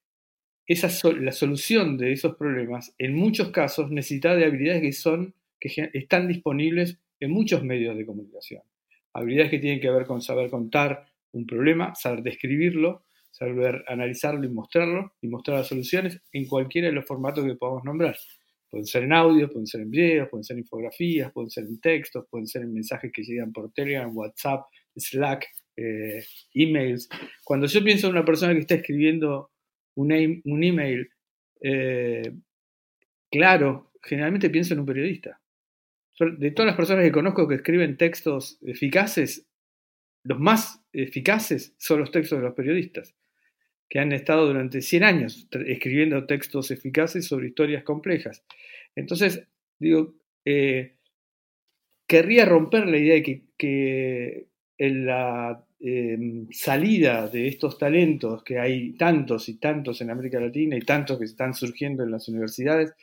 esa 0.67 0.89
la 1.13 1.33
solución 1.33 1.99
de 1.99 2.13
esos 2.13 2.37
problemas, 2.37 2.95
en 2.99 3.15
muchos 3.15 3.51
casos, 3.51 3.91
necesita 3.91 4.35
de 4.35 4.47
habilidades 4.47 4.83
que, 4.83 4.93
son, 4.93 5.35
que 5.61 5.91
están 5.93 6.29
disponibles 6.29 6.99
en 7.21 7.31
muchos 7.31 7.63
medios 7.63 7.97
de 7.97 8.07
comunicación. 8.07 8.63
Habilidades 9.13 9.51
que 9.51 9.59
tienen 9.59 9.81
que 9.81 9.91
ver 9.91 10.07
con 10.07 10.21
saber 10.21 10.51
contar 10.51 11.07
un 11.33 11.47
problema, 11.47 11.95
saber 11.95 12.23
describirlo, 12.23 13.05
saber 13.31 13.85
analizarlo 13.89 14.45
y 14.45 14.49
mostrarlo, 14.49 15.13
y 15.21 15.29
mostrar 15.29 15.59
las 15.59 15.69
soluciones 15.69 16.21
en 16.33 16.47
cualquiera 16.47 16.89
de 16.89 16.95
los 16.95 17.05
formatos 17.05 17.45
que 17.45 17.55
podamos 17.55 17.85
nombrar. 17.85 18.17
Pueden 18.71 18.87
ser 18.87 19.05
en 19.05 19.13
audio, 19.13 19.49
pueden 19.51 19.67
ser 19.67 19.83
en 19.83 19.91
videos, 19.91 20.29
pueden 20.29 20.45
ser 20.45 20.57
en 20.57 20.63
infografías, 20.63 21.33
pueden 21.33 21.51
ser 21.51 21.65
en 21.65 21.81
textos, 21.81 22.27
pueden 22.31 22.47
ser 22.47 22.63
en 22.63 22.73
mensajes 22.73 23.13
que 23.13 23.23
llegan 23.23 23.53
por 23.53 23.73
Telegram, 23.73 24.17
WhatsApp, 24.17 24.67
Slack, 24.97 25.47
eh, 25.77 26.25
emails. 26.55 27.09
Cuando 27.45 27.67
yo 27.67 27.85
pienso 27.85 28.07
en 28.07 28.15
una 28.15 28.25
persona 28.25 28.53
que 28.53 28.61
está 28.61 28.75
escribiendo 28.77 29.51
un, 29.95 30.13
email 30.13 31.11
eh, 31.61 32.33
claro, 33.31 33.93
generalmente 34.03 34.51
pienso 34.51 34.75
en 34.75 34.81
un 34.81 34.87
periodista. 34.87 35.41
De 36.39 36.53
todas 36.53 36.69
las 36.69 36.77
personas 36.77 37.05
que 37.05 37.13
conozco 37.13 37.49
que 37.49 37.57
escriben 37.57 37.97
textos 37.97 38.59
eficaces, 38.63 39.47
los 40.23 40.39
más 40.39 40.81
eficaces 40.93 41.75
son 41.79 42.01
los 42.01 42.13
textos 42.13 42.39
de 42.39 42.45
los 42.45 42.55
periodistas, 42.55 43.15
que 43.89 43.99
han 43.99 44.13
estado 44.13 44.47
durante 44.47 44.81
100 44.81 45.05
años 45.05 45.49
escribiendo 45.67 46.27
textos 46.27 46.71
eficaces 46.71 47.27
sobre 47.27 47.49
historias 47.49 47.83
complejas. 47.83 48.45
Entonces, 48.95 49.47
digo, 49.81 50.15
eh, 50.45 50.97
querría 52.07 52.45
romper 52.45 52.87
la 52.87 52.99
idea 52.99 53.15
de 53.15 53.43
que 53.57 54.47
en 54.79 55.07
la 55.07 55.65
Em, 55.87 56.47
salida 56.51 57.29
de 57.29 57.47
estos 57.47 57.77
talentos, 57.77 58.43
que 58.43 58.59
hay 58.59 58.95
tantos 58.95 59.51
y 59.51 59.59
tantos 59.59 60.01
en 60.01 60.09
América 60.09 60.41
Latina 60.41 60.79
y 60.79 60.81
tantos 60.81 61.19
que 61.19 61.27
están 61.27 61.53
surgiendo 61.53 62.03
en 62.03 62.11
las 62.11 62.27
universidades, 62.27 62.95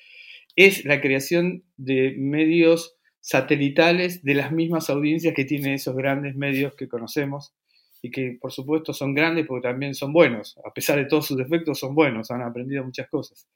es 0.55 0.83
la 0.83 0.99
creación 0.99 1.63
de 1.77 2.15
medios 2.17 2.97
satelitales 3.19 4.23
de 4.23 4.33
las 4.33 4.51
mismas 4.51 4.89
audiencias 4.89 5.35
que 5.35 5.45
tienen 5.45 5.73
esos 5.73 5.95
grandes 5.95 6.35
medios 6.35 6.73
que 6.73 6.87
conocemos 6.87 7.53
y 8.01 8.09
que 8.09 8.39
por 8.41 8.51
supuesto 8.51 8.93
son 8.93 9.13
grandes 9.13 9.45
porque 9.45 9.67
también 9.67 9.93
son 9.93 10.11
buenos, 10.11 10.57
a 10.65 10.73
pesar 10.73 10.97
de 10.97 11.05
todos 11.05 11.27
sus 11.27 11.37
defectos 11.37 11.77
son 11.77 11.93
buenos, 11.93 12.31
han 12.31 12.41
aprendido 12.41 12.83
muchas 12.83 13.07
cosas. 13.09 13.47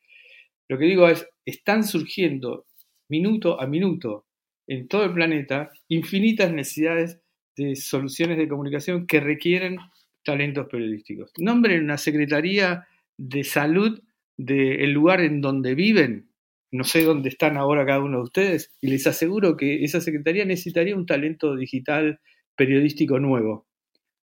Lo 0.68 0.78
que 0.78 0.86
digo 0.86 1.10
es, 1.10 1.28
están 1.44 1.84
surgiendo 1.84 2.68
minuto 3.10 3.60
a 3.60 3.66
minuto 3.66 4.28
en 4.68 4.88
todo 4.88 5.06
el 5.06 5.14
planeta 5.14 5.72
infinitas 5.88 6.54
necesidades 6.54 7.22
de 7.56 7.76
soluciones 7.76 8.38
de 8.38 8.48
comunicación 8.48 9.08
que 9.08 9.20
requieren 9.20 9.78
talentos 10.24 10.68
periodísticos. 10.68 11.32
Nombren 11.38 11.84
una 11.84 11.98
Secretaría 11.98 12.88
de 13.18 13.44
Salud 13.44 14.02
del 14.38 14.92
lugar 14.92 15.22
en 15.22 15.40
donde 15.40 15.76
viven, 15.76 16.30
no 16.72 16.84
sé 16.84 17.04
dónde 17.04 17.30
están 17.30 17.56
ahora 17.56 17.86
cada 17.86 18.02
uno 18.02 18.18
de 18.18 18.24
ustedes, 18.24 18.76
y 18.82 18.88
les 18.88 19.08
aseguro 19.08 19.56
que 19.56 19.84
esa 19.84 20.02
Secretaría 20.02 20.44
necesitaría 20.44 20.96
un 20.96 21.06
talento 21.06 21.56
digital 21.56 22.20
periodístico 22.56 23.20
nuevo. 23.20 23.68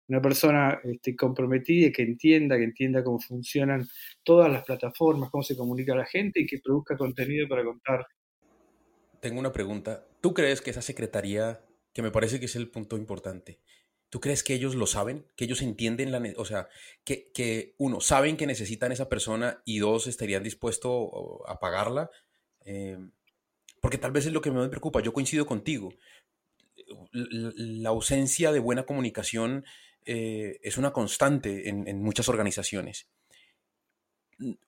Una 0.09 0.21
persona 0.21 0.81
este, 0.83 1.15
comprometida 1.15 1.93
que 1.93 2.03
entienda, 2.03 2.57
que 2.57 2.65
entienda 2.65 3.05
cómo 3.05 3.21
funcionan 3.21 3.87
todas 4.25 4.51
las 4.51 4.65
plataformas, 4.65 5.31
cómo 5.31 5.45
se 5.45 5.57
comunica 5.57 5.95
la 5.95 6.05
gente 6.05 6.41
y 6.41 6.47
que 6.47 6.59
produzca 6.59 6.97
contenido 6.97 7.47
para 7.47 7.63
contar. 7.63 8.07
Tengo 9.21 9.39
una 9.39 9.53
pregunta. 9.53 10.05
¿Tú 10.21 10.35
crees 10.35 10.61
que 10.61 10.71
esa 10.71 10.83
secretaría 10.83 11.61
que 11.93 12.03
me 12.03 12.11
parece 12.11 12.39
que 12.39 12.47
es 12.47 12.57
el 12.57 12.71
punto 12.71 12.97
importante. 12.97 13.61
¿Tú 14.09 14.21
crees 14.21 14.43
que 14.43 14.55
ellos 14.55 14.75
lo 14.75 14.87
saben? 14.87 15.27
¿Que 15.37 15.45
ellos 15.45 15.63
entienden 15.63 16.11
la... 16.11 16.21
O 16.37 16.45
sea, 16.45 16.69
que, 17.05 17.75
uno, 17.79 18.01
saben 18.01 18.37
que 18.37 18.47
necesitan 18.47 18.91
esa 18.91 19.09
persona 19.09 19.63
y 19.65 19.79
dos, 19.79 20.07
estarían 20.07 20.43
dispuestos 20.43 21.11
a 21.47 21.61
pagarla? 21.61 22.11
Eh, 22.65 22.99
porque 23.81 23.99
tal 23.99 24.11
vez 24.11 24.27
es 24.27 24.33
lo 24.33 24.41
que 24.41 24.51
me 24.51 24.69
preocupa. 24.69 25.01
Yo 25.01 25.13
coincido 25.13 25.47
contigo. 25.47 25.95
La, 27.13 27.91
ausencia 27.91 28.51
de 28.51 28.59
buena 28.59 28.85
comunicación 28.85 29.65
eh, 30.05 30.59
es 30.63 30.77
una 30.77 30.93
constante 30.93 31.69
en 31.69 32.03
muchas 32.03 32.29
organizaciones. 32.29 33.07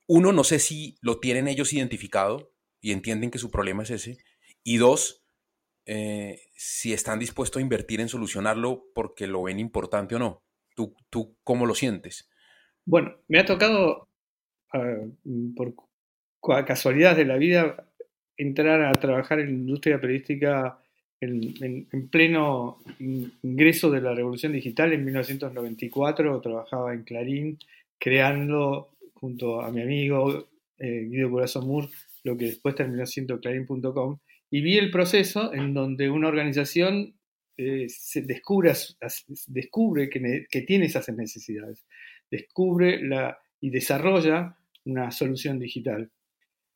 Uno, 0.06 0.32
no 0.32 0.44
sé 0.44 0.58
si 0.58 0.96
lo 1.00 1.18
tienen 1.18 1.48
ellos 1.48 1.72
identificado 1.72 2.52
y 2.80 2.92
entienden 2.92 3.30
que 3.30 3.38
su 3.38 3.50
problema 3.50 3.82
es 3.82 3.90
ese. 3.90 4.18
Y 4.62 4.76
dos, 4.76 5.21
eh, 5.86 6.40
si 6.56 6.92
están 6.92 7.18
dispuestos 7.18 7.58
a 7.58 7.62
invertir 7.62 8.00
en 8.00 8.08
solucionarlo 8.08 8.84
porque 8.94 9.26
lo 9.26 9.42
ven 9.42 9.58
importante 9.58 10.14
o 10.14 10.18
no. 10.18 10.42
¿Tú, 10.74 10.94
tú 11.10 11.36
cómo 11.44 11.66
lo 11.66 11.74
sientes? 11.74 12.30
Bueno, 12.84 13.14
me 13.28 13.38
ha 13.38 13.44
tocado, 13.44 14.08
por 15.54 15.74
casualidad 16.66 17.16
de 17.16 17.24
la 17.24 17.36
vida, 17.36 17.86
entrar 18.36 18.82
a 18.82 18.92
trabajar 18.92 19.40
en 19.40 19.46
la 19.46 19.52
industria 19.52 20.00
periodística 20.00 20.78
en, 21.22 22.08
pleno 22.10 22.78
ingreso 22.98 23.90
de 23.90 24.00
la 24.00 24.14
revolución 24.14 24.52
digital 24.52 24.92
en 24.92 25.04
1994. 25.04 26.40
Trabajaba 26.40 26.94
en 26.94 27.04
Clarín 27.04 27.58
creando, 27.98 28.90
junto 29.14 29.60
a 29.60 29.70
mi 29.70 29.82
amigo 29.82 30.48
eh, 30.78 31.06
Guido 31.08 31.30
Corazón 31.30 31.68
Moore, 31.68 31.88
lo 32.24 32.36
que 32.36 32.46
después 32.46 32.74
terminó 32.74 33.06
siendo 33.06 33.38
clarín.com. 33.40 34.18
Y 34.52 34.60
vi 34.60 34.76
el 34.76 34.90
proceso 34.90 35.54
en 35.54 35.72
donde 35.72 36.10
una 36.10 36.28
organización 36.28 37.14
eh, 37.56 37.86
descubre, 38.16 38.74
descubre 39.46 40.10
que, 40.10 40.44
que, 40.50 40.60
tiene 40.60 40.84
esas 40.84 41.08
necesidades, 41.08 41.86
descubre 42.30 43.02
la, 43.02 43.38
y 43.62 43.70
desarrolla 43.70 44.58
una 44.84 45.10
solución 45.10 45.58
digital. 45.58 46.10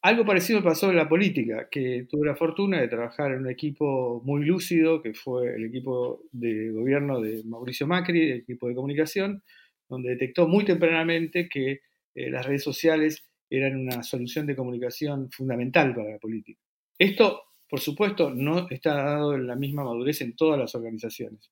Algo 0.00 0.24
parecido 0.24 0.62
pasó 0.62 0.88
en 0.88 0.96
la 0.96 1.06
política, 1.06 1.68
que 1.70 2.06
tuve 2.08 2.26
la 2.26 2.34
fortuna 2.34 2.80
de 2.80 2.88
trabajar 2.88 3.32
en 3.32 3.40
un 3.40 3.50
equipo 3.50 4.22
muy 4.24 4.46
lúcido, 4.46 5.02
que 5.02 5.12
fue 5.12 5.54
el 5.56 5.66
equipo 5.66 6.22
de 6.32 6.70
gobierno 6.70 7.20
de 7.20 7.42
Mauricio 7.44 7.86
Macri, 7.86 8.30
el 8.30 8.38
equipo 8.38 8.68
de 8.68 8.74
comunicación, 8.74 9.42
donde 9.86 10.10
detectó 10.10 10.48
muy 10.48 10.64
tempranamente 10.64 11.46
que 11.46 11.80
eh, 12.14 12.30
las 12.30 12.46
redes 12.46 12.62
sociales 12.62 13.28
eran 13.50 13.76
una 13.76 14.02
solución 14.02 14.46
de 14.46 14.56
comunicación 14.56 15.30
fundamental 15.30 15.94
para 15.94 16.12
la 16.12 16.18
política. 16.18 16.58
Esto, 16.98 17.42
por 17.68 17.80
supuesto, 17.80 18.30
no 18.30 18.68
está 18.70 18.94
dado 18.94 19.36
la 19.36 19.56
misma 19.56 19.84
madurez 19.84 20.20
en 20.20 20.36
todas 20.36 20.58
las 20.58 20.74
organizaciones. 20.74 21.50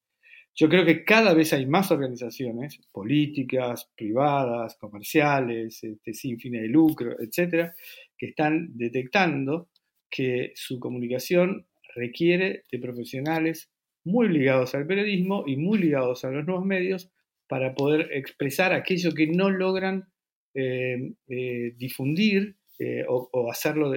Yo 0.56 0.68
creo 0.68 0.84
que 0.84 1.04
cada 1.04 1.34
vez 1.34 1.52
hay 1.52 1.66
más 1.66 1.90
organizaciones, 1.90 2.80
políticas, 2.92 3.90
privadas, 3.96 4.76
comerciales, 4.76 5.82
este, 5.82 6.14
sin 6.14 6.38
fines 6.38 6.62
de 6.62 6.68
lucro, 6.68 7.16
etcétera, 7.20 7.74
que 8.16 8.26
están 8.26 8.70
detectando 8.76 9.68
que 10.08 10.52
su 10.54 10.78
comunicación 10.78 11.66
requiere 11.96 12.62
de 12.70 12.78
profesionales 12.78 13.68
muy 14.04 14.28
ligados 14.28 14.76
al 14.76 14.86
periodismo 14.86 15.42
y 15.46 15.56
muy 15.56 15.78
ligados 15.78 16.24
a 16.24 16.30
los 16.30 16.46
nuevos 16.46 16.64
medios 16.64 17.10
para 17.48 17.74
poder 17.74 18.10
expresar 18.12 18.72
aquello 18.72 19.12
que 19.12 19.26
no 19.26 19.50
logran 19.50 20.08
eh, 20.54 21.14
eh, 21.28 21.74
difundir 21.76 22.56
eh, 22.78 23.04
o, 23.08 23.50
hacerlo, 23.50 23.92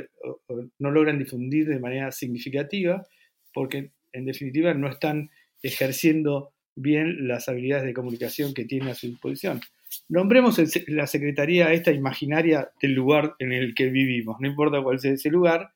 no 0.80 0.92
logran 0.92 1.20
difundir 1.20 1.68
de 1.68 1.80
manera 1.80 2.12
significativa, 2.12 3.06
porque 3.54 3.92
en 4.14 4.26
definitiva 4.26 4.74
no 4.74 4.88
están 4.88 5.30
ejerciendo 5.64 6.52
bien 6.76 7.28
las 7.28 7.50
habilidades 7.50 7.86
de 7.86 7.94
comunicación 7.94 8.54
que 8.54 8.66
tiene 8.66 8.92
a 8.92 8.96
su 8.96 9.08
disposición. 9.08 9.62
Nombremos 10.10 10.62
la 10.88 11.08
secretaría 11.08 11.74
esta 11.74 11.92
imaginaria 11.92 12.70
del 12.82 12.94
lugar 12.94 13.36
en 13.40 13.52
el 13.52 13.74
que 13.74 13.90
vivimos, 13.90 14.38
no 14.40 14.48
importa 14.48 14.84
cuál 14.84 15.00
sea 15.00 15.14
ese 15.14 15.30
lugar, 15.30 15.72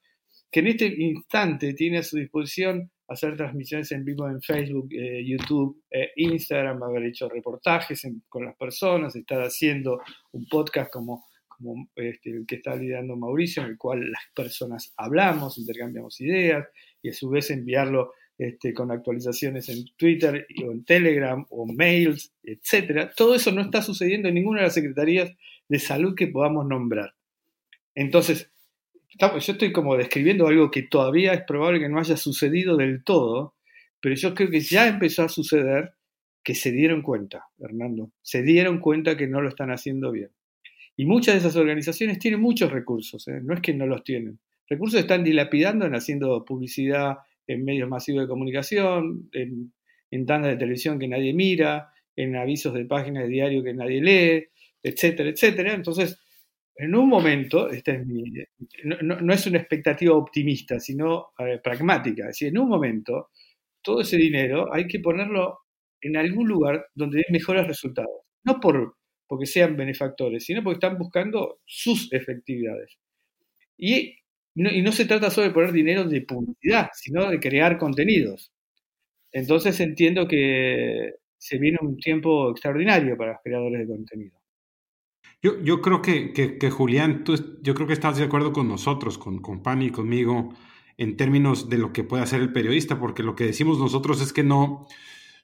que 0.52 0.60
en 0.60 0.68
este 0.68 0.86
instante 0.86 1.74
tiene 1.74 1.99
a 1.99 2.04
su 2.04 2.18
disposición 2.18 2.91
hacer 3.08 3.36
transmisiones 3.36 3.91
en 3.91 4.06
vivo 4.06 4.28
en 4.28 4.41
Facebook, 4.41 4.89
eh, 4.93 5.24
YouTube, 5.26 5.84
eh, 5.91 6.12
Instagram, 6.16 6.82
haber 6.84 7.04
hecho 7.04 7.28
reportajes 7.28 8.08
con 8.30 8.45
las 8.45 8.56
personas, 8.56 9.16
estar 9.16 9.41
haciendo 9.41 10.02
un 10.32 10.45
podcast 10.45 10.91
como, 10.91 11.26
como 11.62 11.89
este, 11.95 12.32
el 12.32 12.45
que 12.45 12.55
está 12.55 12.76
liderando 12.76 13.16
Mauricio, 13.16 13.64
en 13.64 13.70
el 13.70 13.78
cual 13.78 14.12
las 14.12 14.24
personas 14.36 14.93
hablamos, 14.97 15.57
intercambiamos 15.57 16.20
ideas 16.22 16.68
y 17.01 17.09
a 17.09 17.14
su 17.14 17.30
vez 17.30 17.51
enviarlo 17.51 18.14
este, 18.38 18.74
con 18.74 18.91
actualizaciones 18.91 19.70
en 19.70 19.86
Twitter 19.95 20.47
o 20.66 20.72
en 20.72 20.84
Telegram 20.84 21.45
o 21.49 21.66
mails, 21.66 22.34
etc. 22.43 23.12
Todo 23.16 23.36
eso 23.36 23.51
no 23.51 23.62
está 23.62 23.82
sucediendo 23.82 24.30
en 24.30 24.36
ninguna 24.36 24.62
de 24.62 24.68
las 24.68 24.74
secretarías 24.74 25.32
de 25.70 25.80
salud 25.80 26.16
que 26.16 26.28
podamos 26.28 26.66
nombrar. 26.66 27.14
Entonces, 27.93 28.51
yo 29.20 29.38
estoy 29.38 29.72
como 29.72 29.97
describiendo 29.97 30.47
algo 30.47 30.72
que 30.72 30.84
todavía 30.84 31.34
es 31.34 31.43
probable 31.43 31.80
que 31.80 31.89
no 31.89 31.99
haya 31.99 32.18
sucedido 32.18 32.78
del 32.78 33.03
todo, 33.03 33.55
pero 33.99 34.16
yo 34.16 34.34
creo 34.34 34.49
que 34.49 34.62
ya 34.62 34.88
empezó 34.88 35.24
a 35.24 35.30
suceder 35.30 35.93
que 36.43 36.55
se 36.55 36.72
dieron 36.72 37.01
cuenta, 37.01 37.45
Hernando, 37.59 38.12
se 38.22 38.41
dieron 38.41 38.80
cuenta 38.80 39.16
que 39.16 39.28
no 39.28 39.41
lo 39.41 39.49
están 39.49 39.70
haciendo 39.70 40.12
bien. 40.12 40.32
Y 40.96 41.06
muchas 41.06 41.36
de 41.36 41.39
esas 41.39 41.56
organizaciones 41.56 42.20
tienen 42.20 42.42
muchos 42.42 42.72
recursos, 42.72 43.28
¿eh? 43.28 43.39
no 43.42 43.54
es 43.54 43.62
que 43.62 43.74
no 43.74 43.86
los 43.88 44.04
tienen. 44.04 44.39
Recursos 44.68 45.00
están 45.00 45.24
dilapidando 45.24 45.86
en 45.86 45.96
haciendo 45.96 46.46
publicidad 46.46 47.18
en 47.48 47.66
medios 47.66 47.89
masivos 47.89 48.24
de 48.24 48.28
comunicación, 48.28 49.30
en, 49.34 50.26
tandas 50.26 50.52
de 50.52 50.58
televisión 50.58 51.00
que 51.00 51.08
nadie 51.08 51.34
mira, 51.34 51.89
en 52.16 52.36
avisos 52.36 52.74
de 52.74 52.86
páginas 52.86 53.24
de 53.24 53.30
diario 53.30 53.64
que 53.64 53.74
nadie 53.74 54.02
lee, 54.02 54.48
etcétera, 54.84 55.30
etcétera. 55.30 55.74
Entonces, 55.74 56.20
en 56.76 56.96
un 56.96 57.10
momento, 57.10 57.70
este 57.70 58.04
no, 58.84 59.34
es 59.34 59.48
una 59.48 59.58
expectativa 59.58 60.16
optimista, 60.16 60.80
sino 60.80 61.34
pragmática, 61.64 62.24
es 62.24 62.28
decir, 62.30 62.48
en 62.50 62.58
un 62.58 62.70
momento, 62.70 63.30
todo 63.82 64.02
ese 64.02 64.18
dinero 64.18 64.74
hay 64.74 64.88
que 64.88 65.00
ponerlo 65.00 65.60
en 66.02 66.18
algún 66.18 66.48
lugar 66.48 66.88
donde 66.96 67.20
dé 67.20 67.26
mejores 67.30 67.68
resultados. 67.68 68.22
No 68.44 68.60
por, 68.60 68.96
porque 69.32 69.46
sean 69.46 69.78
benefactores, 69.78 70.44
sino 70.44 70.62
porque 70.62 70.76
están 70.86 70.98
buscando 70.98 71.62
sus 71.66 72.12
efectividades. 72.12 72.98
Y 73.78 74.18
y 74.54 74.82
no 74.82 74.92
se 74.92 75.06
trata 75.06 75.32
solo 75.32 75.48
de 75.48 75.54
poner 75.54 75.72
dinero 75.72 76.04
de 76.04 76.22
publicidad, 76.22 76.90
sino 76.94 77.30
de 77.30 77.40
crear 77.40 77.78
contenidos. 77.78 78.52
Entonces 79.32 79.80
entiendo 79.80 80.28
que 80.28 81.14
se 81.38 81.58
viene 81.58 81.78
un 81.82 81.98
tiempo 81.98 82.52
extraordinario 82.52 83.18
para 83.18 83.34
los 83.34 83.42
creadores 83.44 83.80
de 83.80 83.88
contenido. 83.88 84.38
Yo, 85.42 85.60
yo 85.64 85.82
creo 85.82 86.02
que, 86.02 86.34
que, 86.34 86.70
Julián, 86.70 87.24
tú, 87.24 87.60
yo 87.62 87.74
creo 87.74 87.88
que 87.88 87.94
estás 87.94 88.18
de 88.18 88.26
acuerdo 88.26 88.52
con 88.52 88.68
nosotros, 88.68 89.18
con, 89.18 89.40
con 89.40 89.64
Pani 89.64 89.86
y 89.86 89.92
conmigo, 89.92 90.54
en 90.98 91.18
términos 91.18 91.70
de 91.70 91.78
lo 91.78 91.94
que 91.94 92.04
puede 92.04 92.22
hacer 92.22 92.42
el 92.42 92.54
periodista, 92.54 93.00
porque 93.00 93.24
lo 93.24 93.36
que 93.36 93.46
decimos 93.46 93.80
nosotros 93.80 94.22
es 94.22 94.34
que 94.34 94.44
no, 94.44 94.86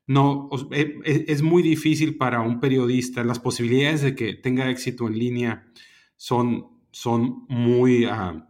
no, 0.08 0.50
e, 0.72 1.00
e, 1.04 1.26
es 1.28 1.42
muy 1.42 1.62
difícil 1.62 2.18
para 2.18 2.42
un 2.42 2.60
periodista, 2.60 3.24
las 3.24 3.40
posibilidades 3.40 4.02
de 4.02 4.16
que 4.16 4.34
tenga 4.34 4.70
éxito 4.70 5.06
en 5.08 5.20
línea 5.20 5.68
son, 6.16 6.68
son 6.92 7.46
muy, 7.50 8.06
ah, 8.06 8.48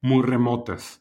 muy 0.00 0.22
remotas. 0.22 1.00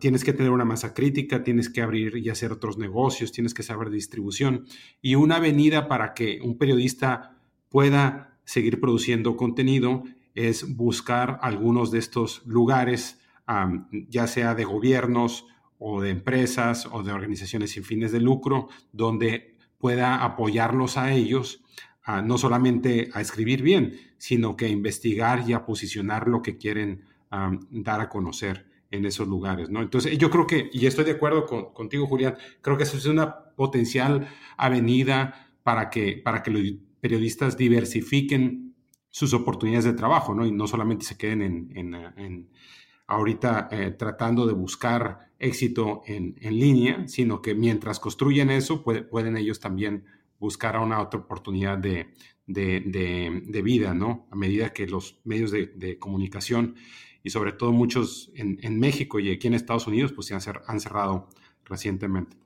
tienes 0.00 0.24
que 0.24 0.32
tener 0.32 0.50
una 0.50 0.64
masa 0.64 0.94
crítica, 0.94 1.44
tienes 1.44 1.70
que 1.70 1.80
abrir 1.80 2.16
y 2.16 2.28
hacer 2.28 2.50
otros 2.50 2.76
negocios, 2.76 3.30
tienes 3.30 3.54
que 3.54 3.62
saber 3.62 3.90
distribución. 3.90 4.64
Y 5.00 5.14
una 5.14 5.36
avenida 5.36 5.86
para 5.86 6.12
que 6.12 6.40
un 6.42 6.58
periodista 6.58 7.36
pueda 7.68 8.36
seguir 8.44 8.80
produciendo 8.80 9.36
contenido 9.36 10.02
es 10.34 10.76
buscar 10.76 11.38
algunos 11.42 11.92
de 11.92 12.00
estos 12.00 12.44
lugares, 12.46 13.20
ya 14.08 14.26
sea 14.26 14.56
de 14.56 14.64
gobiernos 14.64 15.46
o 15.80 16.00
de 16.00 16.10
empresas 16.10 16.86
o 16.92 17.02
de 17.02 17.10
organizaciones 17.10 17.72
sin 17.72 17.82
fines 17.82 18.12
de 18.12 18.20
lucro, 18.20 18.68
donde 18.92 19.56
pueda 19.78 20.22
apoyarlos 20.22 20.96
a 20.98 21.12
ellos, 21.12 21.64
no 22.24 22.38
solamente 22.38 23.10
a 23.14 23.20
escribir 23.20 23.62
bien, 23.62 23.98
sino 24.18 24.56
que 24.56 24.66
a 24.66 24.68
investigar 24.68 25.48
y 25.48 25.54
a 25.54 25.64
posicionar 25.64 26.28
lo 26.28 26.42
que 26.42 26.58
quieren 26.58 27.04
dar 27.70 28.00
a 28.00 28.08
conocer 28.08 28.66
en 28.90 29.06
esos 29.06 29.26
lugares, 29.26 29.70
¿no? 29.70 29.80
Entonces, 29.80 30.18
yo 30.18 30.30
creo 30.30 30.46
que, 30.46 30.68
y 30.72 30.86
estoy 30.86 31.04
de 31.04 31.12
acuerdo 31.12 31.46
contigo, 31.72 32.06
Julián, 32.06 32.36
creo 32.60 32.76
que 32.76 32.82
eso 32.82 32.96
es 32.96 33.06
una 33.06 33.54
potencial 33.54 34.28
avenida 34.56 35.48
para 35.62 35.90
que, 35.90 36.20
para 36.22 36.42
que 36.42 36.50
los 36.50 36.62
periodistas 37.00 37.56
diversifiquen 37.56 38.74
sus 39.08 39.32
oportunidades 39.32 39.84
de 39.84 39.92
trabajo, 39.92 40.34
¿no? 40.34 40.44
Y 40.44 40.52
no 40.52 40.66
solamente 40.66 41.04
se 41.04 41.16
queden 41.16 41.70
en, 41.74 42.50
ahorita 43.06 43.68
eh, 43.70 43.92
tratando 43.92 44.46
de 44.46 44.52
buscar 44.52 45.29
éxito 45.40 46.02
en, 46.06 46.36
línea, 46.40 47.08
sino 47.08 47.42
que 47.42 47.54
mientras 47.54 47.98
construyen 47.98 48.50
eso, 48.50 48.84
pueden 48.84 49.36
ellos 49.36 49.58
también 49.58 50.04
buscar 50.38 50.78
una 50.78 51.00
otra 51.00 51.20
oportunidad 51.20 51.78
de, 51.78 52.14
de, 52.46 53.62
vida, 53.62 53.94
¿no? 53.94 54.26
A 54.30 54.36
medida 54.36 54.72
que 54.72 54.86
los 54.86 55.20
medios 55.24 55.50
de, 55.50 55.98
comunicación 55.98 56.76
y 57.22 57.30
sobre 57.30 57.52
todo 57.52 57.72
muchos 57.72 58.30
en, 58.34 58.78
México 58.78 59.18
y 59.18 59.30
aquí 59.30 59.48
en 59.48 59.54
Estados 59.54 59.86
Unidos, 59.86 60.12
pues 60.12 60.26
se 60.28 60.34
han, 60.34 60.80
cerrado 60.80 61.28
recientemente. 61.64 62.36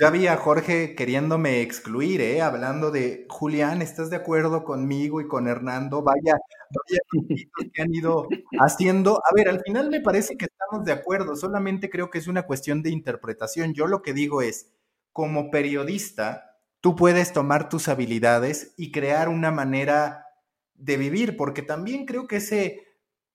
Ya 0.00 0.08
había 0.08 0.34
Jorge 0.38 0.94
queriéndome 0.94 1.60
excluir, 1.60 2.22
¿eh? 2.22 2.40
hablando 2.40 2.90
de 2.90 3.26
Julián, 3.28 3.82
¿estás 3.82 4.08
de 4.08 4.16
acuerdo 4.16 4.64
conmigo 4.64 5.20
y 5.20 5.28
con 5.28 5.46
Hernando? 5.46 6.02
Vaya, 6.02 6.38
vaya 6.70 7.00
que 7.74 7.82
han 7.82 7.94
ido 7.94 8.26
haciendo. 8.58 9.18
A 9.18 9.34
ver, 9.34 9.50
al 9.50 9.60
final 9.60 9.90
me 9.90 10.00
parece 10.00 10.38
que 10.38 10.46
estamos 10.46 10.86
de 10.86 10.92
acuerdo, 10.92 11.36
solamente 11.36 11.90
creo 11.90 12.08
que 12.08 12.16
es 12.16 12.28
una 12.28 12.44
cuestión 12.44 12.82
de 12.82 12.88
interpretación. 12.88 13.74
Yo 13.74 13.86
lo 13.86 14.00
que 14.00 14.14
digo 14.14 14.40
es, 14.40 14.72
como 15.12 15.50
periodista, 15.50 16.56
tú 16.80 16.96
puedes 16.96 17.34
tomar 17.34 17.68
tus 17.68 17.88
habilidades 17.88 18.72
y 18.78 18.92
crear 18.92 19.28
una 19.28 19.50
manera 19.50 20.28
de 20.76 20.96
vivir, 20.96 21.36
porque 21.36 21.60
también 21.60 22.06
creo 22.06 22.26
que 22.26 22.36
ese 22.36 22.86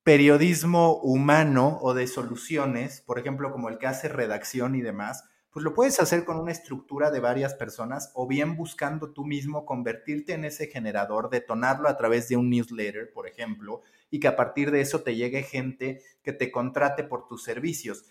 periodismo 0.02 0.98
humano 0.98 1.78
o 1.84 1.94
de 1.94 2.08
soluciones, 2.08 3.02
por 3.02 3.20
ejemplo, 3.20 3.52
como 3.52 3.70
el 3.70 3.78
que 3.78 3.86
hace 3.86 4.08
redacción 4.10 4.74
y 4.74 4.82
demás, 4.82 5.26
pues 5.56 5.64
lo 5.64 5.74
puedes 5.74 6.02
hacer 6.02 6.26
con 6.26 6.38
una 6.38 6.52
estructura 6.52 7.12
de 7.12 7.22
varias 7.22 7.54
personas 7.54 8.12
o 8.14 8.28
bien 8.28 8.58
buscando 8.58 9.14
tú 9.14 9.24
mismo 9.24 9.66
convertirte 9.66 10.34
en 10.34 10.44
ese 10.44 10.68
generador, 10.68 11.30
detonarlo 11.30 11.88
a 11.88 11.96
través 11.96 12.28
de 12.28 12.36
un 12.36 12.50
newsletter, 12.50 13.14
por 13.14 13.26
ejemplo, 13.26 13.82
y 14.12 14.20
que 14.20 14.28
a 14.28 14.36
partir 14.36 14.70
de 14.70 14.82
eso 14.82 15.04
te 15.04 15.16
llegue 15.16 15.44
gente 15.44 16.02
que 16.24 16.34
te 16.34 16.52
contrate 16.52 17.06
por 17.06 17.30
tus 17.30 17.42
servicios. 17.42 18.04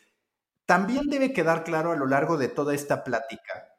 También 0.65 1.11
debe 1.11 1.35
quedar 1.35 1.65
claro 1.65 1.93
a 1.93 1.97
lo 1.97 2.07
largo 2.07 2.39
de 2.39 2.49
toda 2.49 2.75
esta 2.75 3.05
plática 3.05 3.77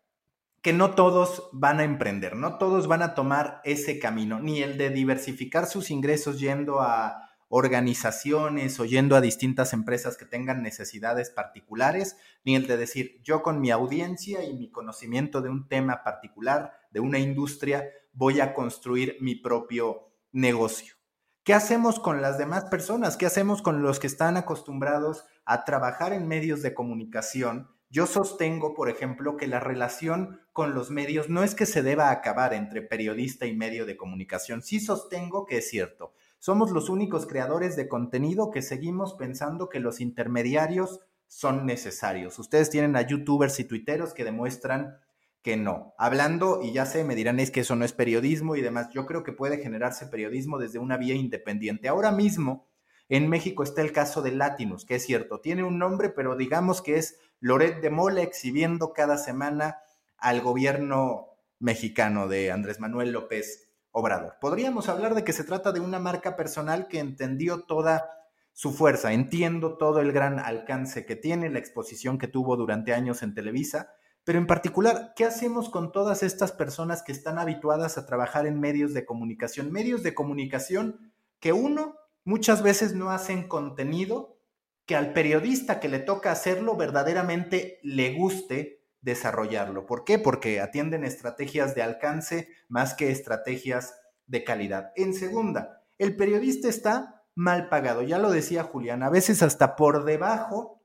que 0.61 0.71
no 0.71 0.93
todos 0.93 1.49
van 1.51 1.79
a 1.79 1.85
emprender, 1.85 2.35
no 2.35 2.59
todos 2.59 2.85
van 2.85 3.01
a 3.01 3.15
tomar 3.15 3.61
ese 3.63 3.97
camino, 3.97 4.39
ni 4.39 4.61
el 4.61 4.77
de 4.77 4.91
diversificar 4.91 5.65
sus 5.65 5.89
ingresos 5.89 6.39
yendo 6.39 6.81
a 6.81 7.24
organizaciones 7.47 8.79
o 8.79 8.85
yendo 8.85 9.15
a 9.15 9.21
distintas 9.21 9.73
empresas 9.73 10.17
que 10.17 10.25
tengan 10.25 10.63
necesidades 10.63 11.29
particulares, 11.29 12.17
ni 12.43 12.55
el 12.55 12.67
de 12.67 12.77
decir 12.77 13.21
yo 13.23 13.41
con 13.41 13.61
mi 13.61 13.71
audiencia 13.71 14.43
y 14.43 14.53
mi 14.53 14.71
conocimiento 14.71 15.41
de 15.41 15.49
un 15.49 15.67
tema 15.67 16.03
particular, 16.03 16.73
de 16.91 16.99
una 16.99 17.19
industria, 17.19 17.85
voy 18.13 18.39
a 18.41 18.53
construir 18.53 19.17
mi 19.21 19.35
propio 19.35 20.11
negocio. 20.31 20.95
¿Qué 21.43 21.53
hacemos 21.53 21.99
con 21.99 22.23
las 22.23 22.39
demás 22.39 22.65
personas? 22.65 23.17
¿Qué 23.17 23.27
hacemos 23.27 23.61
con 23.61 23.83
los 23.83 23.99
que 23.99 24.07
están 24.07 24.35
acostumbrados 24.35 25.25
a 25.45 25.63
trabajar 25.63 26.11
en 26.11 26.27
medios 26.27 26.63
de 26.63 26.73
comunicación? 26.73 27.69
Yo 27.91 28.07
sostengo, 28.07 28.73
por 28.73 28.89
ejemplo, 28.89 29.37
que 29.37 29.45
la 29.45 29.59
relación 29.59 30.41
con 30.53 30.73
los 30.73 30.89
medios 30.89 31.29
no 31.29 31.43
es 31.43 31.53
que 31.53 31.67
se 31.67 31.83
deba 31.83 32.09
acabar 32.09 32.55
entre 32.55 32.81
periodista 32.81 33.45
y 33.45 33.55
medio 33.55 33.85
de 33.85 33.95
comunicación. 33.95 34.63
Sí 34.63 34.79
sostengo 34.79 35.45
que 35.45 35.59
es 35.59 35.69
cierto 35.69 36.14
somos 36.45 36.69
los 36.69 36.89
únicos 36.89 37.25
creadores 37.25 37.75
de 37.75 37.87
contenido 37.87 38.51
que 38.51 38.61
seguimos 38.61 39.15
pensando 39.15 39.67
que 39.67 39.79
los 39.79 39.99
intermediarios 39.99 40.99
son 41.25 41.65
necesarios. 41.65 42.37
Ustedes 42.37 42.69
tienen 42.69 42.95
a 42.95 43.01
youtubers 43.01 43.59
y 43.59 43.63
tuiteros 43.63 44.13
que 44.13 44.23
demuestran 44.23 44.99
que 45.41 45.57
no. 45.57 45.95
Hablando, 45.97 46.59
y 46.61 46.71
ya 46.71 46.85
sé, 46.85 47.03
me 47.03 47.15
dirán 47.15 47.39
es 47.39 47.49
que 47.49 47.61
eso 47.61 47.75
no 47.75 47.83
es 47.83 47.93
periodismo 47.93 48.55
y 48.55 48.61
demás, 48.61 48.89
yo 48.93 49.07
creo 49.07 49.23
que 49.23 49.31
puede 49.31 49.57
generarse 49.57 50.05
periodismo 50.05 50.59
desde 50.59 50.77
una 50.77 50.97
vía 50.97 51.15
independiente. 51.15 51.87
Ahora 51.87 52.11
mismo, 52.11 52.67
en 53.09 53.27
México 53.27 53.63
está 53.63 53.81
el 53.81 53.91
caso 53.91 54.21
de 54.21 54.29
Latinus, 54.29 54.85
que 54.85 54.97
es 54.97 55.03
cierto, 55.03 55.39
tiene 55.41 55.63
un 55.63 55.79
nombre, 55.79 56.11
pero 56.11 56.35
digamos 56.35 56.83
que 56.83 56.97
es 56.97 57.17
Loret 57.39 57.81
de 57.81 57.89
Mola 57.89 58.21
exhibiendo 58.21 58.93
cada 58.93 59.17
semana 59.17 59.79
al 60.19 60.41
gobierno 60.41 61.25
mexicano 61.57 62.27
de 62.27 62.51
Andrés 62.51 62.79
Manuel 62.79 63.13
López 63.13 63.64
Obrador. 63.97 64.35
Podríamos 64.41 64.89
hablar 64.89 65.15
de 65.15 65.23
que 65.23 65.31
se 65.31 65.45
trata 65.45 65.71
de 65.71 65.79
una 65.79 65.99
marca 65.99 66.35
personal 66.35 66.89
que 66.89 66.99
entendió 66.99 67.61
toda 67.61 68.09
su 68.51 68.73
fuerza, 68.73 69.13
entiendo 69.13 69.77
todo 69.77 70.01
el 70.01 70.11
gran 70.11 70.37
alcance 70.37 71.05
que 71.05 71.15
tiene, 71.15 71.49
la 71.49 71.59
exposición 71.59 72.17
que 72.17 72.27
tuvo 72.27 72.57
durante 72.57 72.93
años 72.93 73.23
en 73.23 73.33
Televisa, 73.33 73.93
pero 74.25 74.37
en 74.37 74.47
particular, 74.47 75.13
¿qué 75.15 75.23
hacemos 75.23 75.69
con 75.69 75.93
todas 75.93 76.23
estas 76.23 76.51
personas 76.51 77.03
que 77.03 77.13
están 77.13 77.39
habituadas 77.39 77.97
a 77.97 78.05
trabajar 78.05 78.45
en 78.45 78.59
medios 78.59 78.93
de 78.93 79.05
comunicación? 79.05 79.71
Medios 79.71 80.03
de 80.03 80.13
comunicación 80.13 81.13
que 81.39 81.53
uno 81.53 81.95
muchas 82.25 82.63
veces 82.63 82.95
no 82.95 83.11
hacen 83.11 83.47
contenido 83.47 84.39
que 84.85 84.97
al 84.97 85.13
periodista 85.13 85.79
que 85.79 85.87
le 85.87 85.99
toca 85.99 86.33
hacerlo 86.33 86.75
verdaderamente 86.75 87.79
le 87.81 88.13
guste 88.13 88.74
desarrollarlo. 89.05 89.85
¿Por 89.85 90.03
qué? 90.03 90.17
Porque 90.17 90.59
atienden 90.59 91.03
estrategias 91.03 91.75
de 91.75 91.83
alcance 91.83 92.49
más 92.67 92.95
que 92.95 93.11
estrategias 93.11 93.93
de 94.25 94.43
calidad. 94.43 94.91
En 94.95 95.13
segunda, 95.13 95.83
el 95.99 96.15
periodista 96.15 96.67
está 96.67 97.23
mal 97.35 97.69
pagado, 97.69 98.01
ya 98.01 98.17
lo 98.17 98.31
decía 98.31 98.63
Julián, 98.63 99.03
a 99.03 99.11
veces 99.11 99.43
hasta 99.43 99.75
por 99.75 100.05
debajo 100.05 100.81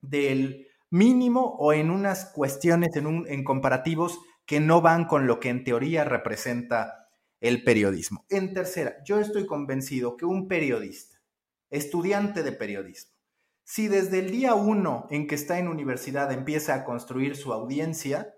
del 0.00 0.68
mínimo 0.88 1.56
o 1.58 1.72
en 1.72 1.90
unas 1.90 2.26
cuestiones, 2.26 2.94
en, 2.94 3.24
en 3.26 3.42
comparativos 3.42 4.20
que 4.46 4.60
no 4.60 4.80
van 4.80 5.06
con 5.06 5.26
lo 5.26 5.40
que 5.40 5.48
en 5.48 5.64
teoría 5.64 6.04
representa 6.04 7.08
el 7.40 7.64
periodismo. 7.64 8.24
En 8.30 8.54
tercera, 8.54 9.02
yo 9.04 9.18
estoy 9.18 9.46
convencido 9.46 10.16
que 10.16 10.26
un 10.26 10.46
periodista, 10.46 11.18
estudiante 11.70 12.44
de 12.44 12.52
periodismo, 12.52 13.17
si 13.70 13.86
desde 13.86 14.20
el 14.20 14.30
día 14.30 14.54
uno 14.54 15.06
en 15.10 15.26
que 15.26 15.34
está 15.34 15.58
en 15.58 15.68
universidad 15.68 16.32
empieza 16.32 16.72
a 16.72 16.84
construir 16.86 17.36
su 17.36 17.52
audiencia, 17.52 18.34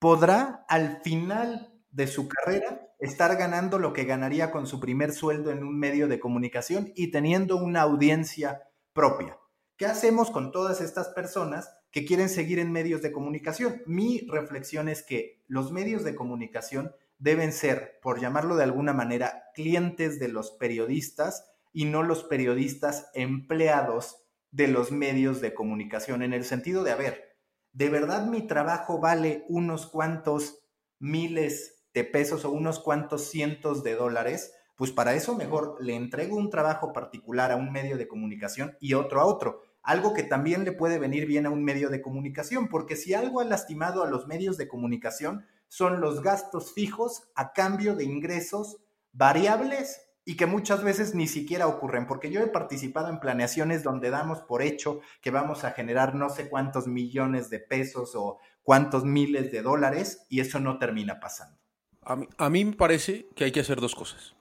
podrá 0.00 0.66
al 0.68 1.00
final 1.04 1.72
de 1.92 2.08
su 2.08 2.26
carrera 2.26 2.88
estar 2.98 3.36
ganando 3.36 3.78
lo 3.78 3.92
que 3.92 4.02
ganaría 4.02 4.50
con 4.50 4.66
su 4.66 4.80
primer 4.80 5.12
sueldo 5.12 5.52
en 5.52 5.62
un 5.62 5.78
medio 5.78 6.08
de 6.08 6.18
comunicación 6.18 6.90
y 6.96 7.12
teniendo 7.12 7.58
una 7.58 7.82
audiencia 7.82 8.62
propia. 8.92 9.38
¿Qué 9.76 9.86
hacemos 9.86 10.32
con 10.32 10.50
todas 10.50 10.80
estas 10.80 11.10
personas 11.10 11.72
que 11.92 12.04
quieren 12.04 12.28
seguir 12.28 12.58
en 12.58 12.72
medios 12.72 13.02
de 13.02 13.12
comunicación? 13.12 13.82
Mi 13.86 14.26
reflexión 14.28 14.88
es 14.88 15.04
que 15.04 15.44
los 15.46 15.70
medios 15.70 16.02
de 16.02 16.16
comunicación 16.16 16.92
deben 17.18 17.52
ser, 17.52 18.00
por 18.02 18.20
llamarlo 18.20 18.56
de 18.56 18.64
alguna 18.64 18.92
manera, 18.92 19.44
clientes 19.54 20.18
de 20.18 20.26
los 20.26 20.50
periodistas 20.50 21.52
y 21.72 21.84
no 21.84 22.02
los 22.02 22.24
periodistas 22.24 23.10
empleados 23.14 24.21
de 24.52 24.68
los 24.68 24.92
medios 24.92 25.40
de 25.40 25.54
comunicación, 25.54 26.22
en 26.22 26.32
el 26.32 26.44
sentido 26.44 26.84
de, 26.84 26.92
a 26.92 26.96
ver, 26.96 27.36
¿de 27.72 27.88
verdad 27.88 28.26
mi 28.26 28.46
trabajo 28.46 29.00
vale 29.00 29.44
unos 29.48 29.86
cuantos 29.86 30.60
miles 30.98 31.82
de 31.94 32.04
pesos 32.04 32.44
o 32.44 32.50
unos 32.50 32.78
cuantos 32.78 33.28
cientos 33.28 33.82
de 33.82 33.94
dólares? 33.94 34.54
Pues 34.76 34.92
para 34.92 35.14
eso 35.14 35.34
mejor 35.34 35.76
le 35.80 35.96
entrego 35.96 36.36
un 36.36 36.50
trabajo 36.50 36.92
particular 36.92 37.50
a 37.50 37.56
un 37.56 37.72
medio 37.72 37.96
de 37.96 38.08
comunicación 38.08 38.76
y 38.78 38.94
otro 38.94 39.20
a 39.20 39.24
otro. 39.24 39.62
Algo 39.82 40.12
que 40.12 40.22
también 40.22 40.64
le 40.64 40.72
puede 40.72 40.98
venir 40.98 41.26
bien 41.26 41.46
a 41.46 41.50
un 41.50 41.64
medio 41.64 41.88
de 41.88 42.02
comunicación, 42.02 42.68
porque 42.68 42.94
si 42.94 43.14
algo 43.14 43.40
ha 43.40 43.44
lastimado 43.44 44.04
a 44.04 44.10
los 44.10 44.26
medios 44.26 44.56
de 44.58 44.68
comunicación 44.68 45.46
son 45.68 46.02
los 46.02 46.22
gastos 46.22 46.74
fijos 46.74 47.30
a 47.34 47.54
cambio 47.54 47.96
de 47.96 48.04
ingresos 48.04 48.76
variables 49.12 50.02
y 50.24 50.36
que 50.36 50.46
muchas 50.46 50.84
veces 50.84 51.14
ni 51.14 51.26
siquiera 51.26 51.66
ocurren, 51.66 52.06
porque 52.06 52.30
yo 52.30 52.40
he 52.40 52.46
participado 52.46 53.08
en 53.08 53.18
planeaciones 53.18 53.82
donde 53.82 54.10
damos 54.10 54.40
por 54.40 54.62
hecho 54.62 55.00
que 55.20 55.30
vamos 55.30 55.64
a 55.64 55.72
generar 55.72 56.14
no 56.14 56.30
sé 56.30 56.48
cuántos 56.48 56.86
millones 56.86 57.50
de 57.50 57.58
pesos 57.58 58.12
o 58.14 58.38
cuántos 58.62 59.04
miles 59.04 59.50
de 59.50 59.62
dólares 59.62 60.24
y 60.28 60.40
eso 60.40 60.60
no 60.60 60.78
termina 60.78 61.18
pasando. 61.18 61.58
A 62.04 62.50
mí, 62.50 62.64
me 62.64 62.72
parece 62.72 63.28
que 63.36 63.44
hay 63.44 63.52
que 63.52 63.60
hacer 63.60 63.80
dos 63.80 63.94
cosas. 63.94 64.34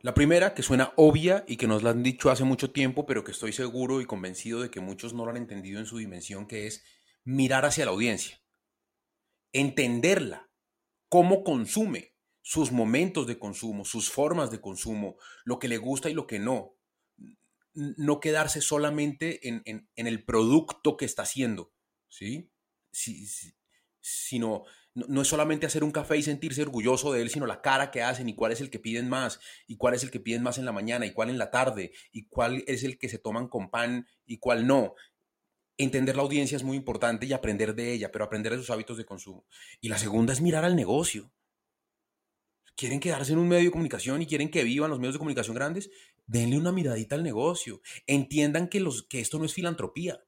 La 0.00 0.14
primera, 0.14 0.54
que 0.54 0.62
suena 0.62 0.92
obvia 0.96 1.44
y 1.46 1.56
que 1.56 1.66
nos 1.66 1.82
la 1.82 1.90
han 1.90 2.02
dicho 2.02 2.30
hace 2.30 2.44
mucho 2.44 2.70
tiempo, 2.70 3.04
pero 3.06 3.24
que 3.24 3.32
estoy 3.32 3.52
seguro 3.52 4.00
y 4.00 4.06
convencido 4.06 4.62
de 4.62 4.70
que 4.70 4.80
muchos 4.80 5.12
no 5.12 5.24
lo 5.24 5.30
han 5.30 5.36
entendido 5.36 5.80
en 5.80 5.86
su 5.86 5.98
dimensión, 5.98 6.46
que 6.46 6.66
es 6.66 6.84
mirar 7.24 7.64
hacia 7.64 7.84
la 7.84 7.90
audiencia, 7.90 8.40
entenderla, 9.52 10.48
cómo 11.08 11.44
consume, 11.44 12.15
sus 12.46 12.70
momentos 12.70 13.26
de 13.26 13.40
consumo, 13.40 13.84
sus 13.84 14.08
formas 14.08 14.52
de 14.52 14.60
consumo, 14.60 15.16
lo 15.44 15.58
que 15.58 15.66
le 15.66 15.78
gusta 15.78 16.08
y 16.08 16.14
lo 16.14 16.28
que 16.28 16.38
no. 16.38 16.76
No 17.74 18.20
quedarse 18.20 18.60
solamente 18.60 19.48
en, 19.48 19.88
el 19.96 20.24
producto 20.24 20.96
que 20.96 21.06
está 21.06 21.22
haciendo, 21.22 21.72
¿sí? 22.06 22.52
sí, 22.92 23.26
sino 24.00 24.62
no, 24.94 25.22
es 25.22 25.26
solamente 25.26 25.66
hacer 25.66 25.82
un 25.82 25.90
café 25.90 26.18
y 26.18 26.22
sentirse 26.22 26.62
orgulloso 26.62 27.12
de 27.12 27.22
él, 27.22 27.30
sino 27.30 27.46
la 27.46 27.62
cara 27.62 27.90
que 27.90 28.04
hacen 28.04 28.28
y 28.28 28.36
cuál 28.36 28.52
es 28.52 28.60
el 28.60 28.70
que 28.70 28.78
piden 28.78 29.08
más, 29.08 29.40
y 29.66 29.76
cuál 29.76 29.94
es 29.94 30.04
el 30.04 30.12
que 30.12 30.20
piden 30.20 30.44
más 30.44 30.56
en 30.56 30.66
la 30.66 30.72
mañana, 30.72 31.04
y 31.04 31.10
cuál 31.10 31.30
en 31.30 31.38
la 31.38 31.50
tarde, 31.50 31.90
y 32.12 32.28
cuál 32.28 32.62
es 32.68 32.84
el 32.84 32.96
que 32.96 33.08
se 33.08 33.18
toman 33.18 33.48
con 33.48 33.70
pan 33.70 34.06
y 34.24 34.38
cuál 34.38 34.68
no. 34.68 34.94
Entender 35.78 36.14
la 36.14 36.22
audiencia 36.22 36.54
es 36.54 36.62
muy 36.62 36.76
importante 36.76 37.26
y 37.26 37.32
aprender 37.32 37.74
de 37.74 37.92
ella, 37.92 38.12
pero 38.12 38.24
aprender 38.24 38.52
de 38.52 38.58
sus 38.58 38.70
hábitos 38.70 38.98
de 38.98 39.04
consumo. 39.04 39.46
Y 39.80 39.88
la 39.88 39.98
segunda 39.98 40.32
es 40.32 40.40
mirar 40.40 40.64
al 40.64 40.76
negocio 40.76 41.32
quieren 42.76 43.00
quedarse 43.00 43.32
en 43.32 43.38
un 43.38 43.48
medio 43.48 43.64
de 43.64 43.70
comunicación 43.70 44.22
y 44.22 44.26
quieren 44.26 44.50
que 44.50 44.62
vivan 44.62 44.90
los 44.90 45.00
medios 45.00 45.14
de 45.14 45.18
comunicación 45.18 45.56
grandes, 45.56 45.90
denle 46.26 46.58
una 46.58 46.72
miradita 46.72 47.16
al 47.16 47.22
negocio. 47.22 47.80
Entiendan 48.06 48.68
que, 48.68 48.84
esto 49.12 49.38
no 49.38 49.44
es 49.44 49.54
filantropía. 49.54 50.22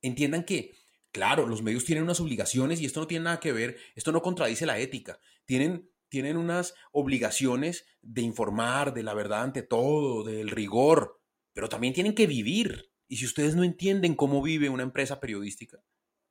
Entiendan 0.00 0.44
que, 0.44 0.74
claro, 1.10 1.46
los 1.46 1.62
medios 1.62 1.84
tienen 1.84 2.04
unas 2.04 2.20
obligaciones 2.20 2.80
y 2.80 2.86
esto 2.86 3.00
no 3.00 3.08
tiene 3.08 3.24
nada 3.24 3.40
que 3.40 3.52
ver, 3.52 3.76
esto 3.96 4.12
no 4.12 4.22
contradice 4.22 4.64
la 4.64 4.78
ética. 4.78 5.20
Tienen 5.44 6.36
unas 6.36 6.74
obligaciones 6.92 7.84
de 8.00 8.22
informar, 8.22 8.94
de 8.94 9.02
la 9.02 9.14
verdad 9.14 9.42
ante 9.42 9.62
todo, 9.62 10.22
del 10.22 10.50
rigor, 10.50 11.20
pero 11.52 11.68
también 11.68 11.94
tienen 11.94 12.14
que 12.14 12.28
vivir. 12.28 12.92
Y 13.08 13.16
si 13.16 13.26
ustedes 13.26 13.56
no 13.56 13.64
entienden 13.64 14.14
cómo 14.14 14.40
vive 14.40 14.68
una 14.68 14.84
empresa 14.84 15.18
periodística, 15.18 15.82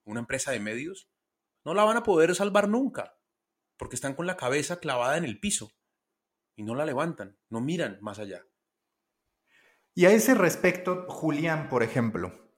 una 0.06 0.22
empresa 0.22 0.52
de 0.52 0.62
medios, 0.62 1.10
no 1.66 1.74
la 1.74 1.84
van 1.84 1.98
a 1.98 2.04
poder 2.04 2.34
salvar 2.34 2.70
nunca 2.70 3.17
porque 3.78 3.96
están 3.96 4.16
con 4.16 4.28
la 4.28 4.38
cabeza 4.38 4.80
clavada 4.80 5.18
en 5.18 5.24
el 5.24 5.40
piso 5.40 5.72
y 6.56 6.64
no 6.64 6.76
la 6.76 6.86
levantan, 6.86 7.38
no 7.50 7.62
miran 7.62 8.00
más 8.02 8.20
allá. 8.20 8.46
Y 9.94 10.06
a 10.06 10.12
ese 10.12 10.36
respecto, 10.36 11.06
Julián, 11.08 11.70
por 11.70 11.84
ejemplo, 11.84 12.52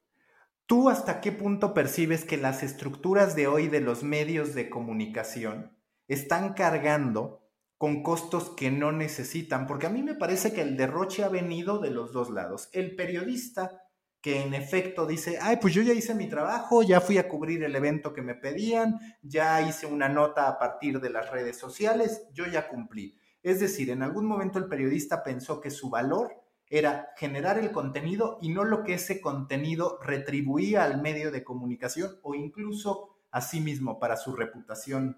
¿tú 0.65 0.89
hasta 0.89 1.21
qué 1.21 1.31
punto 1.31 1.73
percibes 1.73 2.25
que 2.25 2.37
las 2.37 2.63
estructuras 2.63 3.35
de 3.35 3.47
hoy 3.47 3.67
de 3.67 3.81
los 3.81 4.03
medios 4.03 4.53
de 4.55 4.69
comunicación 4.69 5.77
están 6.07 6.53
cargando 6.53 7.49
con 7.77 8.03
costos 8.03 8.49
que 8.49 8.71
no 8.71 8.91
necesitan? 8.91 9.67
Porque 9.67 9.87
a 9.87 9.89
mí 9.89 10.03
me 10.03 10.15
parece 10.15 10.53
que 10.53 10.61
el 10.61 10.75
derroche 10.75 11.23
ha 11.23 11.29
venido 11.29 11.79
de 11.79 11.91
los 11.91 12.11
dos 12.11 12.29
lados. 12.29 12.69
El 12.73 12.95
periodista 12.95 13.88
que 14.21 14.41
en 14.41 14.53
efecto 14.53 15.05
dice, 15.05 15.37
ay, 15.41 15.57
pues 15.61 15.73
yo 15.73 15.81
ya 15.81 15.93
hice 15.93 16.13
mi 16.13 16.27
trabajo, 16.27 16.83
ya 16.83 16.99
fui 16.99 17.17
a 17.17 17.29
cubrir 17.29 17.63
el 17.63 17.75
evento 17.75 18.13
que 18.13 18.21
me 18.21 18.35
pedían, 18.35 18.99
ya 19.21 19.61
hice 19.61 19.85
una 19.85 20.09
nota 20.09 20.47
a 20.47 20.59
partir 20.59 20.99
de 20.99 21.09
las 21.09 21.31
redes 21.31 21.57
sociales, 21.57 22.27
yo 22.33 22.45
ya 22.45 22.67
cumplí. 22.67 23.17
Es 23.41 23.59
decir, 23.59 23.89
en 23.89 24.03
algún 24.03 24.25
momento 24.25 24.59
el 24.59 24.67
periodista 24.67 25.23
pensó 25.23 25.61
que 25.61 25.71
su 25.71 25.89
valor 25.89 26.33
era 26.67 27.13
generar 27.17 27.57
el 27.57 27.71
contenido 27.71 28.37
y 28.41 28.49
no 28.49 28.63
lo 28.63 28.83
que 28.83 28.95
ese 28.95 29.21
contenido 29.21 29.99
retribuía 30.03 30.83
al 30.83 31.01
medio 31.01 31.31
de 31.31 31.43
comunicación 31.43 32.19
o 32.21 32.35
incluso 32.35 33.15
a 33.31 33.41
sí 33.41 33.61
mismo 33.61 33.99
para 33.99 34.17
su 34.17 34.35
reputación 34.35 35.17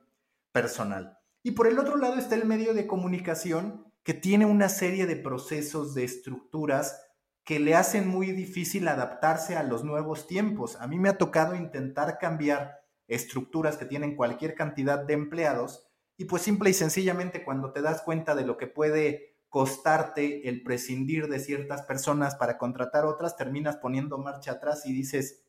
personal. 0.52 1.18
Y 1.43 1.52
por 1.52 1.68
el 1.68 1.80
otro 1.80 1.97
lado 1.97 2.16
está 2.16 2.36
el 2.36 2.45
medio 2.45 2.74
de 2.74 2.88
comunicación 2.88 3.91
que 4.04 4.14
tiene 4.14 4.45
una 4.45 4.70
serie 4.70 5.08
de 5.08 5.16
procesos, 5.16 5.93
de 5.93 6.04
estructuras 6.04 7.02
que 7.44 7.60
le 7.60 7.76
hacen 7.76 8.08
muy 8.08 8.32
difícil 8.32 8.88
adaptarse 8.88 9.56
a 9.56 9.64
los 9.64 9.84
nuevos 9.84 10.28
tiempos. 10.28 10.76
A 10.80 10.88
mí 10.88 11.00
me 11.00 11.10
ha 11.10 11.18
tocado 11.18 11.56
intentar 11.56 12.18
cambiar 12.20 12.82
estructuras 13.08 13.78
que 13.78 13.86
tienen 13.86 14.16
cualquier 14.16 14.56
cantidad 14.56 15.00
de 15.00 15.14
empleados 15.14 15.88
y 16.18 16.26
pues 16.26 16.44
simple 16.44 16.70
y 16.70 16.74
sencillamente 16.74 17.44
cuando 17.44 17.74
te 17.74 17.82
das 17.82 18.04
cuenta 18.04 18.36
de 18.36 18.46
lo 18.46 18.58
que 18.58 18.68
puede 18.68 19.38
costarte 19.50 20.48
el 20.48 20.64
prescindir 20.64 21.28
de 21.28 21.39
ciertas 21.39 21.82
personas 21.82 22.36
para 22.36 22.58
contratar 22.58 23.06
otras, 23.06 23.36
terminas 23.36 23.78
poniendo 23.78 24.18
marcha 24.18 24.54
atrás 24.54 24.86
y 24.86 24.94
dices, 24.94 25.44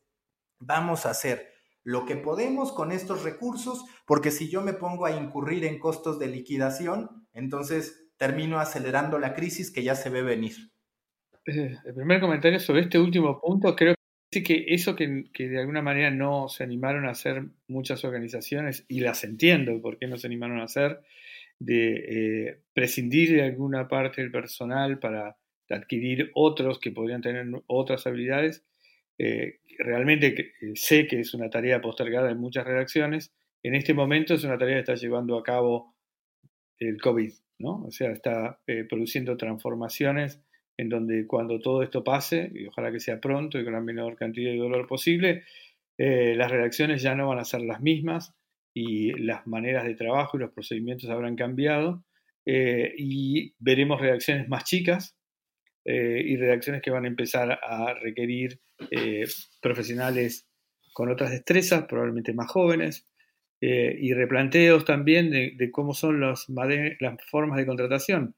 vamos 0.59 1.05
a 1.05 1.11
hacer 1.11 1.53
lo 1.83 2.05
que 2.05 2.15
podemos 2.15 2.71
con 2.71 2.91
estos 2.91 3.23
recursos, 3.23 3.85
porque 4.05 4.31
si 4.31 4.49
yo 4.49 4.61
me 4.61 4.73
pongo 4.73 5.05
a 5.05 5.11
incurrir 5.11 5.63
en 5.63 5.79
costos 5.79 6.17
de 6.17 6.27
liquidación, 6.27 7.27
entonces 7.33 8.09
termino 8.17 8.59
acelerando 8.59 9.19
la 9.19 9.35
crisis 9.35 9.71
que 9.71 9.83
ya 9.83 9.95
se 9.95 10.09
ve 10.09 10.21
venir. 10.21 10.72
Eh, 11.45 11.77
el 11.85 11.93
primer 11.93 12.19
comentario 12.19 12.59
sobre 12.59 12.81
este 12.81 12.99
último 12.99 13.39
punto, 13.39 13.75
creo 13.75 13.93
que 14.31 14.43
que 14.43 14.65
eso 14.69 14.95
que, 14.95 15.27
de 15.37 15.59
alguna 15.59 15.83
manera 15.83 16.09
no 16.09 16.49
se 16.49 16.63
animaron 16.63 17.05
a 17.05 17.11
hacer 17.11 17.43
muchas 17.67 18.03
organizaciones, 18.03 18.83
y 18.87 19.01
las 19.01 19.23
entiendo 19.23 19.79
por 19.79 19.99
qué 19.99 20.07
no 20.07 20.17
se 20.17 20.25
animaron 20.25 20.59
a 20.59 20.63
hacer, 20.63 21.01
de 21.59 22.47
eh, 22.47 22.59
prescindir 22.73 23.31
de 23.31 23.43
alguna 23.43 23.87
parte 23.87 24.21
del 24.21 24.31
personal 24.31 24.97
para 24.97 25.37
adquirir 25.69 26.31
otros 26.33 26.79
que 26.79 26.91
podrían 26.91 27.21
tener 27.21 27.45
otras 27.67 28.07
habilidades, 28.07 28.65
eh, 29.19 29.59
realmente 29.77 30.53
sé 30.73 31.05
que 31.05 31.19
es 31.19 31.35
una 31.35 31.51
tarea 31.51 31.79
postergada 31.79 32.31
en 32.31 32.39
muchas 32.39 32.65
redacciones. 32.65 33.31
En 33.61 33.75
este 33.75 33.93
momento 33.93 34.33
es 34.33 34.43
una 34.43 34.57
tarea 34.57 34.75
que 34.75 34.79
está 34.79 34.95
llevando 34.95 35.37
a 35.37 35.43
cabo 35.43 35.95
el 36.79 36.99
COVID, 36.99 37.31
¿no? 37.59 37.83
O 37.83 37.91
sea, 37.91 38.11
está 38.11 38.59
produciendo 38.89 39.37
transformaciones 39.37 40.41
en 40.77 40.89
donde 40.89 41.27
cuando 41.27 41.59
todo 41.59 41.83
esto 41.83 42.03
pase, 42.03 42.51
y 42.53 42.67
ojalá 42.67 42.91
que 42.91 42.99
sea 42.99 43.19
pronto 43.19 43.59
y 43.59 43.63
con 43.63 43.73
la 43.73 43.81
menor 43.81 44.15
cantidad 44.15 44.51
de 44.51 44.57
dolor 44.57 44.87
posible, 44.87 45.43
eh, 45.97 46.33
las 46.35 46.51
redacciones 46.51 47.01
ya 47.01 47.15
no 47.15 47.27
van 47.27 47.39
a 47.39 47.45
ser 47.45 47.61
las 47.61 47.81
mismas 47.81 48.33
y 48.73 49.11
las 49.13 49.45
maneras 49.45 49.85
de 49.85 49.95
trabajo 49.95 50.37
y 50.37 50.39
los 50.39 50.51
procedimientos 50.51 51.09
habrán 51.09 51.35
cambiado 51.35 52.03
eh, 52.45 52.93
y 52.97 53.53
veremos 53.59 54.01
redacciones 54.01 54.49
más 54.49 54.63
chicas 54.63 55.15
eh, 55.85 56.21
y 56.25 56.35
redacciones 56.37 56.81
que 56.81 56.91
van 56.91 57.05
a 57.05 57.09
empezar 57.09 57.59
a 57.61 57.93
requerir 57.93 58.59
profesionales 59.61 60.49
con 60.93 61.09
otras 61.09 61.31
destrezas, 61.31 61.85
probablemente 61.85 62.33
más 62.33 62.51
jóvenes, 62.51 63.07
y 63.61 64.13
replanteos 64.13 64.83
también 64.83 65.31
de, 65.31 65.71
cómo 65.71 65.93
son 65.93 66.19
las 66.19 66.47
formas 67.31 67.57
de 67.57 67.65
contratación 67.65 68.35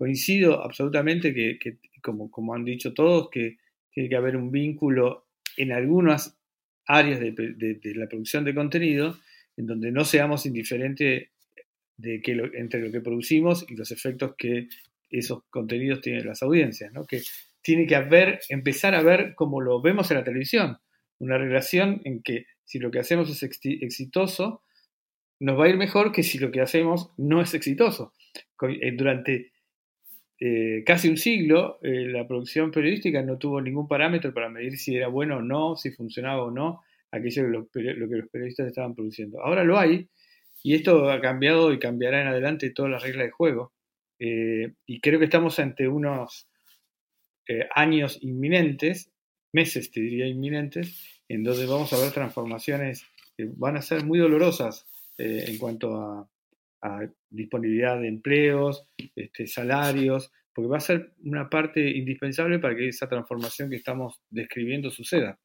coincido 0.00 0.64
absolutamente 0.64 1.34
que, 1.34 1.76
como, 2.02 2.30
como, 2.30 2.54
han 2.54 2.64
dicho 2.64 2.94
todos, 2.94 3.28
que 3.28 3.58
tiene 3.92 4.08
que 4.08 4.16
haber 4.16 4.34
un 4.34 4.50
vínculo 4.50 5.26
en 5.58 5.72
algunas 5.72 6.40
áreas 6.86 7.20
de, 7.20 7.78
la 7.94 8.08
producción 8.08 8.46
de 8.46 8.54
contenido 8.54 9.18
en 9.58 9.66
donde 9.66 9.92
no 9.92 10.06
seamos 10.06 10.46
indiferentes 10.46 11.28
de 11.98 12.22
que 12.22 12.32
entre 12.54 12.80
lo 12.80 12.90
que 12.90 13.02
producimos 13.02 13.66
y 13.68 13.76
los 13.76 13.90
efectos 13.90 14.36
que 14.38 14.68
esos 15.10 15.42
contenidos 15.50 16.00
tienen 16.00 16.26
las 16.26 16.42
audiencias, 16.42 16.90
¿no? 16.94 17.06
que 17.06 17.20
tiene 17.60 17.86
que 17.86 17.96
haber, 17.96 18.40
empezar 18.48 18.94
a 18.94 19.02
ver 19.02 19.34
como 19.34 19.60
lo 19.60 19.82
vemos 19.82 20.10
en 20.10 20.16
la 20.16 20.24
televisión, 20.24 20.78
una 21.18 21.36
relación 21.36 22.00
en 22.04 22.22
que 22.22 22.46
si 22.64 22.78
lo 22.78 22.90
que 22.90 23.00
hacemos 23.00 23.28
es 23.28 23.42
exitoso, 23.42 24.62
nos 25.40 25.60
va 25.60 25.66
a 25.66 25.68
ir 25.68 25.76
mejor 25.76 26.10
que 26.10 26.22
si 26.22 26.38
lo 26.38 26.50
que 26.50 26.62
hacemos 26.62 27.12
no 27.18 27.42
es 27.42 27.52
exitoso. 27.52 28.14
Eh, 28.62 28.92
durante 28.96 29.52
eh, 30.42 30.82
casi 30.86 31.08
un 31.10 31.18
siglo, 31.18 31.78
eh, 31.82 32.06
la 32.06 32.26
producción 32.26 32.70
periodística 32.70 33.22
no 33.22 33.36
tuvo 33.36 33.60
ningún 33.60 33.86
parámetro 33.86 34.32
para 34.32 34.48
medir 34.48 34.78
si 34.78 34.96
era 34.96 35.08
bueno 35.08 35.36
o 35.36 35.42
no, 35.42 35.76
si 35.76 35.90
funcionaba 35.90 36.44
o 36.44 36.50
no 36.50 36.80
aquello 37.10 37.42
que 37.70 37.82
lo 37.82 38.08
que 38.08 38.16
los 38.16 38.28
periodistas 38.30 38.68
estaban 38.68 38.94
produciendo. 38.94 39.42
Ahora 39.42 39.64
lo 39.64 39.78
hay, 39.78 40.08
y 40.62 40.74
esto 40.74 41.10
ha 41.10 41.20
cambiado 41.20 41.72
y 41.72 41.78
cambiará 41.78 42.22
en 42.22 42.28
adelante 42.28 42.70
todas 42.70 42.90
las 42.90 43.02
reglas 43.02 43.26
de 43.26 43.30
juego. 43.32 43.72
Eh, 44.18 44.72
y 44.86 45.00
creo 45.00 45.18
que 45.18 45.26
estamos 45.26 45.58
ante 45.58 45.88
unos 45.88 46.46
años 47.74 48.18
inminentes, 48.22 49.10
meses 49.52 49.90
te 49.90 50.00
diría 50.00 50.28
inminentes, 50.28 51.20
en 51.28 51.42
donde 51.42 51.66
vamos 51.66 51.92
a 51.92 51.98
ver 51.98 52.12
transformaciones 52.12 53.04
que 53.36 53.48
van 53.56 53.76
a 53.76 53.82
ser 53.82 54.04
muy 54.04 54.20
dolorosas 54.20 54.86
en 55.18 55.58
cuanto 55.58 55.96
a, 55.96 56.30
a 56.82 57.00
disponibilidad 57.28 58.00
de 58.00 58.08
empleos, 58.08 58.86
este, 59.14 59.46
salarios, 59.46 60.32
porque 60.52 60.68
va 60.68 60.78
a 60.78 60.80
ser 60.80 61.14
una 61.24 61.48
parte 61.48 61.90
indispensable 61.90 62.58
para 62.58 62.76
que 62.76 62.88
esa 62.88 63.08
transformación 63.08 63.70
que 63.70 63.76
estamos 63.76 64.20
describiendo 64.30 64.90
suceda. 64.90 65.38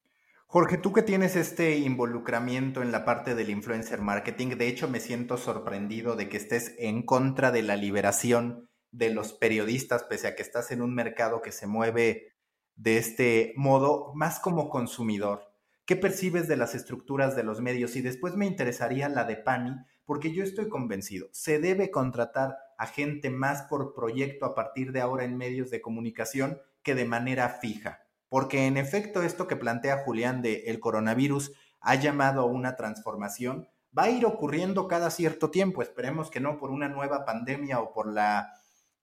Jorge, 0.48 0.78
tú 0.78 0.92
que 0.92 1.02
tienes 1.02 1.34
este 1.34 1.78
involucramiento 1.78 2.80
en 2.82 2.92
la 2.92 3.04
parte 3.04 3.34
del 3.34 3.50
influencer 3.50 4.00
marketing, 4.00 4.56
de 4.56 4.68
hecho 4.68 4.88
me 4.88 5.00
siento 5.00 5.36
sorprendido 5.36 6.14
de 6.14 6.28
que 6.28 6.36
estés 6.36 6.74
en 6.78 7.02
contra 7.02 7.50
de 7.50 7.62
la 7.62 7.76
liberación 7.76 8.68
de 8.92 9.10
los 9.10 9.32
periodistas, 9.32 10.04
pese 10.04 10.28
a 10.28 10.36
que 10.36 10.42
estás 10.42 10.70
en 10.70 10.82
un 10.82 10.94
mercado 10.94 11.42
que 11.42 11.50
se 11.50 11.66
mueve 11.66 12.32
de 12.76 12.98
este 12.98 13.54
modo 13.56 14.12
más 14.14 14.38
como 14.38 14.68
consumidor. 14.68 15.42
¿Qué 15.84 15.96
percibes 15.96 16.48
de 16.48 16.56
las 16.56 16.74
estructuras 16.74 17.36
de 17.36 17.42
los 17.42 17.60
medios? 17.60 17.96
Y 17.96 18.00
después 18.00 18.36
me 18.36 18.46
interesaría 18.46 19.08
la 19.08 19.24
de 19.24 19.36
Pani, 19.36 19.76
porque 20.06 20.32
yo 20.32 20.42
estoy 20.42 20.68
convencido, 20.68 21.28
se 21.32 21.58
debe 21.58 21.90
contratar 21.90 22.56
a 22.78 22.86
gente 22.86 23.28
más 23.28 23.62
por 23.62 23.92
proyecto 23.92 24.46
a 24.46 24.54
partir 24.54 24.92
de 24.92 25.00
ahora 25.00 25.24
en 25.24 25.36
medios 25.36 25.70
de 25.70 25.82
comunicación 25.82 26.60
que 26.82 26.94
de 26.94 27.04
manera 27.04 27.48
fija. 27.48 28.06
Porque 28.28 28.66
en 28.66 28.76
efecto 28.76 29.22
esto 29.22 29.46
que 29.46 29.56
plantea 29.56 30.04
Julián 30.04 30.42
de 30.42 30.64
el 30.66 30.80
coronavirus 30.80 31.52
ha 31.80 31.96
llamado 31.96 32.42
a 32.42 32.46
una 32.46 32.76
transformación, 32.76 33.68
va 33.96 34.04
a 34.04 34.10
ir 34.10 34.24
ocurriendo 34.24 34.88
cada 34.88 35.10
cierto 35.10 35.50
tiempo, 35.50 35.82
esperemos 35.82 36.30
que 36.30 36.40
no 36.40 36.58
por 36.58 36.70
una 36.70 36.88
nueva 36.88 37.24
pandemia 37.24 37.80
o 37.80 37.92
por 37.92 38.12
la 38.12 38.52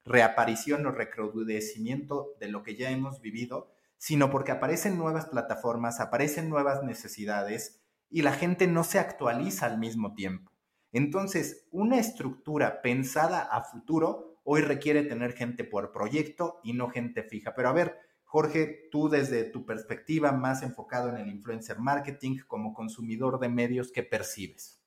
reaparición 0.04 0.86
o 0.86 0.90
recrudecimiento 0.90 2.34
de 2.40 2.48
lo 2.48 2.62
que 2.62 2.76
ya 2.76 2.90
hemos 2.90 3.20
vivido, 3.20 3.70
sino 3.98 4.30
porque 4.30 4.52
aparecen 4.52 4.98
nuevas 4.98 5.26
plataformas, 5.26 6.00
aparecen 6.00 6.48
nuevas 6.48 6.82
necesidades 6.82 7.80
y 8.10 8.22
la 8.22 8.32
gente 8.32 8.66
no 8.66 8.84
se 8.84 8.98
actualiza 8.98 9.66
al 9.66 9.78
mismo 9.78 10.14
tiempo. 10.14 10.53
Entonces, 10.94 11.66
una 11.72 11.98
estructura 11.98 12.80
pensada 12.80 13.40
a 13.40 13.64
futuro 13.64 14.38
hoy 14.44 14.60
requiere 14.60 15.02
tener 15.02 15.32
gente 15.32 15.64
por 15.64 15.90
proyecto 15.90 16.60
y 16.62 16.72
no 16.72 16.88
gente 16.88 17.24
fija. 17.24 17.52
Pero 17.56 17.68
a 17.68 17.72
ver, 17.72 17.98
Jorge, 18.22 18.88
tú 18.92 19.08
desde 19.08 19.42
tu 19.42 19.66
perspectiva 19.66 20.30
más 20.30 20.62
enfocado 20.62 21.08
en 21.08 21.16
el 21.16 21.28
influencer 21.28 21.80
marketing 21.80 22.38
como 22.46 22.72
consumidor 22.72 23.40
de 23.40 23.48
medios, 23.48 23.90
¿qué 23.90 24.04
percibes? 24.04 24.80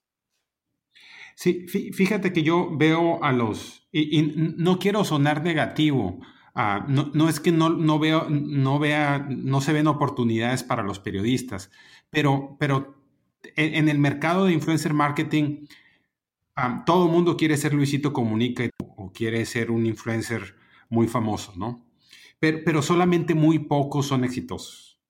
Sí, 1.36 1.66
fíjate 1.68 2.32
que 2.32 2.42
yo 2.42 2.74
veo 2.76 3.22
a 3.22 3.30
los, 3.32 3.86
y, 3.92 4.22
no 4.56 4.78
quiero 4.78 5.04
sonar 5.04 5.44
negativo, 5.44 6.20
ah, 6.54 6.84
no, 6.88 7.28
es 7.28 7.38
que 7.38 7.52
no, 7.52 7.98
veo, 7.98 8.28
no 8.28 8.78
vea, 8.78 9.24
no 9.28 9.60
se 9.60 9.72
ven 9.72 9.86
oportunidades 9.86 10.64
para 10.64 10.82
los 10.82 10.98
periodistas, 10.98 11.70
pero, 12.10 12.56
pero 12.58 13.04
en 13.54 13.88
el 13.88 13.98
mercado 13.98 14.46
de 14.46 14.54
influencer 14.54 14.94
marketing, 14.94 15.68
todo 16.84 17.06
el 17.06 17.12
mundo 17.12 17.36
quiere 17.36 17.56
ser 17.56 17.74
Luisito 17.74 18.12
Comunica 18.12 18.68
o 18.78 19.12
quiere 19.12 19.44
ser 19.46 19.70
un 19.70 19.86
influencer 19.86 20.56
muy 20.88 21.06
famoso, 21.06 21.52
¿no? 21.56 21.84
Pero, 22.40 22.82
solamente 22.82 23.34
muy 23.34 23.58
pocos 23.58 24.06
son 24.06 24.24
exitosos. 24.24 25.00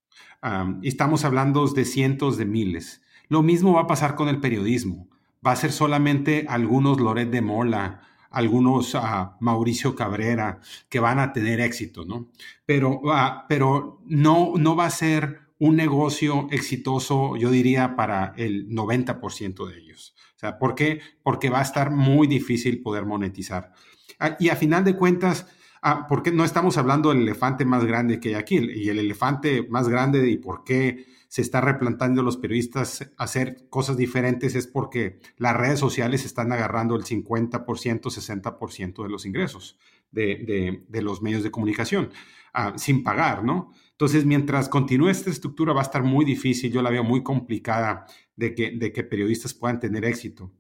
estamos 0.83 1.25
hablando 1.25 1.67
de 1.67 1.85
cientos 1.85 2.37
de 2.39 2.47
miles. 2.47 3.03
Lo 3.29 3.43
mismo 3.43 3.75
va 3.75 3.83
a 3.83 3.87
pasar 3.87 4.15
con 4.15 4.29
el 4.29 4.41
periodismo. 4.41 5.09
Va 5.47 5.53
a 5.53 5.57
ser 5.57 5.73
solamente 5.73 6.47
algunos 6.49 7.01
Loret 7.01 7.31
de 7.31 7.43
Mola, 7.43 8.03
algunos 8.31 8.95
uh, 8.95 9.31
Mauricio 9.41 9.95
Cabrera 9.95 10.61
que 10.89 11.01
van 11.01 11.19
a 11.19 11.33
tener 11.33 11.61
éxito, 11.61 12.05
¿no? 12.05 12.29
Pero, 12.67 13.01
uh, 13.01 13.45
pero 13.49 14.01
no, 14.07 14.53
no 14.57 14.77
va 14.77 14.87
a 14.87 14.91
ser 14.91 15.41
un 15.59 15.77
negocio 15.77 16.49
exitoso, 16.51 17.37
yo 17.37 17.51
diría, 17.51 17.97
para 17.97 18.33
el 18.37 18.69
90% 18.71 19.67
de 19.67 19.79
ellos. 19.79 20.15
O 20.39 20.41
sea, 20.41 20.59
¿por 20.59 20.75
qué? 20.75 21.01
Porque 21.23 21.51
va 21.51 21.59
a 21.59 21.63
estar 21.63 21.91
muy 21.91 22.27
difícil 22.27 22.81
poder 22.81 23.05
monetizar. 23.05 23.73
Ah, 24.19 24.37
y 24.39 24.49
a 24.49 24.57
final 24.57 24.85
de 24.85 24.97
cuentas, 24.97 25.47
Ah, 25.81 26.07
porque 26.09 26.33
no 26.33 26.45
estamos 26.45 26.77
hablando 26.77 27.11
del 27.11 27.23
elefante 27.23 27.65
más 27.65 27.85
grande 27.85 28.19
que 28.21 28.31
hay 28.31 28.35
aquí. 28.35 28.59
Y 28.59 28.89
el 28.89 28.99
elefante 28.99 29.67
más 29.69 29.89
grande 29.89 30.29
y 30.29 30.39
por 30.39 30.65
qué 30.65 31.07
se 31.29 31.43
está 31.43 31.61
replantando 31.61 32.23
los 32.23 32.39
periodistas 32.39 33.13
hacer 33.19 33.69
cosas 33.69 33.97
diferentes 33.97 34.55
es 34.55 34.67
porque 34.67 35.21
las 35.37 35.57
redes 35.57 35.79
sociales 35.79 36.25
están 36.25 36.53
agarrando 36.53 36.97
el 36.97 37.05
50%, 37.05 38.11
60% 38.11 39.03
de 39.03 39.09
los 39.09 39.27
ingresos 39.27 39.79
de, 40.11 40.83
los 40.91 41.21
medios 41.21 41.43
de 41.43 41.51
comunicación 41.51 42.11
ah, 42.55 42.73
sin 42.77 43.03
pagar, 43.03 43.45
¿no? 43.45 43.73
Entonces, 43.91 44.25
mientras 44.25 44.69
continúe 44.69 45.09
esta 45.09 45.29
estructura 45.29 45.75
va 45.75 45.81
a 45.81 45.85
estar 45.85 46.03
muy 46.03 46.25
difícil, 46.25 46.73
yo 46.73 46.83
la 46.83 46.91
veo 46.91 47.05
muy 47.05 47.23
complicada 47.23 48.07
de 48.39 48.55
que, 48.55 48.71
de 48.71 48.93
que 48.93 49.03
periodistas 49.03 49.53
puedan 49.53 49.81
tener 49.81 50.05
éxito. 50.05 50.53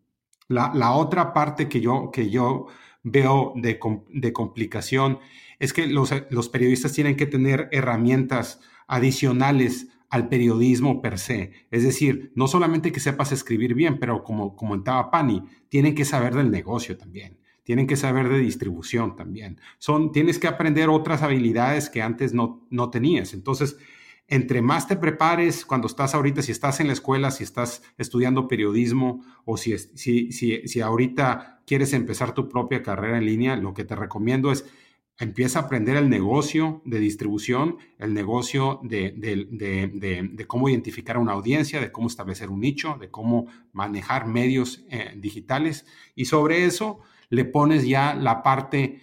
La, 0.49 0.93
otra 0.93 1.33
parte 1.33 1.69
que 1.69 1.81
yo, 1.81 2.11
que 2.11 2.29
yo 2.29 2.67
veo 3.03 3.53
de, 3.55 3.79
de 4.09 4.33
complicación 4.33 5.19
es 5.59 5.73
que 5.73 5.87
los, 5.87 6.13
los, 6.31 6.49
periodistas 6.49 6.93
tienen 6.93 7.17
que 7.17 7.27
tener 7.27 7.69
herramientas 7.71 8.61
adicionales 8.87 9.89
al 10.09 10.29
periodismo 10.29 11.03
per 11.03 11.19
se. 11.19 11.53
Es 11.71 11.85
decir, 11.85 12.33
no 12.35 12.49
solamente 12.49 12.93
que 12.93 13.01
sepas 13.01 13.31
escribir 13.31 13.75
bien, 13.75 13.99
pero 13.99 14.25
como 14.25 14.57
comentaba 14.57 15.11
Pani, 15.11 15.45
tienen 15.69 15.95
que 15.95 16.05
saber 16.05 16.35
del 16.35 16.51
negocio 16.51 16.97
también. 16.97 17.39
Tienen 17.63 17.87
que 17.87 17.97
saber 17.97 18.29
de 18.31 18.39
distribución 18.39 19.15
también. 19.15 19.61
Son, 19.79 20.11
tienes 20.11 20.39
que 20.39 20.49
aprender 20.49 20.89
otras 20.89 21.23
habilidades 21.23 21.91
que 21.91 22.01
antes 22.01 22.33
no, 22.33 22.67
no 22.71 22.91
tenías. 22.91 23.35
Entonces, 23.35 23.77
entre 24.29 24.61
más 24.61 24.87
te 24.87 24.97
prepares 24.97 25.65
cuando 25.65 25.87
estás 25.87 26.15
ahorita, 26.15 26.43
si 26.43 26.53
estás 26.53 26.81
en 26.81 26.87
la 26.87 26.93
escuela, 26.93 27.31
si 27.31 27.45
estás 27.45 27.83
estudiando 27.97 28.47
periodismo 28.47 29.25
o 29.47 29.57
si, 29.57 29.77
si, 29.79 30.31
si, 30.33 30.81
ahorita 30.81 31.63
quieres 31.67 31.95
empezar 31.95 32.35
tu 32.35 32.47
propia 32.49 32.83
carrera 32.83 33.17
en 33.17 33.25
línea, 33.25 33.57
lo 33.57 33.73
que 33.73 33.85
te 33.85 33.97
recomiendo 33.97 34.53
es 34.53 34.67
empieza 35.19 35.59
a 35.59 35.63
aprender 35.63 35.97
el 35.97 36.11
negocio 36.11 36.81
de 36.85 37.01
distribución, 37.01 37.79
el 37.99 38.15
negocio 38.15 38.79
de, 38.85 39.13
de, 39.17 40.47
cómo 40.47 40.69
identificar 40.69 41.17
a 41.17 41.21
una 41.21 41.33
audiencia, 41.33 41.81
de 41.81 41.91
cómo 41.91 42.07
establecer 42.07 42.51
un 42.51 42.61
nicho, 42.61 42.99
de 43.01 43.11
cómo 43.11 43.47
manejar 43.73 44.29
medios 44.29 44.85
eh, 44.91 45.15
digitales 45.17 45.87
y 46.15 46.27
sobre 46.27 46.67
eso 46.67 47.01
le 47.31 47.45
pones 47.47 47.89
ya 47.89 48.15
la 48.15 48.43
parte 48.43 49.01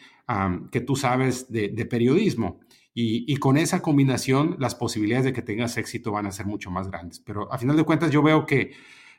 que 0.71 0.81
tú 0.81 0.95
sabes 0.95 1.51
de 1.51 1.85
periodismo. 1.85 2.59
Y, 2.97 3.35
con 3.37 3.57
esa 3.57 3.81
combinación, 3.81 4.55
las 4.57 4.73
posibilidades 4.73 5.25
de 5.25 5.33
que 5.33 5.41
tengas 5.41 5.75
éxito 5.75 6.13
van 6.13 6.27
a 6.27 6.31
ser 6.31 6.45
mucho 6.45 6.71
más 6.71 6.89
grandes. 6.89 7.19
Pero 7.19 7.51
a 7.51 7.57
final 7.57 7.75
de 7.75 7.83
cuentas, 7.83 8.09
yo 8.09 8.23
veo 8.23 8.45
que, 8.45 8.71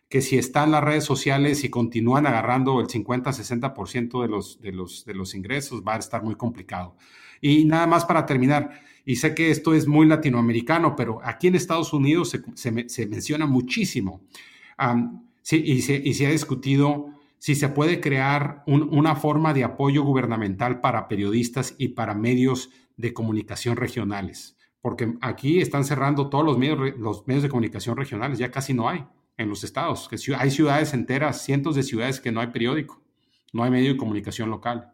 que 0.09 0.23
si 0.23 0.39
están 0.39 0.71
las 0.71 0.83
redes 0.83 1.05
sociales 1.05 1.63
y 1.63 1.69
continúan 1.69 2.27
agarrando 2.27 2.81
el 2.81 2.87
50-60% 2.87 4.23
de 4.23 4.29
los, 4.29 4.63
de, 4.63 4.73
los, 4.73 5.05
de 5.05 5.13
los 5.13 5.35
ingresos, 5.35 5.83
va 5.87 5.97
a 5.97 5.99
estar 5.99 6.23
muy 6.23 6.37
complicado. 6.37 6.97
Y 7.43 7.67
nada 7.67 7.87
más 7.87 8.07
para 8.07 8.25
terminar, 8.25 8.81
y 9.05 9.17
sé 9.17 9.35
que 9.35 9.51
esto 9.51 9.75
es 9.75 9.87
muy 9.87 10.07
latinoamericano, 10.07 10.97
pero 10.97 11.21
aquí 11.23 11.49
en 11.49 11.55
Estados 11.57 11.93
Unidos 11.93 12.31
se, 12.31 12.89
se, 12.89 13.07
menciona 13.07 13.45
muchísimo. 13.45 14.23
sí, 15.43 15.63
y, 15.63 15.83
se, 15.83 16.01
y, 16.03 16.15
se, 16.15 16.27
ha 16.27 16.31
discutido 16.31 17.11
si 17.39 17.55
se 17.55 17.69
puede 17.69 18.01
crear 18.01 18.63
una 18.67 19.17
forma 19.17 19.53
de 19.53 19.65
apoyo 19.65 20.03
gubernamental 20.03 20.81
para 20.81 21.09
periodistas 21.09 21.75
y 21.77 21.89
para 21.89 22.15
medios 22.15 22.71
de 22.97 23.13
comunicación 23.13 23.77
regionales, 23.77 24.57
porque 24.81 25.15
aquí 25.21 25.61
están 25.61 25.85
cerrando 25.85 26.29
todos 26.31 26.45
los 26.45 26.59
medios, 26.59 26.97
los 26.99 27.27
medios 27.27 27.43
de 27.43 27.49
comunicación 27.49 27.97
regionales, 27.97 28.39
ya 28.39 28.51
casi 28.51 28.73
no 28.73 28.89
hay 28.89 29.05
en 29.37 29.49
los 29.49 29.65
estados. 29.65 30.09
Que 30.09 30.17
hay 30.37 30.51
ciudades 30.51 30.95
enteras, 30.95 31.43
cientos 31.43 31.75
de 31.75 31.83
ciudades 31.83 32.21
que 32.21 32.33
no 32.33 32.41
hay 32.41 32.49
periódico, 32.49 33.03
no 33.53 33.65
hay 33.65 33.71
medio 33.71 33.93
de 33.93 33.97
comunicación 33.97 34.51
local. 34.51 34.93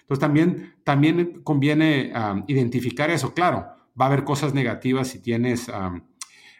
Entonces 0.00 0.20
también, 0.20 0.74
también 0.84 1.42
conviene 1.42 2.12
identificar 2.46 3.10
eso. 3.10 3.34
Claro, 3.34 3.66
va 4.00 4.06
a 4.06 4.08
haber 4.08 4.24
cosas 4.24 4.54
negativas 4.54 5.08
si 5.08 5.20
tienes 5.20 5.70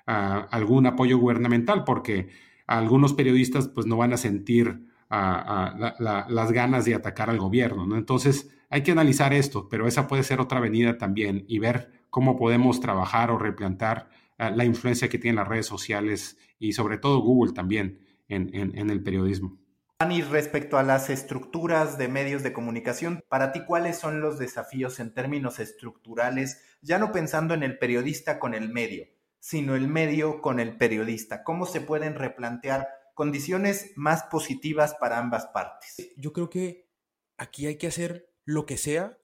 algún 0.06 0.86
apoyo 0.86 1.18
gubernamental, 1.18 1.84
porque 1.84 2.28
algunos 2.66 3.14
periodistas 3.14 3.68
pues 3.68 3.86
no 3.86 3.96
van 3.96 4.12
a 4.12 4.18
sentir 4.18 4.86
las 5.10 6.52
ganas 6.52 6.84
de 6.84 6.94
atacar 6.94 7.30
al 7.30 7.38
gobierno. 7.38 7.86
¿no? 7.86 7.96
Entonces, 7.96 8.50
hay 8.70 8.82
que 8.82 8.92
analizar 8.92 9.32
esto, 9.32 9.68
pero 9.68 9.86
esa 9.86 10.06
puede 10.06 10.22
ser 10.22 10.40
otra 10.40 10.58
avenida 10.58 10.98
también 10.98 11.44
y 11.48 11.58
ver 11.58 11.92
cómo 12.10 12.36
podemos 12.36 12.80
trabajar 12.80 13.30
o 13.30 13.38
replantar 13.38 14.10
eh, 14.38 14.50
la 14.54 14.64
influencia 14.64 15.08
que 15.08 15.18
tienen 15.18 15.36
las 15.36 15.48
redes 15.48 15.66
sociales 15.66 16.38
y 16.58 16.72
sobre 16.72 16.98
todo 16.98 17.20
Google 17.20 17.52
también 17.52 18.00
en, 18.28 18.50
en 18.54 18.90
el 18.90 19.02
periodismo. 19.02 19.58
Ani, 20.00 20.22
respecto 20.22 20.78
a 20.78 20.84
las 20.84 21.10
estructuras 21.10 21.98
de 21.98 22.06
medios 22.06 22.44
de 22.44 22.52
comunicación, 22.52 23.24
para 23.28 23.50
ti, 23.50 23.64
¿cuáles 23.64 23.98
son 23.98 24.20
los 24.20 24.38
desafíos 24.38 25.00
en 25.00 25.12
términos 25.12 25.58
estructurales, 25.58 26.62
ya 26.82 27.00
no 27.00 27.10
pensando 27.10 27.52
en 27.52 27.64
el 27.64 27.78
periodista 27.78 28.38
con 28.38 28.54
el 28.54 28.68
medio, 28.68 29.06
sino 29.40 29.74
el 29.74 29.88
medio 29.88 30.40
con 30.40 30.60
el 30.60 30.76
periodista? 30.76 31.42
¿Cómo 31.42 31.66
se 31.66 31.80
pueden 31.80 32.14
replantear 32.14 32.86
condiciones 33.14 33.90
más 33.96 34.22
positivas 34.24 34.94
para 34.94 35.18
ambas 35.18 35.46
partes? 35.46 36.12
Yo 36.16 36.32
creo 36.32 36.48
que 36.48 36.88
aquí 37.36 37.66
hay 37.66 37.76
que 37.76 37.88
hacer 37.88 38.27
lo 38.48 38.64
que 38.64 38.78
sea 38.78 39.18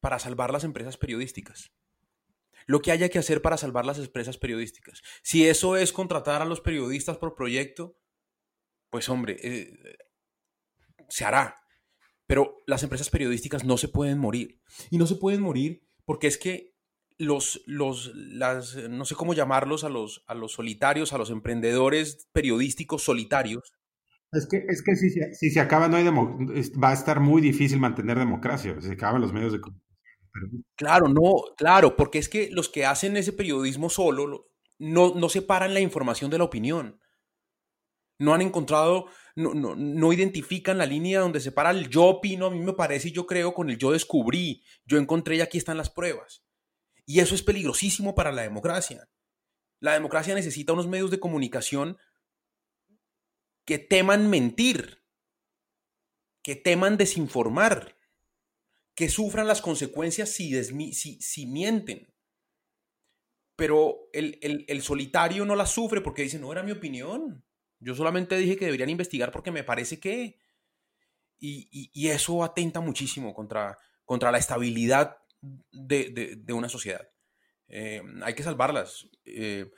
para 0.00 0.18
salvar 0.18 0.54
las 0.54 0.64
empresas 0.64 0.96
periodísticas. 0.96 1.70
Lo 2.64 2.80
que 2.80 2.92
haya 2.92 3.10
que 3.10 3.18
hacer 3.18 3.42
para 3.42 3.58
salvar 3.58 3.84
las 3.84 3.98
empresas 3.98 4.38
periodísticas. 4.38 5.02
Si 5.22 5.46
eso 5.46 5.76
es 5.76 5.92
contratar 5.92 6.40
a 6.40 6.46
los 6.46 6.62
periodistas 6.62 7.18
por 7.18 7.34
proyecto, 7.34 7.98
pues 8.88 9.10
hombre, 9.10 9.36
eh, 9.42 9.98
se 11.10 11.26
hará. 11.26 11.60
Pero 12.26 12.56
las 12.66 12.82
empresas 12.82 13.10
periodísticas 13.10 13.64
no 13.64 13.76
se 13.76 13.88
pueden 13.88 14.18
morir. 14.18 14.62
Y 14.88 14.96
no 14.96 15.06
se 15.06 15.16
pueden 15.16 15.42
morir 15.42 15.86
porque 16.06 16.26
es 16.26 16.38
que 16.38 16.74
los, 17.18 17.60
los, 17.66 18.12
las, 18.14 18.76
no 18.76 19.04
sé 19.04 19.14
cómo 19.14 19.34
llamarlos, 19.34 19.84
a 19.84 19.90
los, 19.90 20.24
a 20.26 20.34
los 20.34 20.52
solitarios, 20.52 21.12
a 21.12 21.18
los 21.18 21.28
emprendedores 21.28 22.30
periodísticos 22.32 23.02
solitarios, 23.02 23.74
es 24.32 24.46
que, 24.46 24.64
es 24.68 24.82
que 24.82 24.96
si, 24.96 25.10
se, 25.10 25.34
si 25.34 25.50
se 25.50 25.60
acaba, 25.60 25.88
no 25.88 25.96
hay 25.96 26.04
va 26.04 26.90
a 26.90 26.94
estar 26.94 27.20
muy 27.20 27.42
difícil 27.42 27.80
mantener 27.80 28.18
democracia. 28.18 28.74
Si 28.80 28.86
se 28.86 28.92
acaban 28.92 29.20
los 29.20 29.32
medios 29.32 29.52
de 29.52 29.60
comunicación. 29.60 29.90
Claro, 30.76 31.08
no, 31.08 31.42
claro, 31.56 31.96
porque 31.96 32.18
es 32.18 32.28
que 32.28 32.50
los 32.50 32.68
que 32.68 32.86
hacen 32.86 33.16
ese 33.16 33.32
periodismo 33.32 33.90
solo 33.90 34.48
no, 34.78 35.14
no 35.14 35.28
separan 35.28 35.74
la 35.74 35.80
información 35.80 36.30
de 36.30 36.38
la 36.38 36.44
opinión. 36.44 37.00
No 38.18 38.34
han 38.34 38.42
encontrado, 38.42 39.06
no, 39.34 39.54
no, 39.54 39.74
no 39.74 40.12
identifican 40.12 40.78
la 40.78 40.86
línea 40.86 41.20
donde 41.20 41.40
separa 41.40 41.70
el 41.70 41.88
yo 41.88 42.04
opino, 42.04 42.46
a 42.46 42.50
mí 42.50 42.60
me 42.60 42.74
parece 42.74 43.08
y 43.08 43.12
yo 43.12 43.26
creo 43.26 43.54
con 43.54 43.70
el 43.70 43.78
yo 43.78 43.92
descubrí, 43.92 44.62
yo 44.84 44.98
encontré 44.98 45.36
y 45.36 45.40
aquí 45.40 45.58
están 45.58 45.78
las 45.78 45.90
pruebas. 45.90 46.44
Y 47.06 47.20
eso 47.20 47.34
es 47.34 47.42
peligrosísimo 47.42 48.14
para 48.14 48.30
la 48.30 48.42
democracia. 48.42 49.08
La 49.80 49.94
democracia 49.94 50.34
necesita 50.34 50.74
unos 50.74 50.86
medios 50.86 51.10
de 51.10 51.18
comunicación 51.18 51.96
que 53.64 53.78
teman 53.78 54.28
mentir, 54.30 55.02
que 56.42 56.56
teman 56.56 56.96
desinformar, 56.96 57.96
que 58.94 59.08
sufran 59.08 59.46
las 59.46 59.62
consecuencias 59.62 60.30
si, 60.30 60.62
si, 60.92 61.46
mienten. 61.46 62.12
Pero 63.56 64.08
el, 64.12 64.82
solitario 64.82 65.44
no 65.44 65.56
las 65.56 65.70
sufre 65.70 66.00
porque 66.00 66.22
dice, 66.22 66.38
no 66.38 66.52
era 66.52 66.62
mi 66.62 66.72
opinión. 66.72 67.44
Yo 67.78 67.94
solamente 67.94 68.36
dije 68.36 68.56
que 68.56 68.64
deberían 68.66 68.90
investigar 68.90 69.30
porque 69.32 69.50
me 69.50 69.64
parece 69.64 70.00
que... 70.00 70.38
Y, 71.38 72.08
eso 72.08 72.44
atenta 72.44 72.80
muchísimo 72.80 73.32
contra, 73.32 73.78
contra 74.04 74.30
la 74.30 74.38
estabilidad 74.38 75.16
de, 75.72 76.52
una 76.52 76.68
sociedad. 76.68 77.08
Eh, 77.68 78.02
hay 78.22 78.34
que 78.34 78.42
salvarlas. 78.42 79.08
Eh, 79.24 79.70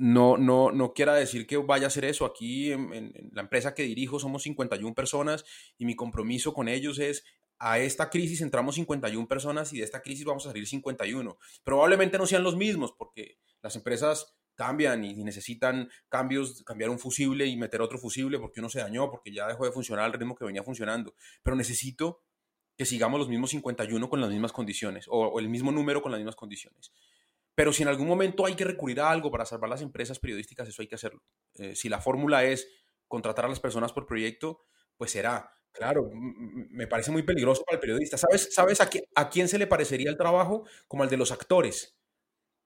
no, 0.00 0.38
no, 0.38 0.72
no 0.72 0.94
quiera 0.94 1.14
decir 1.14 1.46
que 1.46 1.58
vaya 1.58 1.84
a 1.84 1.88
hacer 1.88 2.06
eso. 2.06 2.24
Aquí 2.24 2.72
en, 2.72 3.12
la 3.32 3.42
empresa 3.42 3.74
que 3.74 3.82
dirijo 3.82 4.18
somos 4.18 4.42
51 4.44 4.94
personas 4.94 5.44
y 5.76 5.84
mi 5.84 5.94
compromiso 5.94 6.54
con 6.54 6.68
ellos 6.68 6.98
es 6.98 7.22
a 7.58 7.78
esta 7.78 8.08
crisis 8.08 8.40
entramos 8.40 8.76
51 8.76 9.28
personas 9.28 9.74
y 9.74 9.78
de 9.78 9.84
esta 9.84 10.00
crisis 10.00 10.24
vamos 10.24 10.46
a 10.46 10.50
salir 10.50 10.66
51. 10.66 11.38
Probablemente 11.62 12.16
no 12.16 12.26
sean 12.26 12.42
los 12.42 12.56
mismos 12.56 12.94
porque 12.96 13.36
las 13.60 13.76
empresas 13.76 14.34
cambian 14.54 15.04
y 15.04 15.22
necesitan 15.22 15.90
cambios, 16.08 16.62
cambiar 16.62 16.88
un 16.88 16.98
fusible 16.98 17.44
y 17.44 17.58
meter 17.58 17.82
otro 17.82 17.98
fusible 17.98 18.38
porque 18.38 18.60
uno 18.60 18.70
se 18.70 18.80
dañó, 18.80 19.10
porque 19.10 19.34
ya 19.34 19.46
dejó 19.48 19.66
de 19.66 19.72
funcionar 19.72 20.06
al 20.06 20.14
ritmo 20.14 20.34
que 20.34 20.46
venía 20.46 20.62
funcionando. 20.62 21.14
Pero 21.42 21.56
necesito 21.56 22.22
que 22.74 22.86
sigamos 22.86 23.20
los 23.20 23.28
mismos 23.28 23.50
51 23.50 24.08
con 24.08 24.22
las 24.22 24.30
mismas 24.30 24.52
condiciones 24.52 25.04
o 25.10 25.38
el 25.38 25.50
mismo 25.50 25.70
número 25.70 26.00
con 26.00 26.10
las 26.10 26.20
mismas 26.20 26.36
condiciones. 26.36 26.90
Pero 27.60 27.74
si 27.74 27.82
en 27.82 27.90
algún 27.90 28.08
momento 28.08 28.46
hay 28.46 28.54
que 28.54 28.64
recurrir 28.64 29.02
a 29.02 29.10
algo 29.10 29.30
para 29.30 29.44
salvar 29.44 29.68
las 29.68 29.82
empresas 29.82 30.18
periodísticas, 30.18 30.66
eso 30.66 30.80
hay 30.80 30.88
que 30.88 30.94
hacerlo. 30.94 31.22
Eh, 31.56 31.76
si 31.76 31.90
la 31.90 32.00
fórmula 32.00 32.42
es 32.42 32.66
contratar 33.06 33.44
a 33.44 33.48
las 33.48 33.60
personas 33.60 33.92
por 33.92 34.06
proyecto, 34.06 34.62
pues 34.96 35.10
será. 35.10 35.52
Claro, 35.70 36.10
me 36.14 36.86
parece 36.86 37.10
muy 37.10 37.22
peligroso 37.22 37.62
para 37.66 37.74
el 37.74 37.80
periodista. 37.82 38.16
¿Sabes, 38.16 38.54
sabes 38.54 38.80
a, 38.80 38.88
a 39.14 39.28
quién 39.28 39.46
se 39.46 39.58
le 39.58 39.66
parecería 39.66 40.08
el 40.08 40.16
trabajo? 40.16 40.66
Como 40.88 41.02
al 41.02 41.10
de 41.10 41.18
los 41.18 41.32
actores, 41.32 41.98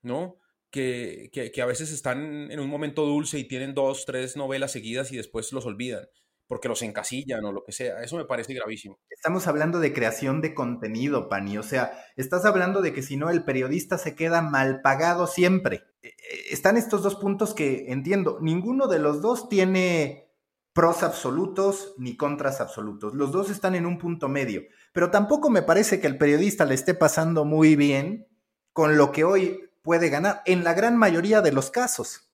¿no? 0.00 0.38
Que, 0.70 1.28
que, 1.32 1.60
a 1.60 1.66
veces 1.66 1.90
están 1.90 2.52
en 2.52 2.60
un 2.60 2.70
momento 2.70 3.04
dulce 3.04 3.40
y 3.40 3.48
tienen 3.48 3.74
dos, 3.74 4.04
tres 4.06 4.36
novelas 4.36 4.70
seguidas 4.70 5.10
y 5.10 5.16
después 5.16 5.52
los 5.52 5.66
olvidan 5.66 6.08
porque 6.54 6.68
los 6.68 6.82
encasillan 6.82 7.44
o 7.44 7.50
lo 7.50 7.64
que 7.64 7.72
sea. 7.72 8.00
Eso 8.00 8.16
me 8.16 8.26
parece 8.26 8.54
gravísimo. 8.54 9.00
Estamos 9.10 9.48
hablando 9.48 9.80
de 9.80 9.92
creación 9.92 10.40
de 10.40 10.54
contenido, 10.54 11.28
Pani. 11.28 11.58
O 11.58 11.64
sea, 11.64 12.00
estás 12.14 12.44
hablando 12.44 12.80
de 12.80 12.92
que 12.92 13.02
si 13.02 13.16
no, 13.16 13.28
el 13.28 13.42
periodista 13.42 13.98
se 13.98 14.14
queda 14.14 14.40
mal 14.40 14.80
pagado 14.80 15.26
siempre. 15.26 15.82
E, 16.00 16.10
e, 16.10 16.12
están 16.52 16.76
estos 16.76 17.02
dos 17.02 17.16
puntos 17.16 17.54
que 17.54 17.90
entiendo. 17.90 18.38
Ninguno 18.40 18.86
de 18.86 19.00
los 19.00 19.20
dos 19.20 19.48
tiene 19.48 20.30
pros 20.72 21.02
absolutos 21.02 21.96
ni 21.98 22.16
contras 22.16 22.60
absolutos. 22.60 23.14
Los 23.14 23.32
dos 23.32 23.50
están 23.50 23.74
en 23.74 23.84
un 23.84 23.98
punto 23.98 24.28
medio. 24.28 24.62
Pero 24.92 25.10
tampoco 25.10 25.50
me 25.50 25.62
parece 25.62 25.98
que 25.98 26.06
el 26.06 26.18
periodista 26.18 26.64
le 26.64 26.76
esté 26.76 26.94
pasando 26.94 27.44
muy 27.44 27.74
bien 27.74 28.28
con 28.72 28.96
lo 28.96 29.10
que 29.10 29.24
hoy 29.24 29.72
puede 29.82 30.08
ganar 30.08 30.40
en 30.46 30.62
la 30.62 30.72
gran 30.74 30.96
mayoría 30.96 31.40
de 31.40 31.50
los 31.50 31.72
casos. 31.72 32.30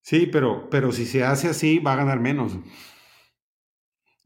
Sí, 0.00 0.28
pero, 0.30 0.70
pero 0.70 0.92
si 0.92 1.06
se 1.06 1.24
hace 1.24 1.48
así, 1.48 1.80
va 1.80 1.94
a 1.94 1.96
ganar 1.96 2.20
menos. 2.20 2.52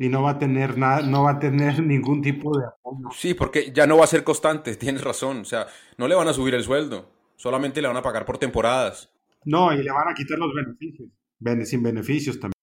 Y 0.00 0.08
no 0.08 0.22
va 0.22 0.30
a 0.30 0.38
tener 0.38 0.78
nada, 0.78 1.02
no 1.02 1.24
va 1.24 1.32
a 1.32 1.38
tener 1.38 1.82
ningún 1.86 2.22
tipo 2.22 2.58
de 2.58 2.64
apoyo. 2.64 3.10
Sí, 3.14 3.34
porque 3.34 3.70
ya 3.70 3.86
no 3.86 3.98
va 3.98 4.04
a 4.04 4.06
ser 4.08 4.24
constante, 4.24 4.74
tienes 4.76 5.04
razón. 5.04 5.42
O 5.42 5.44
sea, 5.44 5.66
no 5.98 6.08
le 6.08 6.14
van 6.14 6.26
a 6.26 6.32
subir 6.32 6.54
el 6.54 6.64
sueldo, 6.64 7.12
solamente 7.36 7.82
le 7.82 7.88
van 7.88 7.98
a 7.98 8.02
pagar 8.02 8.24
por 8.24 8.38
temporadas. 8.38 9.12
No, 9.44 9.74
y 9.74 9.82
le 9.82 9.92
van 9.92 10.08
a 10.08 10.14
quitar 10.14 10.38
los 10.38 10.54
beneficios. 10.54 11.10
sin 11.68 11.82
beneficios 11.82 12.40
también. 12.40 12.54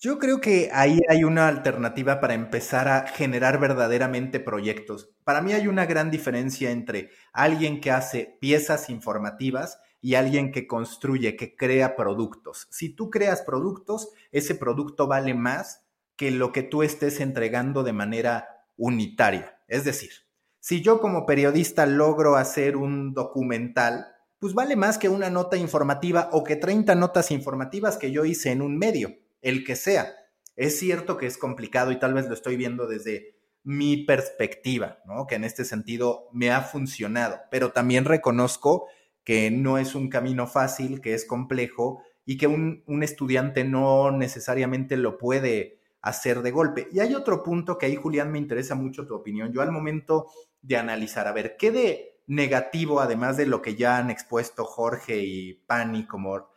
Yo 0.00 0.18
creo 0.18 0.40
que 0.40 0.70
ahí 0.72 0.98
hay 1.08 1.22
una 1.22 1.46
alternativa 1.46 2.20
para 2.20 2.34
empezar 2.34 2.88
a 2.88 3.06
generar 3.06 3.60
verdaderamente 3.60 4.40
proyectos. 4.40 5.10
Para 5.22 5.42
mí 5.42 5.52
hay 5.52 5.68
una 5.68 5.86
gran 5.86 6.10
diferencia 6.10 6.72
entre 6.72 7.10
alguien 7.32 7.80
que 7.80 7.92
hace 7.92 8.36
piezas 8.40 8.90
informativas 8.90 9.78
y 10.00 10.14
alguien 10.14 10.50
que 10.50 10.66
construye, 10.66 11.36
que 11.36 11.54
crea 11.54 11.94
productos. 11.94 12.66
Si 12.70 12.88
tú 12.88 13.10
creas 13.10 13.42
productos, 13.42 14.08
ese 14.32 14.56
producto 14.56 15.06
vale 15.06 15.34
más 15.34 15.84
que 16.20 16.30
lo 16.30 16.52
que 16.52 16.62
tú 16.62 16.82
estés 16.82 17.18
entregando 17.18 17.82
de 17.82 17.94
manera 17.94 18.66
unitaria. 18.76 19.58
Es 19.68 19.84
decir, 19.84 20.10
si 20.58 20.82
yo 20.82 21.00
como 21.00 21.24
periodista 21.24 21.86
logro 21.86 22.36
hacer 22.36 22.76
un 22.76 23.14
documental, 23.14 24.06
pues 24.38 24.52
vale 24.52 24.76
más 24.76 24.98
que 24.98 25.08
una 25.08 25.30
nota 25.30 25.56
informativa 25.56 26.28
o 26.32 26.44
que 26.44 26.56
30 26.56 26.94
notas 26.94 27.30
informativas 27.30 27.96
que 27.96 28.12
yo 28.12 28.26
hice 28.26 28.50
en 28.50 28.60
un 28.60 28.76
medio 28.76 29.16
el 29.40 29.64
que 29.64 29.76
sea. 29.76 30.12
Es 30.56 30.78
cierto 30.78 31.16
que 31.16 31.24
es 31.24 31.38
complicado 31.38 31.90
y 31.90 31.98
tal 31.98 32.12
vez 32.12 32.28
lo 32.28 32.34
estoy 32.34 32.56
viendo 32.56 32.86
desde 32.86 33.38
mi 33.62 34.04
perspectiva, 34.04 34.98
¿no? 35.06 35.26
Que 35.26 35.36
en 35.36 35.44
este 35.44 35.64
sentido 35.64 36.28
me 36.34 36.50
ha 36.50 36.60
funcionado, 36.60 37.40
pero 37.50 37.72
también 37.72 38.04
reconozco 38.04 38.88
que 39.24 39.50
no 39.50 39.78
es 39.78 39.94
un 39.94 40.10
camino 40.10 40.46
fácil, 40.46 41.00
que 41.00 41.14
es 41.14 41.24
complejo 41.24 42.02
y 42.26 42.36
que 42.36 42.46
un, 42.46 42.84
un 42.86 43.02
estudiante 43.02 43.64
no 43.64 44.10
necesariamente 44.10 44.98
lo 44.98 45.16
puede 45.16 45.79
hacer 46.02 46.42
de 46.42 46.50
golpe. 46.50 46.88
Y 46.92 47.00
hay 47.00 47.14
otro 47.14 47.42
punto 47.42 47.78
que 47.78 47.86
ahí, 47.86 47.96
Julián, 47.96 48.32
me 48.32 48.38
interesa 48.38 48.74
mucho 48.74 49.06
tu 49.06 49.14
opinión. 49.14 49.52
Yo 49.52 49.62
al 49.62 49.72
momento 49.72 50.28
de 50.62 50.76
analizar, 50.76 51.26
a 51.26 51.32
ver, 51.32 51.56
¿qué 51.56 51.70
de 51.70 52.20
negativo, 52.26 53.00
además 53.00 53.36
de 53.36 53.46
lo 53.46 53.60
que 53.60 53.74
ya 53.74 53.98
han 53.98 54.10
expuesto 54.10 54.64
Jorge 54.64 55.18
y 55.18 55.54
Pani 55.66 56.06
como 56.06 56.50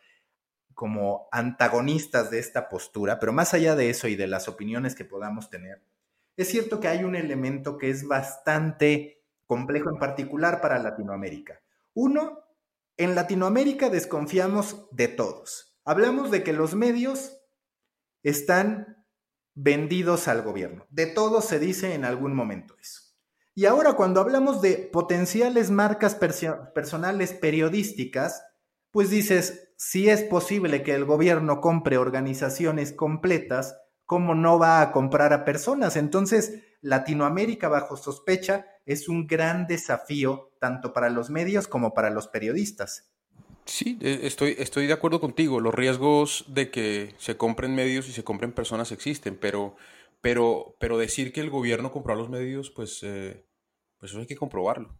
como 0.73 1.27
antagonistas 1.31 2.31
de 2.31 2.39
esta 2.39 2.67
postura, 2.67 3.19
pero 3.19 3.31
más 3.31 3.53
allá 3.53 3.75
de 3.75 3.89
eso 3.89 4.07
y 4.07 4.15
de 4.15 4.27
las 4.27 4.47
opiniones 4.47 4.95
que 4.95 5.05
podamos 5.05 5.49
tener, 5.49 5.83
es 6.35 6.49
cierto 6.49 6.79
que 6.79 6.87
hay 6.87 7.03
un 7.03 7.15
elemento 7.15 7.77
que 7.77 7.89
es 7.89 8.07
bastante 8.07 9.23
complejo 9.45 9.89
en 9.89 9.99
particular 9.99 10.61
para 10.61 10.79
Latinoamérica. 10.79 11.61
Uno, 11.93 12.39
en 12.97 13.15
Latinoamérica 13.15 13.89
desconfiamos 13.89 14.87
de 14.91 15.07
todos. 15.07 15.77
Hablamos 15.85 16.31
de 16.31 16.43
que 16.43 16.53
los 16.53 16.75
medios 16.75 17.37
están 18.23 19.02
vendidos 19.55 20.27
al 20.27 20.41
gobierno. 20.41 20.85
De 20.89 21.05
todos 21.05 21.45
se 21.45 21.59
dice 21.59 21.93
en 21.93 22.05
algún 22.05 22.35
momento 22.35 22.75
eso. 22.79 23.01
Y 23.55 23.65
ahora 23.65 23.93
cuando 23.93 24.19
hablamos 24.19 24.61
de 24.61 24.89
potenciales 24.91 25.69
marcas 25.69 26.15
personales 26.15 27.33
periodísticas, 27.33 28.43
pues 28.89 29.09
dices, 29.09 29.73
si 29.77 30.09
es 30.09 30.23
posible 30.23 30.81
que 30.81 30.95
el 30.95 31.05
gobierno 31.05 31.61
compre 31.61 31.97
organizaciones 31.97 32.93
completas, 32.93 33.77
¿cómo 34.05 34.33
no 34.33 34.57
va 34.57 34.81
a 34.81 34.91
comprar 34.91 35.33
a 35.33 35.45
personas? 35.45 35.97
Entonces, 35.97 36.63
Latinoamérica 36.81 37.69
bajo 37.69 37.95
sospecha 37.95 38.65
es 38.85 39.07
un 39.07 39.27
gran 39.27 39.67
desafío 39.67 40.51
tanto 40.59 40.93
para 40.93 41.09
los 41.09 41.29
medios 41.29 41.67
como 41.67 41.93
para 41.93 42.09
los 42.09 42.27
periodistas. 42.27 43.12
Sí, 43.65 43.97
e, 44.01 44.21
estoy, 44.23 44.55
estoy 44.57 44.87
de 44.87 44.93
acuerdo 44.93 45.19
contigo. 45.19 45.59
Los 45.59 45.73
riesgos 45.73 46.45
de 46.47 46.69
que 46.71 47.15
se 47.17 47.37
compren 47.37 47.75
medios 47.75 48.07
y 48.07 48.11
se 48.11 48.23
compren 48.23 48.51
personas 48.51 48.91
existen, 48.91 49.37
pero, 49.39 49.75
pero, 50.21 50.75
pero 50.79 50.97
decir 50.97 51.33
que 51.33 51.41
el 51.41 51.49
gobierno 51.49 51.91
compró 51.91 52.15
los 52.15 52.29
medios, 52.29 52.69
pues, 52.71 52.99
eh, 53.03 53.45
pues 53.97 54.11
eso 54.11 54.19
hay 54.19 54.27
que 54.27 54.35
comprobarlo. 54.35 54.99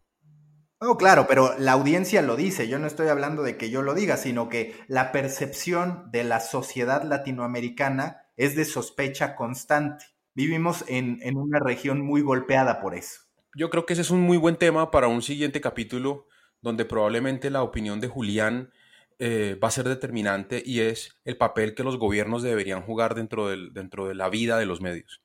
No, 0.80 0.98
claro, 0.98 1.26
pero 1.26 1.54
la 1.58 1.72
audiencia 1.72 2.20
lo 2.20 2.36
dice. 2.36 2.68
Yo 2.68 2.78
no 2.78 2.86
estoy 2.86 3.08
hablando 3.08 3.42
de 3.42 3.56
que 3.56 3.70
yo 3.70 3.80
lo 3.80 3.94
diga, 3.94 4.16
sino 4.16 4.48
que 4.48 4.74
la 4.86 5.12
percepción 5.12 6.10
de 6.10 6.24
la 6.24 6.40
sociedad 6.40 7.04
latinoamericana 7.04 8.28
es 8.36 8.54
de 8.54 8.64
sospecha 8.64 9.36
constante. 9.36 10.04
Vivimos 10.34 10.84
en, 10.88 11.20
una 11.36 11.60
región 11.60 12.02
muy 12.02 12.20
golpeada 12.20 12.80
por 12.80 12.94
eso. 12.94 13.20
Yo 13.56 13.70
creo 13.70 13.86
que 13.86 13.92
ese 13.92 14.02
es 14.02 14.10
un 14.10 14.20
muy 14.20 14.36
buen 14.36 14.56
tema 14.56 14.90
para 14.90 15.06
un 15.06 15.22
siguiente 15.22 15.60
capítulo 15.60 16.26
donde 16.64 16.86
probablemente 16.86 17.50
la 17.50 17.62
opinión 17.62 18.00
de 18.00 18.08
Julián 18.08 18.72
eh, 19.18 19.58
va 19.62 19.68
a 19.68 19.70
ser 19.70 19.86
determinante 19.86 20.62
y 20.64 20.80
es 20.80 21.14
el 21.26 21.36
papel 21.36 21.74
que 21.74 21.84
los 21.84 21.98
gobiernos 21.98 22.42
deberían 22.42 22.80
jugar 22.80 23.14
dentro, 23.14 23.48
dentro 23.48 24.08
de 24.08 24.14
la 24.14 24.30
vida 24.30 24.58
de 24.58 24.64
los 24.64 24.80
medios. 24.80 25.22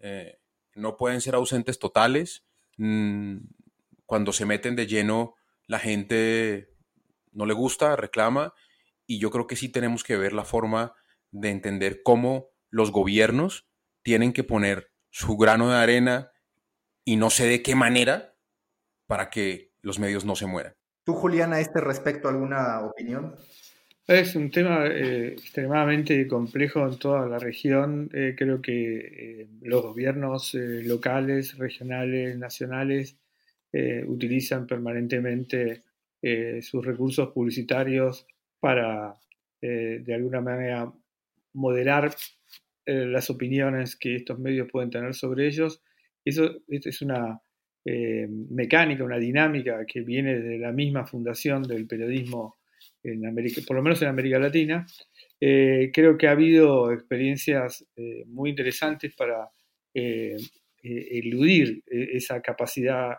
Eh, 0.00 0.40
no 0.74 0.96
pueden 0.96 1.20
ser 1.20 1.36
ausentes 1.36 1.78
totales. 1.78 2.44
Mm, 2.76 3.36
cuando 4.04 4.32
se 4.32 4.46
meten 4.46 4.74
de 4.74 4.88
lleno, 4.88 5.36
la 5.68 5.78
gente 5.78 6.74
no 7.30 7.46
le 7.46 7.54
gusta, 7.54 7.94
reclama, 7.94 8.52
y 9.06 9.20
yo 9.20 9.30
creo 9.30 9.46
que 9.46 9.54
sí 9.54 9.68
tenemos 9.68 10.02
que 10.02 10.16
ver 10.16 10.32
la 10.32 10.44
forma 10.44 10.96
de 11.30 11.50
entender 11.50 12.02
cómo 12.02 12.48
los 12.68 12.90
gobiernos 12.90 13.68
tienen 14.02 14.32
que 14.32 14.42
poner 14.42 14.90
su 15.10 15.36
grano 15.36 15.70
de 15.70 15.76
arena 15.76 16.32
y 17.04 17.14
no 17.14 17.30
sé 17.30 17.46
de 17.46 17.62
qué 17.62 17.76
manera 17.76 18.34
para 19.06 19.30
que 19.30 19.70
los 19.82 20.00
medios 20.00 20.24
no 20.24 20.34
se 20.34 20.46
mueran. 20.46 20.79
¿Tú, 21.10 21.16
Julián, 21.16 21.52
a 21.52 21.58
este 21.58 21.80
respecto 21.80 22.28
alguna 22.28 22.82
opinión? 22.82 23.34
Es 24.06 24.36
un 24.36 24.48
tema 24.48 24.86
eh, 24.86 25.32
extremadamente 25.32 26.28
complejo 26.28 26.86
en 26.86 27.00
toda 27.00 27.26
la 27.26 27.36
región. 27.40 28.08
Eh, 28.12 28.36
creo 28.38 28.62
que 28.62 29.40
eh, 29.42 29.48
los 29.62 29.82
gobiernos 29.82 30.54
locales, 30.54 31.58
regionales, 31.58 32.38
nacionales 32.38 33.16
utilizan 34.06 34.68
permanentemente 34.68 35.82
sus 36.62 36.86
recursos 36.86 37.30
publicitarios 37.30 38.24
para, 38.60 39.16
de 39.60 40.14
alguna 40.14 40.40
manera, 40.40 40.92
moderar 41.54 42.14
las 42.86 43.30
opiniones 43.30 43.96
que 43.96 44.14
estos 44.14 44.38
medios 44.38 44.68
pueden 44.70 44.90
tener 44.90 45.14
sobre 45.14 45.48
ellos. 45.48 45.82
Eso 46.24 46.62
es 46.68 47.02
una 47.02 47.40
mecánica, 47.84 49.04
una 49.04 49.18
dinámica 49.18 49.84
que 49.86 50.02
viene 50.02 50.38
de 50.38 50.58
la 50.58 50.70
misma 50.70 51.06
fundación 51.06 51.62
del 51.62 51.86
periodismo 51.86 52.58
en 53.02 53.26
América, 53.26 53.62
por 53.66 53.76
lo 53.76 53.82
menos 53.82 54.02
en 54.02 54.08
América 54.08 54.38
Latina. 54.38 54.86
creo 55.38 56.18
que 56.18 56.28
ha 56.28 56.32
habido 56.32 56.92
experiencias 56.92 57.86
muy 58.26 58.50
interesantes 58.50 59.14
para 59.14 59.48
eludir 60.82 61.82
esa 61.86 62.42
capacidad 62.42 63.16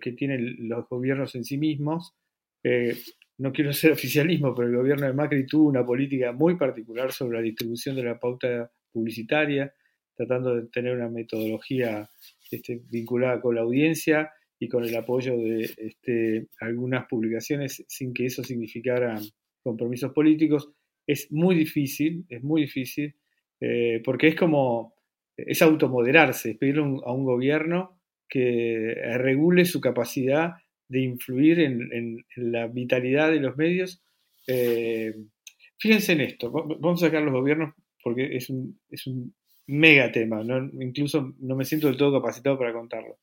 que 0.00 0.12
tienen 0.12 0.68
los 0.68 0.88
gobiernos 0.88 1.34
en 1.34 1.44
sí 1.44 1.58
mismos. 1.58 2.14
Eh, 2.62 2.96
no 3.38 3.52
quiero 3.52 3.72
ser 3.72 3.92
oficialismo, 3.92 4.54
pero 4.54 4.68
el 4.68 4.76
gobierno 4.76 5.06
de 5.06 5.12
Macri 5.12 5.46
tuvo 5.46 5.68
una 5.68 5.84
política 5.84 6.32
muy 6.32 6.56
particular 6.56 7.12
sobre 7.12 7.38
la 7.38 7.42
distribución 7.42 7.94
de 7.96 8.04
la 8.04 8.18
pauta 8.18 8.70
publicitaria, 8.90 9.72
tratando 10.14 10.56
de 10.56 10.68
tener 10.68 10.96
una 10.96 11.10
metodología 11.10 12.08
este, 12.50 12.82
vinculada 12.90 13.40
con 13.40 13.54
la 13.54 13.62
audiencia 13.62 14.30
y 14.58 14.68
con 14.68 14.84
el 14.84 14.96
apoyo 14.96 15.36
de 15.36 15.70
este, 15.76 16.48
algunas 16.60 17.06
publicaciones 17.06 17.84
sin 17.88 18.14
que 18.14 18.26
eso 18.26 18.42
significara 18.42 19.20
compromisos 19.62 20.12
políticos. 20.12 20.70
Es 21.06 21.30
muy 21.30 21.54
difícil, 21.54 22.24
es 22.28 22.42
muy 22.42 22.62
difícil, 22.62 23.14
eh, 23.60 24.00
porque 24.04 24.28
es 24.28 24.34
como, 24.34 24.94
es 25.36 25.60
automoderarse, 25.62 26.52
es 26.52 26.58
pedirle 26.58 26.82
a 27.04 27.12
un 27.12 27.24
gobierno 27.24 28.00
que 28.28 28.94
regule 29.18 29.64
su 29.64 29.80
capacidad 29.80 30.54
de 30.88 31.00
influir 31.00 31.60
en, 31.60 32.24
la 32.36 32.66
vitalidad 32.68 33.30
de 33.30 33.40
los 33.40 33.56
medios. 33.56 34.02
Eh, 34.46 35.14
fíjense 35.78 36.12
en 36.12 36.20
esto, 36.22 36.50
vamos 36.50 37.02
a 37.02 37.06
sacar 37.06 37.22
los 37.22 37.34
gobiernos 37.34 37.74
porque 38.02 38.36
es 38.36 38.50
un, 38.50 38.78
es 38.88 39.06
un 39.06 39.34
mega 39.66 40.12
tema, 40.12 40.42
incluso 40.80 41.34
no 41.38 41.56
me 41.56 41.64
siento 41.64 41.88
del 41.88 41.96
todo 41.96 42.20
capacitado 42.20 42.58
para 42.58 42.72
contarlo. 42.72 43.18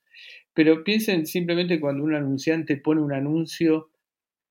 Pero 0.53 0.83
piensen 0.83 1.25
simplemente 1.25 1.79
cuando 1.79 2.03
un 2.03 2.13
anunciante 2.13 2.77
pone 2.77 3.01
un 3.01 3.13
anuncio 3.13 3.89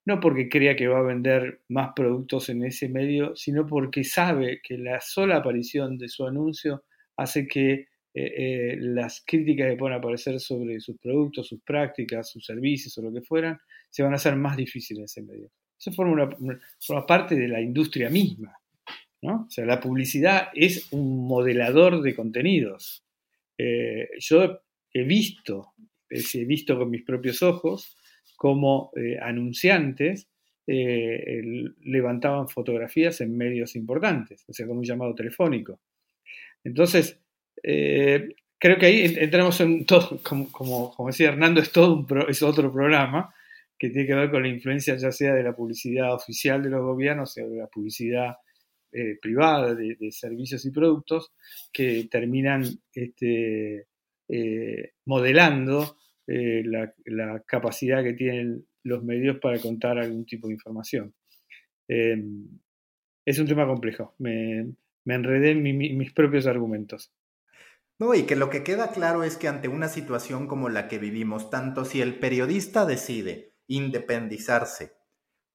no 0.04 0.20
porque 0.20 0.48
crea 0.48 0.74
que 0.74 0.88
va 0.88 0.98
a 0.98 1.02
vender 1.02 1.60
más 1.68 1.92
productos 1.94 2.48
en 2.48 2.64
ese 2.64 2.88
medio, 2.88 3.36
sino 3.36 3.66
porque 3.66 4.04
sabe 4.04 4.60
que 4.62 4.76
la 4.76 5.00
sola 5.00 5.36
aparición 5.36 5.96
de 5.96 6.08
su 6.08 6.26
anuncio 6.26 6.84
hace 7.16 7.46
que 7.46 7.86
eh, 8.14 8.76
las 8.78 9.22
críticas 9.26 9.70
que 9.70 9.76
puedan 9.76 9.98
aparecer 9.98 10.38
sobre 10.40 10.80
sus 10.80 10.98
productos, 10.98 11.46
sus 11.46 11.62
prácticas, 11.62 12.28
sus 12.28 12.44
servicios 12.44 12.96
o 12.98 13.02
lo 13.02 13.12
que 13.12 13.22
fueran, 13.22 13.58
se 13.90 14.02
van 14.02 14.12
a 14.12 14.16
hacer 14.16 14.36
más 14.36 14.56
difíciles 14.56 14.98
en 14.98 15.04
ese 15.04 15.22
medio. 15.22 15.50
Eso 15.78 15.92
forma, 15.92 16.36
una, 16.38 17.06
parte 17.06 17.34
de 17.34 17.48
la 17.48 17.60
industria 17.60 18.10
misma. 18.10 18.54
O 19.22 19.46
sea, 19.48 19.64
la 19.64 19.80
publicidad 19.80 20.48
es 20.52 20.92
un 20.92 21.26
modelador 21.26 22.02
de 22.02 22.14
contenidos. 22.14 23.04
Eh, 23.56 24.08
yo 24.18 24.62
he 24.92 25.04
visto, 25.04 25.74
he 26.10 26.44
visto 26.44 26.76
con 26.76 26.90
mis 26.90 27.04
propios 27.04 27.42
ojos, 27.42 27.96
como 28.36 28.90
eh, 28.96 29.18
anunciantes 29.20 30.28
levantaban 30.64 32.48
fotografías 32.48 33.20
en 33.20 33.36
medios 33.36 33.74
importantes, 33.74 34.44
o 34.48 34.52
sea, 34.52 34.66
con 34.66 34.78
un 34.78 34.84
llamado 34.84 35.12
telefónico. 35.14 35.80
Entonces, 36.64 37.20
eh, 37.62 38.34
creo 38.58 38.78
que 38.78 38.86
ahí 38.86 39.14
entramos 39.18 39.60
en 39.60 39.84
todo, 39.84 40.20
como, 40.22 40.94
decía 41.06 41.28
Hernando, 41.28 41.60
es 41.60 41.72
todo 41.72 41.94
un 41.94 42.24
es 42.28 42.42
otro 42.42 42.72
programa 42.72 43.34
que 43.78 43.90
tiene 43.90 44.06
que 44.06 44.14
ver 44.14 44.30
con 44.30 44.42
la 44.42 44.48
influencia 44.48 44.96
ya 44.96 45.10
sea 45.10 45.34
de 45.34 45.42
la 45.42 45.54
publicidad 45.54 46.14
oficial 46.14 46.62
de 46.62 46.70
los 46.70 46.82
gobiernos 46.82 47.36
o 47.36 47.48
de 47.48 47.56
la 47.56 47.66
publicidad 47.66 48.36
eh, 48.92 49.18
privada 49.20 49.74
de, 49.74 49.96
servicios 50.10 50.64
y 50.64 50.70
productos 50.70 51.32
que 51.72 52.08
terminan 52.10 52.64
este, 52.92 53.86
eh, 54.28 54.92
modelando 55.06 55.96
la, 56.26 57.42
capacidad 57.46 58.02
que 58.02 58.14
tienen 58.14 58.66
los 58.84 59.02
medios 59.02 59.38
para 59.38 59.58
contar 59.58 59.98
algún 59.98 60.24
tipo 60.24 60.48
de 60.48 60.54
información. 60.54 61.14
es 61.88 63.38
un 63.38 63.46
tema 63.46 63.66
complejo. 63.66 64.14
Me, 64.18 64.74
enredé 65.06 65.50
en 65.50 65.62
mis 65.62 66.12
propios 66.12 66.46
argumentos. 66.46 67.12
No, 67.98 68.14
y 68.14 68.24
que 68.24 68.36
lo 68.36 68.50
que 68.50 68.64
queda 68.64 68.90
claro 68.90 69.22
es 69.22 69.36
que 69.36 69.48
ante 69.48 69.68
una 69.68 69.88
situación 69.88 70.48
como 70.48 70.68
la 70.68 70.88
que 70.88 70.98
vivimos, 70.98 71.50
tanto 71.50 71.84
si 71.84 72.00
el 72.00 72.18
periodista 72.18 72.84
decide 72.84 73.52
independizarse 73.68 75.01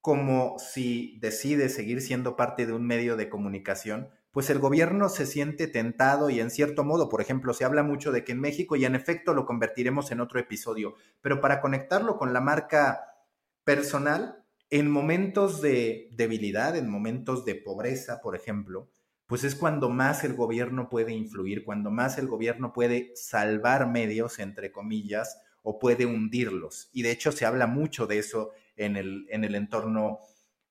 como 0.08 0.58
si 0.58 1.18
decide 1.20 1.68
seguir 1.68 2.02
siendo 2.02 2.38
parte 2.38 2.66
de 2.66 2.72
un 2.72 2.88
medio 2.88 3.18
de 3.18 3.28
comunicación, 3.28 4.08
pues 4.32 4.50
el 4.50 4.58
gobierno 4.58 5.10
se 5.10 5.26
siente 5.26 5.68
tentado 5.68 6.30
y 6.30 6.40
en 6.40 6.50
cierto 6.50 6.86
modo, 6.86 7.10
por 7.10 7.20
ejemplo, 7.20 7.54
se 7.54 7.66
habla 7.66 7.84
mucho 7.84 8.14
de 8.14 8.24
que 8.24 8.32
en 8.32 8.40
México, 8.40 8.78
y 8.78 8.86
en 8.86 8.96
efecto 8.96 9.34
lo 9.34 9.46
convertiremos 9.46 10.10
en 10.12 10.22
otro 10.22 10.40
episodio, 10.40 10.96
pero 11.20 11.42
para 11.42 11.60
conectarlo 11.60 12.18
con 12.18 12.32
la 12.32 12.40
marca 12.40 13.18
personal, 13.66 14.46
en 14.70 14.90
momentos 14.90 15.62
de 15.62 16.08
debilidad, 16.14 16.78
en 16.78 16.90
momentos 16.90 17.44
de 17.44 17.56
pobreza, 17.56 18.22
por 18.22 18.34
ejemplo, 18.34 18.88
pues 19.26 19.44
es 19.44 19.56
cuando 19.56 19.90
más 19.90 20.24
el 20.24 20.36
gobierno 20.36 20.88
puede 20.88 21.12
influir, 21.12 21.66
cuando 21.66 21.92
más 21.92 22.18
el 22.18 22.30
gobierno 22.30 22.72
puede 22.72 23.12
salvar 23.18 23.90
medios, 23.90 24.40
entre 24.40 24.72
comillas, 24.72 25.42
o 25.64 25.80
puede 25.80 26.06
hundirlos. 26.06 26.90
Y 26.94 27.02
de 27.02 27.12
hecho 27.12 27.34
se 27.34 27.46
habla 27.46 27.68
mucho 27.68 28.08
de 28.08 28.20
eso 28.20 28.54
en 28.78 28.96
el, 28.96 29.28
en 29.30 29.44
el 29.44 29.56
entorno 29.56 30.20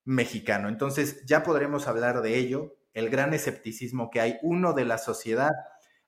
mexicano. 0.04 0.68
Entonces 0.68 1.24
ya 1.26 1.42
podremos 1.42 1.88
hablar 1.88 2.22
de 2.22 2.38
ello, 2.38 2.76
el 2.94 3.10
gran 3.10 3.34
escepticismo 3.34 4.10
que 4.10 4.20
hay, 4.20 4.38
uno, 4.42 4.72
de 4.72 4.86
la 4.86 4.98
sociedad 4.98 5.50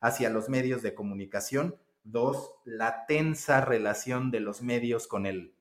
hacia 0.01 0.31
los 0.31 0.49
medios 0.49 0.81
de 0.83 0.95
comunicación, 0.95 1.77
dos, 2.05 2.55
la 2.65 3.05
tensa 3.07 3.61
relación 3.61 4.31
de 4.31 4.41
los 4.41 4.63
medios 4.63 5.07
con 5.07 5.27
el 5.27 5.55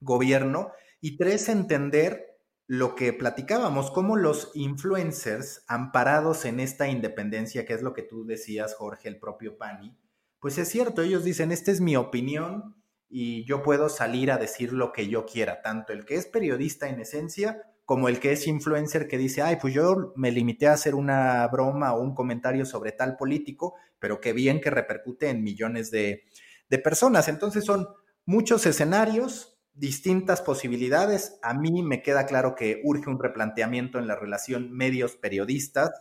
gobierno, 0.00 0.72
y 1.00 1.18
tres, 1.18 1.48
entender 1.48 2.38
lo 2.66 2.94
que 2.94 3.12
platicábamos, 3.12 3.90
cómo 3.90 4.16
los 4.16 4.50
influencers, 4.54 5.64
amparados 5.68 6.46
en 6.46 6.60
esta 6.60 6.88
independencia, 6.88 7.66
que 7.66 7.74
es 7.74 7.82
lo 7.82 7.92
que 7.92 8.02
tú 8.02 8.24
decías, 8.24 8.74
Jorge, 8.74 9.08
el 9.08 9.18
propio 9.18 9.58
Pani, 9.58 9.98
pues 10.40 10.56
es 10.58 10.68
cierto, 10.68 11.02
ellos 11.02 11.24
dicen, 11.24 11.52
esta 11.52 11.70
es 11.70 11.80
mi 11.80 11.96
opinión 11.96 12.76
y 13.16 13.44
yo 13.44 13.62
puedo 13.62 13.88
salir 13.88 14.32
a 14.32 14.38
decir 14.38 14.72
lo 14.72 14.90
que 14.90 15.06
yo 15.06 15.24
quiera, 15.24 15.62
tanto 15.62 15.92
el 15.92 16.04
que 16.04 16.16
es 16.16 16.26
periodista 16.26 16.88
en 16.88 16.98
esencia 16.98 17.62
como 17.84 18.08
el 18.08 18.18
que 18.18 18.32
es 18.32 18.48
influencer 18.48 19.06
que 19.06 19.18
dice, 19.18 19.40
ay, 19.40 19.58
pues 19.60 19.72
yo 19.72 20.12
me 20.16 20.32
limité 20.32 20.66
a 20.66 20.72
hacer 20.72 20.96
una 20.96 21.46
broma 21.46 21.94
o 21.94 22.02
un 22.02 22.12
comentario 22.12 22.66
sobre 22.66 22.90
tal 22.90 23.16
político, 23.16 23.76
pero 24.00 24.20
qué 24.20 24.32
bien 24.32 24.60
que 24.60 24.70
repercute 24.70 25.28
en 25.28 25.44
millones 25.44 25.92
de, 25.92 26.24
de 26.68 26.78
personas. 26.80 27.28
Entonces 27.28 27.64
son 27.64 27.86
muchos 28.26 28.66
escenarios, 28.66 29.60
distintas 29.74 30.40
posibilidades. 30.40 31.38
A 31.40 31.54
mí 31.54 31.84
me 31.84 32.02
queda 32.02 32.26
claro 32.26 32.56
que 32.56 32.80
urge 32.82 33.08
un 33.10 33.22
replanteamiento 33.22 34.00
en 34.00 34.08
la 34.08 34.16
relación 34.16 34.72
medios-periodistas 34.72 35.92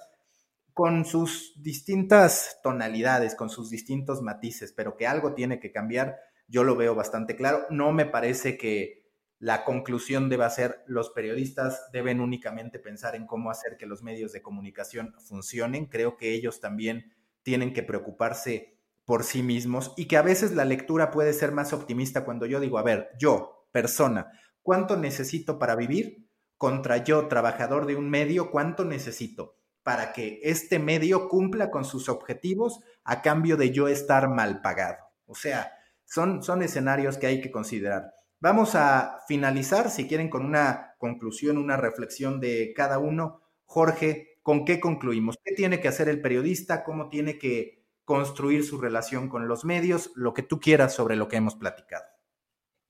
con 0.73 1.05
sus 1.05 1.53
distintas 1.61 2.57
tonalidades, 2.63 3.35
con 3.35 3.51
sus 3.51 3.69
distintos 3.69 4.23
matices, 4.23 4.73
pero 4.75 4.97
que 4.97 5.05
algo 5.05 5.35
tiene 5.35 5.59
que 5.59 5.71
cambiar, 5.71 6.17
yo 6.53 6.63
lo 6.63 6.75
veo 6.75 6.93
bastante 6.93 7.35
claro. 7.35 7.65
No 7.71 7.91
me 7.91 8.05
parece 8.05 8.59
que 8.59 9.11
la 9.39 9.65
conclusión 9.65 10.29
deba 10.29 10.47
ser 10.51 10.83
los 10.85 11.09
periodistas 11.09 11.89
deben 11.91 12.21
únicamente 12.21 12.77
pensar 12.77 13.15
en 13.15 13.25
cómo 13.25 13.49
hacer 13.49 13.75
que 13.75 13.87
los 13.87 14.03
medios 14.03 14.31
de 14.33 14.43
comunicación 14.43 15.15
funcionen. 15.19 15.87
Creo 15.87 16.15
que 16.15 16.31
ellos 16.31 16.61
también 16.61 17.11
tienen 17.41 17.73
que 17.73 17.81
preocuparse 17.81 18.77
por 19.03 19.23
sí 19.23 19.41
mismos 19.41 19.95
y 19.97 20.05
que 20.05 20.15
a 20.15 20.21
veces 20.21 20.51
la 20.51 20.63
lectura 20.63 21.09
puede 21.09 21.33
ser 21.33 21.51
más 21.51 21.73
optimista 21.73 22.23
cuando 22.23 22.45
yo 22.45 22.59
digo, 22.59 22.77
a 22.77 22.83
ver, 22.83 23.09
yo, 23.19 23.67
persona, 23.71 24.31
¿cuánto 24.61 24.95
necesito 24.95 25.57
para 25.57 25.75
vivir? 25.75 26.29
Contra 26.57 26.97
yo, 26.97 27.27
trabajador 27.29 27.87
de 27.87 27.95
un 27.95 28.11
medio, 28.11 28.51
¿cuánto 28.51 28.85
necesito 28.85 29.57
para 29.81 30.13
que 30.13 30.39
este 30.43 30.77
medio 30.77 31.27
cumpla 31.29 31.71
con 31.71 31.83
sus 31.83 32.09
objetivos 32.09 32.79
a 33.03 33.23
cambio 33.23 33.57
de 33.57 33.71
yo 33.71 33.87
estar 33.87 34.29
mal 34.29 34.61
pagado? 34.61 34.99
O 35.25 35.33
sea, 35.33 35.73
son, 36.13 36.43
son 36.43 36.61
escenarios 36.61 37.17
que 37.17 37.27
hay 37.27 37.41
que 37.41 37.51
considerar. 37.51 38.13
Vamos 38.39 38.75
a 38.75 39.19
finalizar, 39.27 39.89
si 39.89 40.07
quieren, 40.07 40.29
con 40.29 40.45
una 40.45 40.95
conclusión, 40.97 41.57
una 41.57 41.77
reflexión 41.77 42.39
de 42.39 42.73
cada 42.75 42.99
uno. 42.99 43.41
Jorge, 43.63 44.37
¿con 44.43 44.65
qué 44.65 44.79
concluimos? 44.79 45.37
¿Qué 45.43 45.55
tiene 45.55 45.79
que 45.79 45.87
hacer 45.87 46.09
el 46.09 46.21
periodista? 46.21 46.83
¿Cómo 46.83 47.09
tiene 47.09 47.39
que 47.39 47.85
construir 48.03 48.63
su 48.63 48.79
relación 48.79 49.29
con 49.29 49.47
los 49.47 49.65
medios? 49.65 50.11
Lo 50.15 50.33
que 50.33 50.43
tú 50.43 50.59
quieras 50.59 50.93
sobre 50.93 51.15
lo 51.15 51.27
que 51.27 51.37
hemos 51.37 51.55
platicado. 51.55 52.03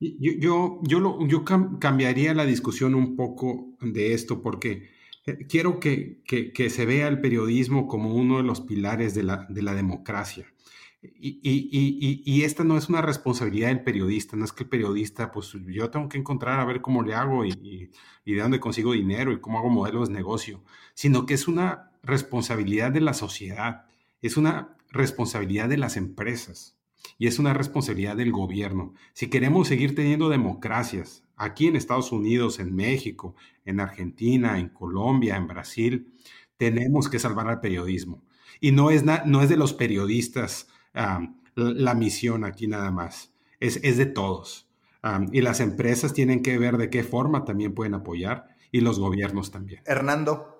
Yo, 0.00 0.80
yo, 0.82 1.18
yo, 1.26 1.44
cambiaría 1.80 2.34
la 2.34 2.44
discusión 2.44 2.94
un 2.94 3.16
poco 3.16 3.76
de 3.80 4.12
esto 4.12 4.42
porque 4.42 4.90
eh, 5.24 5.46
quiero 5.48 5.80
que, 5.80 6.22
se 6.68 6.84
vea 6.84 7.08
el 7.08 7.20
periodismo 7.20 7.88
como 7.88 8.14
uno 8.14 8.36
de 8.36 8.42
los 8.42 8.60
pilares 8.60 9.14
de 9.14 9.22
la, 9.22 9.74
democracia. 9.74 10.46
Y, 11.16 12.42
esta 12.42 12.64
no 12.64 12.78
es 12.78 12.88
una 12.88 13.02
responsabilidad 13.02 13.68
del 13.68 13.82
periodista, 13.82 14.36
no 14.36 14.44
es 14.44 14.52
que 14.52 14.64
el 14.64 14.68
periodista, 14.68 15.30
pues 15.30 15.56
yo 15.66 15.90
tengo 15.90 16.08
que 16.08 16.18
encontrar 16.18 16.60
a 16.60 16.64
ver 16.64 16.80
cómo 16.80 17.02
le 17.02 17.14
hago 17.14 17.44
y, 17.44 17.90
de 18.24 18.40
dónde 18.40 18.60
consigo 18.60 18.92
dinero 18.92 19.32
y 19.32 19.40
cómo 19.40 19.58
hago 19.58 19.70
modelos 19.70 20.08
de 20.08 20.14
negocio, 20.14 20.62
sino 20.94 21.26
que 21.26 21.34
es 21.34 21.48
una 21.48 21.90
responsabilidad 22.02 22.90
de 22.90 23.00
la 23.00 23.14
sociedad, 23.14 23.86
es 24.22 24.36
una 24.36 24.76
responsabilidad 24.90 25.68
de 25.68 25.76
las 25.76 25.96
empresas 25.96 26.78
y 27.18 27.26
es 27.26 27.38
una 27.38 27.52
responsabilidad 27.52 28.16
del 28.16 28.32
gobierno. 28.32 28.94
Si 29.12 29.28
queremos 29.28 29.68
seguir 29.68 29.94
teniendo 29.94 30.28
democracias 30.28 31.24
aquí 31.36 31.66
en 31.66 31.76
Estados 31.76 32.12
Unidos, 32.12 32.58
en 32.60 32.74
México, 32.74 33.34
en 33.64 33.80
Argentina, 33.80 34.58
en 34.58 34.68
Colombia, 34.68 35.36
en 35.36 35.48
Brasil, 35.48 36.12
tenemos 36.56 37.08
que 37.08 37.18
salvar 37.18 37.48
al 37.48 37.60
periodismo. 37.60 38.22
Y 38.60 38.72
no 38.72 38.90
es, 38.90 39.04
no 39.04 39.42
es 39.42 39.48
de 39.48 39.56
los 39.56 39.74
periodistas 39.74 40.68
la, 40.94 41.94
misión 41.94 42.44
aquí 42.44 42.66
nada 42.66 42.90
más, 42.90 43.32
es, 43.60 43.80
es 43.82 43.96
de 43.96 44.06
todos. 44.06 44.68
y 45.32 45.40
las 45.40 45.60
empresas 45.60 46.14
tienen 46.14 46.42
que 46.42 46.58
ver 46.58 46.76
de 46.76 46.90
qué 46.90 47.04
forma 47.04 47.44
también 47.44 47.74
pueden 47.74 47.94
apoyar 47.94 48.48
y 48.70 48.80
los 48.80 48.98
gobiernos 48.98 49.50
también. 49.50 49.82
Hernando. 49.86 50.50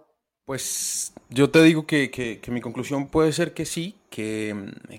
Pues 0.45 1.15
yo 1.31 1.51
te 1.51 1.63
digo 1.63 1.87
que, 1.87 2.41
mi 2.49 2.61
conclusión 2.61 3.09
puede 3.09 3.33
ser 3.33 3.55
que 3.55 3.65
sí, 3.65 3.97
que, 4.11 4.55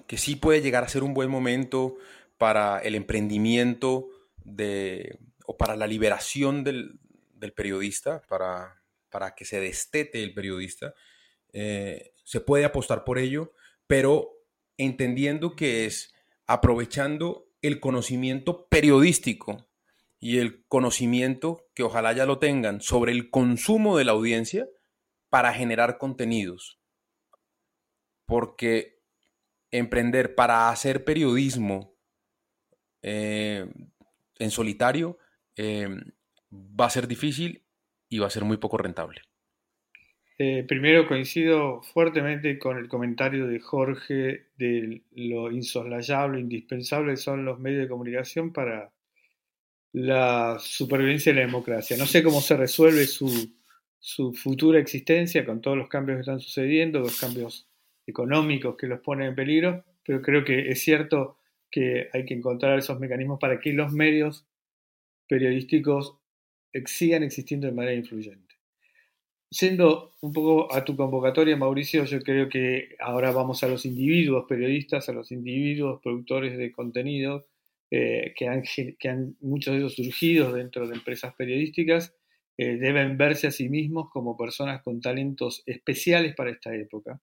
que, 0.08 0.18
sí 0.18 0.36
puede 0.36 0.62
llegar 0.62 0.84
a 0.84 0.90
ser 0.90 1.04
un 1.04 1.14
buen 1.14 1.30
momento 1.30 1.98
para 2.40 2.80
el 2.80 2.96
emprendimiento 2.96 4.08
de, 4.44 5.20
o 5.46 5.56
para 5.56 5.76
la 5.76 5.86
liberación 5.88 6.64
del, 6.64 7.00
periodista, 7.56 8.24
para, 8.28 8.82
para, 9.12 9.36
que 9.36 9.46
se 9.46 9.60
destete 9.60 10.24
el 10.24 10.34
periodista. 10.34 10.96
Eh, 11.54 12.14
se 12.24 12.42
puede 12.42 12.66
apostar 12.66 13.04
por 13.04 13.20
ello, 13.20 13.54
pero 13.86 14.35
entendiendo 14.78 15.56
que 15.56 15.86
es 15.86 16.14
aprovechando 16.48 17.48
el 17.62 17.80
conocimiento 17.80 18.68
periodístico 18.68 19.68
y 20.20 20.40
el 20.40 20.66
conocimiento 20.68 21.68
que 21.74 21.84
ojalá 21.84 22.14
ya 22.14 22.26
lo 22.26 22.40
tengan 22.40 22.82
sobre 22.82 23.12
el 23.12 23.30
consumo 23.30 23.98
de 23.98 24.06
la 24.06 24.14
audiencia 24.14 24.68
para 25.30 25.54
generar 25.54 25.98
contenidos. 25.98 26.80
Porque 28.26 29.02
emprender 29.72 30.36
para 30.36 30.70
hacer 30.70 31.04
periodismo 31.04 31.96
eh, 33.02 33.68
en 34.40 34.52
solitario 34.52 35.18
eh, 35.56 35.90
va 36.52 36.86
a 36.86 36.90
ser 36.90 37.08
difícil 37.08 37.66
y 38.10 38.20
va 38.20 38.28
a 38.28 38.32
ser 38.32 38.46
muy 38.46 38.58
poco 38.58 38.78
rentable. 38.78 39.22
Eh, 40.38 40.66
primero 40.68 41.08
coincido 41.08 41.82
fuertemente 41.82 42.60
con 42.60 42.78
el 42.78 42.90
comentario 42.90 43.48
de 43.48 43.60
Jorge 43.62 44.48
de 44.58 45.02
lo 45.14 45.50
insoslayable, 45.50 46.42
indispensable 46.42 47.16
son 47.16 47.46
los 47.46 47.58
medios 47.60 47.84
de 47.84 47.88
comunicación 47.88 48.52
para 48.52 48.92
la 49.94 50.58
supervivencia 50.60 51.32
de 51.32 51.40
la 51.40 51.46
democracia. 51.46 51.96
No 51.96 52.06
sé 52.06 52.22
cómo 52.22 52.42
se 52.42 52.58
resuelve 52.58 53.06
su, 53.06 53.30
su 53.98 54.34
futura 54.34 54.78
existencia 54.80 55.46
con 55.46 55.62
todos 55.62 55.78
los 55.78 55.88
cambios 55.88 56.18
que 56.18 56.22
están 56.22 56.42
sucediendo, 56.42 57.00
los 57.00 57.18
cambios 57.18 57.70
económicos 58.06 58.76
que 58.76 58.88
los 58.88 59.00
ponen 59.00 59.30
en 59.30 59.36
peligro, 59.36 59.86
pero 60.06 60.22
creo 60.22 60.44
que 60.44 60.70
es 60.70 60.82
cierto 60.82 61.40
que 61.72 62.10
hay 62.14 62.26
que 62.26 62.34
encontrar 62.34 62.78
esos 62.78 63.00
mecanismos 63.00 63.40
para 63.40 63.60
que 63.60 63.72
los 63.72 63.94
medios 63.94 64.46
periodísticos 65.30 66.18
sigan 66.86 67.24
existiendo 67.24 67.68
de 67.68 67.74
manera 67.74 67.96
influyente. 67.96 68.45
Siendo 69.52 70.12
un 70.22 70.34
poco 70.34 70.74
a 70.74 70.84
tu 70.84 70.96
convocatoria, 70.96 71.56
Mauricio, 71.56 72.04
yo 72.06 72.22
creo 72.22 72.50
que 72.50 72.96
ahora 73.00 73.32
vamos 73.32 73.64
a 73.64 73.68
los 73.68 73.86
individuos 73.86 74.46
periodistas, 74.50 75.08
a 75.08 75.14
los 75.14 75.32
individuos 75.32 76.02
productores 76.02 76.58
de 76.58 76.72
contenido, 76.72 77.46
eh, 77.92 78.34
que, 78.36 78.48
han, 78.48 78.64
que, 79.00 79.10
han, 79.10 79.38
muchos 79.40 79.74
de 79.74 79.80
ellos 79.80 79.96
surgidos 79.96 80.54
dentro 80.54 80.88
de 80.88 80.96
empresas 80.96 81.36
periodísticas, 81.36 82.16
eh, 82.58 82.78
deben 82.78 83.18
verse 83.18 83.48
a 83.48 83.52
sí 83.52 83.70
mismos 83.70 84.10
como 84.12 84.36
personas 84.36 84.82
con 84.82 85.00
talentos 85.00 85.62
especiales 85.66 86.34
para 86.36 86.52
esta 86.52 86.74
época, 86.74 87.22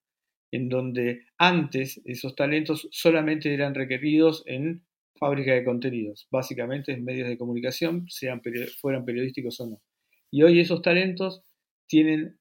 en 0.52 0.68
donde 0.68 1.24
antes 1.38 2.00
esos 2.04 2.36
talentos 2.36 2.88
solamente 2.92 3.52
eran 3.52 3.74
requeridos 3.74 4.44
en 4.46 4.84
fábrica 5.18 5.52
de 5.54 5.64
contenidos, 5.64 6.28
básicamente 6.30 6.92
en 6.92 7.04
medios 7.04 7.28
de 7.28 7.38
comunicación, 7.38 8.06
sean 8.08 8.42
fueran 8.80 9.04
periodísticos 9.04 9.60
o 9.60 9.66
no. 9.66 9.82
Y 10.30 10.42
hoy 10.42 10.60
esos 10.60 10.82
talentos 10.82 11.42
tienen 11.92 12.38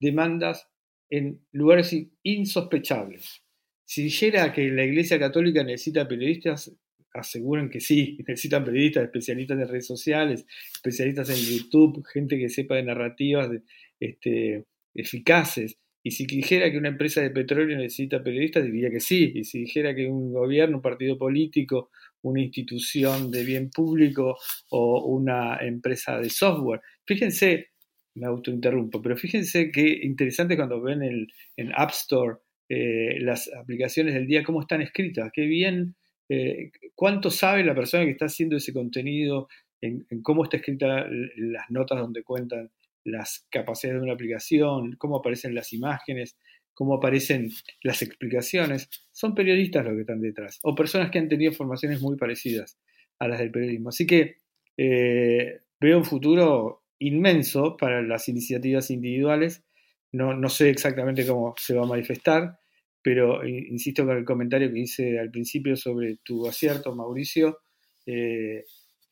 demandas 0.00 0.68
en 1.10 1.44
lugares 1.50 1.92
insospechables. 2.22 3.42
Si 3.84 4.08
llega 4.08 4.52
que 4.52 4.68
la 4.68 4.84
Iglesia 4.84 5.18
Católica 5.18 5.64
necesita 5.64 6.06
periodistas, 6.06 6.72
aseguran 7.12 7.68
que 7.68 7.80
sí, 7.80 8.16
necesitan 8.28 8.64
periodistas, 8.64 9.02
especialistas 9.02 9.58
en 9.58 9.66
redes 9.66 9.88
sociales, 9.88 10.46
especialistas 10.72 11.30
en 11.30 11.36
YouTube, 11.36 12.04
gente 12.12 12.38
que 12.38 12.48
sepa 12.48 12.76
de 12.76 12.84
narrativas 12.84 13.50
este, 13.98 14.66
eficaces. 14.94 15.76
Y 16.04 16.12
si 16.12 16.24
dijera 16.24 16.70
que 16.70 16.78
una 16.78 16.90
empresa 16.90 17.22
de 17.22 17.30
petróleo 17.30 17.76
necesita 17.76 18.22
periodistas, 18.22 18.64
diría 18.64 18.90
que 18.90 19.00
sí. 19.00 19.32
Y 19.34 19.42
si 19.42 19.62
dijera 19.62 19.96
que 19.96 20.06
un 20.06 20.32
gobierno, 20.32 20.76
un 20.76 20.82
partido 20.82 21.18
político, 21.18 21.90
una 22.22 22.40
institución 22.40 23.32
de 23.32 23.44
bien 23.44 23.68
público 23.70 24.36
o 24.70 25.06
una 25.06 25.58
empresa 25.58 26.20
de 26.20 26.30
software. 26.30 26.80
Fíjense 27.04 27.71
me 28.14 28.26
autointerrumpo, 28.26 29.00
pero 29.00 29.16
fíjense 29.16 29.70
qué 29.70 30.00
interesante 30.02 30.56
cuando 30.56 30.80
ven 30.80 31.02
el, 31.02 31.32
en 31.56 31.72
App 31.74 31.90
Store 31.90 32.38
eh, 32.68 33.18
las 33.20 33.50
aplicaciones 33.54 34.14
del 34.14 34.26
día, 34.26 34.42
cómo 34.42 34.60
están 34.60 34.82
escritas, 34.82 35.30
qué 35.32 35.42
bien, 35.42 35.94
eh, 36.28 36.70
cuánto 36.94 37.30
sabe 37.30 37.64
la 37.64 37.74
persona 37.74 38.04
que 38.04 38.12
está 38.12 38.26
haciendo 38.26 38.56
ese 38.56 38.72
contenido, 38.72 39.48
en, 39.80 40.06
cómo 40.22 40.44
está 40.44 40.56
escrita 40.58 41.06
las 41.36 41.70
notas 41.70 41.98
donde 41.98 42.22
cuentan 42.22 42.70
las 43.04 43.46
capacidades 43.50 44.00
de 44.00 44.04
una 44.04 44.14
aplicación, 44.14 44.96
cómo 44.96 45.16
aparecen 45.16 45.54
las 45.54 45.72
imágenes, 45.72 46.38
cómo 46.72 46.94
aparecen 46.94 47.50
las 47.82 48.00
explicaciones. 48.02 48.88
Son 49.10 49.34
periodistas 49.34 49.84
los 49.84 49.94
que 49.94 50.00
están 50.02 50.20
detrás, 50.20 50.60
o 50.62 50.74
personas 50.74 51.10
que 51.10 51.18
han 51.18 51.28
tenido 51.28 51.52
formaciones 51.52 52.00
muy 52.00 52.16
parecidas 52.16 52.78
a 53.18 53.28
las 53.28 53.38
del 53.38 53.50
periodismo. 53.50 53.88
Así 53.88 54.06
que 54.06 54.36
eh, 54.76 55.60
veo 55.80 55.98
un 55.98 56.04
futuro 56.04 56.81
inmenso 57.02 57.76
para 57.76 58.02
las 58.02 58.28
iniciativas 58.28 58.90
individuales. 58.90 59.64
No, 60.12 60.34
no, 60.34 60.48
sé 60.48 60.70
exactamente 60.70 61.26
cómo 61.26 61.54
se 61.58 61.74
va 61.74 61.84
a 61.84 61.86
manifestar, 61.86 62.58
pero 63.02 63.42
eh, 63.42 63.66
insisto 63.70 64.04
con 64.04 64.16
el 64.16 64.24
comentario 64.24 64.72
que 64.72 64.80
hice 64.80 65.18
al 65.18 65.30
principio 65.30 65.76
sobre 65.76 66.18
tu 66.22 66.46
acierto, 66.46 66.94
Mauricio. 66.94 67.58
Eh, 68.06 68.64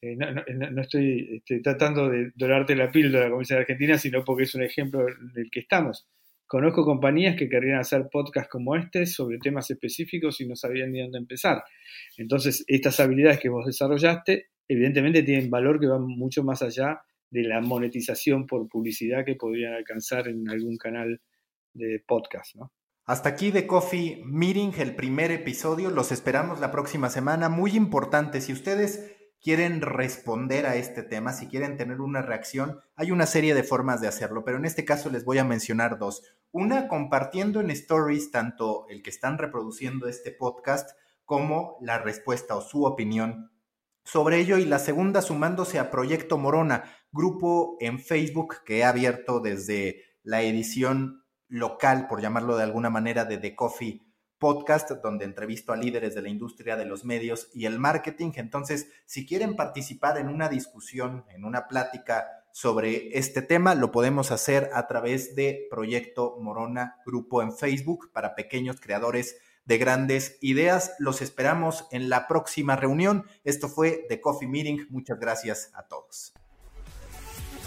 eh, 0.03 0.17
no, 0.17 0.83
estoy 0.83 1.37
este, 1.37 1.61
tratando 1.61 2.09
de 2.09 2.33
dorarte 2.35 2.77
la 2.77 2.91
píldora, 2.91 3.29
como 3.29 3.41
dice 3.41 3.57
Argentina, 3.57 3.99
sino 3.99 4.25
porque 4.25 4.45
es 4.45 4.55
un 4.55 4.63
ejemplo 4.63 5.05
del 5.35 5.51
que 5.51 5.61
estamos. 5.61 6.07
Conozco 6.47 6.85
compañías 6.85 7.37
que 7.37 7.49
querrían 7.49 7.79
hacer 7.79 8.09
podcasts 8.11 8.51
como 8.51 8.75
este 8.77 9.07
sobre 9.07 9.39
temas 9.39 9.71
específicos 9.71 10.41
y 10.41 10.49
no 10.49 10.57
sabían 10.57 10.91
ni 10.91 11.01
dónde 11.01 11.19
empezar. 11.19 11.63
Entonces, 12.17 12.65
estas 12.67 12.99
habilidades 12.99 13.39
que 13.39 13.49
vos 13.49 13.65
desarrollaste, 13.67 14.49
evidentemente 14.69 15.23
tienen 15.23 15.49
valor 15.49 15.79
que 15.79 15.87
van 15.87 16.03
mucho 16.03 16.43
más 16.43 16.63
allá 16.63 17.01
de 17.31 17.43
la 17.43 17.61
monetización 17.61 18.47
por 18.47 18.69
publicidad 18.69 19.25
que 19.25 19.37
podrían 19.37 19.75
alcanzar 19.75 20.29
en 20.29 20.49
algún 20.49 20.77
canal 20.77 21.21
de 21.73 22.03
podcast, 22.07 22.57
¿no? 22.57 22.73
Hasta 23.05 23.31
aquí 23.31 23.51
de 23.51 23.67
Coffee 23.67 24.23
Meeting, 24.25 24.73
el 24.79 24.95
primer 24.95 25.33
episodio. 25.33 25.91
Los 25.91 26.13
esperamos 26.13 26.61
la 26.61 26.71
próxima 26.71 27.09
semana. 27.11 27.49
Muy 27.49 27.73
importante, 27.73 28.41
si 28.41 28.53
ustedes 28.53 29.17
quieren 29.43 29.81
responder 29.81 30.67
a 30.67 30.77
este 30.77 31.03
tema, 31.03 31.33
si 31.33 31.49
quieren 31.49 31.77
tener 31.77 32.01
una 32.01 32.23
reacción, 32.23 32.79
hay 32.95 33.11
una 33.11 33.27
serie 33.27 33.55
de 33.55 33.65
formas 33.65 34.01
de 34.01 34.09
hacerlo, 34.09 34.45
pero 34.45 34.59
en 34.59 34.65
este 34.65 34.85
caso 34.85 35.11
les 35.11 35.25
voy 35.25 35.39
a 35.39 35.45
mencionar 35.45 35.99
dos. 35.99 36.23
Una, 36.53 36.89
compartiendo 36.89 37.61
en 37.61 37.71
stories 37.71 38.31
tanto 38.31 38.87
el 38.89 39.03
que 39.03 39.11
están 39.11 39.39
reproduciendo 39.39 40.09
este 40.09 40.31
podcast 40.31 40.91
como 41.25 41.79
la 41.81 41.99
respuesta 41.99 42.55
o 42.57 42.61
su 42.61 42.85
opinión 42.85 43.51
sobre 44.05 44.39
ello 44.41 44.59
y 44.59 44.65
la 44.65 44.79
segunda 44.79 45.23
sumándose 45.23 45.79
a 45.79 45.91
Proyecto 45.91 46.39
Morona, 46.39 46.85
grupo 47.13 47.77
en 47.81 47.99
Facebook 47.99 48.59
que 48.65 48.79
he 48.79 48.85
abierto 48.85 49.41
desde 49.41 50.05
la 50.23 50.43
edición 50.43 51.25
local, 51.49 52.07
por 52.09 52.21
llamarlo 52.21 52.57
de 52.57 52.65
alguna 52.65 52.91
manera, 52.91 53.25
de 53.25 53.39
The 53.39 53.57
Coffee 53.57 54.03
Podcast, 54.39 54.91
donde 55.03 55.27
entrevisto 55.27 55.73
a 55.73 55.77
líderes 55.77 56.15
de 56.15 56.23
la 56.23 56.29
industria 56.29 56.77
de 56.77 56.87
los 56.87 57.05
medios 57.05 57.51
y 57.53 57.67
el 57.67 57.79
marketing. 57.79 58.33
Entonces, 58.37 58.91
si 59.05 59.27
quieren 59.27 59.55
participar 59.55 60.17
en 60.17 60.29
una 60.29 60.49
discusión, 60.49 61.25
en 61.29 61.45
una 61.45 61.69
plática 61.69 62.27
sobre 62.53 63.19
este 63.19 63.43
tema, 63.43 63.75
lo 63.75 63.93
podemos 63.93 64.31
hacer 64.31 64.71
a 64.73 64.87
través 64.87 65.35
de 65.37 65.67
Proyecto 65.71 66.37
Morona, 66.41 66.97
grupo 67.05 67.43
en 67.43 67.53
Facebook 67.53 68.11
para 68.13 68.35
pequeños 68.35 68.81
creadores 68.81 69.37
de 69.65 69.79
grandes 69.79 70.39
ideas. 70.41 70.95
Los 70.99 71.23
esperamos 71.23 71.87
en 71.91 72.09
la 72.09 72.27
próxima 72.27 72.77
reunión. 72.77 73.25
Esto 73.45 73.69
fue 73.69 74.07
The 74.09 74.21
Coffee 74.21 74.49
Meeting. 74.49 74.87
Muchas 74.91 75.19
gracias 75.21 75.71
a 75.75 75.87
todos. 75.87 76.33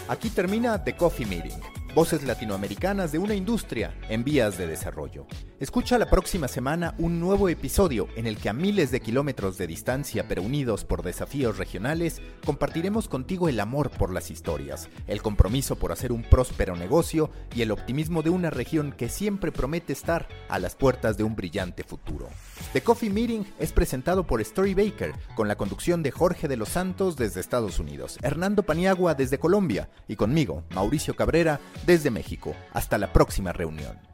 Aquí 0.06 0.28
termina 0.28 0.84
The 0.84 0.96
Coffee 0.96 1.26
Meeting 1.26 1.60
Voces 1.94 2.24
latinoamericanas 2.24 3.12
de 3.12 3.18
una 3.18 3.36
industria 3.36 3.94
en 4.08 4.24
vías 4.24 4.58
de 4.58 4.66
desarrollo. 4.66 5.28
Escucha 5.64 5.96
la 5.96 6.10
próxima 6.10 6.46
semana 6.46 6.94
un 6.98 7.20
nuevo 7.20 7.48
episodio 7.48 8.08
en 8.16 8.26
el 8.26 8.36
que 8.36 8.50
a 8.50 8.52
miles 8.52 8.90
de 8.90 9.00
kilómetros 9.00 9.56
de 9.56 9.66
distancia 9.66 10.28
pero 10.28 10.42
unidos 10.42 10.84
por 10.84 11.02
desafíos 11.02 11.56
regionales, 11.56 12.20
compartiremos 12.44 13.08
contigo 13.08 13.48
el 13.48 13.58
amor 13.58 13.88
por 13.88 14.12
las 14.12 14.30
historias, 14.30 14.90
el 15.06 15.22
compromiso 15.22 15.76
por 15.76 15.90
hacer 15.90 16.12
un 16.12 16.22
próspero 16.22 16.76
negocio 16.76 17.30
y 17.56 17.62
el 17.62 17.70
optimismo 17.70 18.20
de 18.20 18.28
una 18.28 18.50
región 18.50 18.92
que 18.92 19.08
siempre 19.08 19.52
promete 19.52 19.94
estar 19.94 20.28
a 20.50 20.58
las 20.58 20.74
puertas 20.74 21.16
de 21.16 21.24
un 21.24 21.34
brillante 21.34 21.82
futuro. 21.82 22.28
The 22.74 22.82
Coffee 22.82 23.08
Meeting 23.08 23.46
es 23.58 23.72
presentado 23.72 24.26
por 24.26 24.42
Story 24.42 24.74
Baker, 24.74 25.14
con 25.34 25.48
la 25.48 25.56
conducción 25.56 26.02
de 26.02 26.10
Jorge 26.10 26.46
de 26.46 26.58
los 26.58 26.68
Santos 26.68 27.16
desde 27.16 27.40
Estados 27.40 27.78
Unidos, 27.78 28.18
Hernando 28.20 28.64
Paniagua 28.64 29.14
desde 29.14 29.38
Colombia 29.38 29.88
y 30.08 30.16
conmigo, 30.16 30.62
Mauricio 30.74 31.16
Cabrera, 31.16 31.58
desde 31.86 32.10
México. 32.10 32.54
Hasta 32.74 32.98
la 32.98 33.14
próxima 33.14 33.54
reunión. 33.54 34.13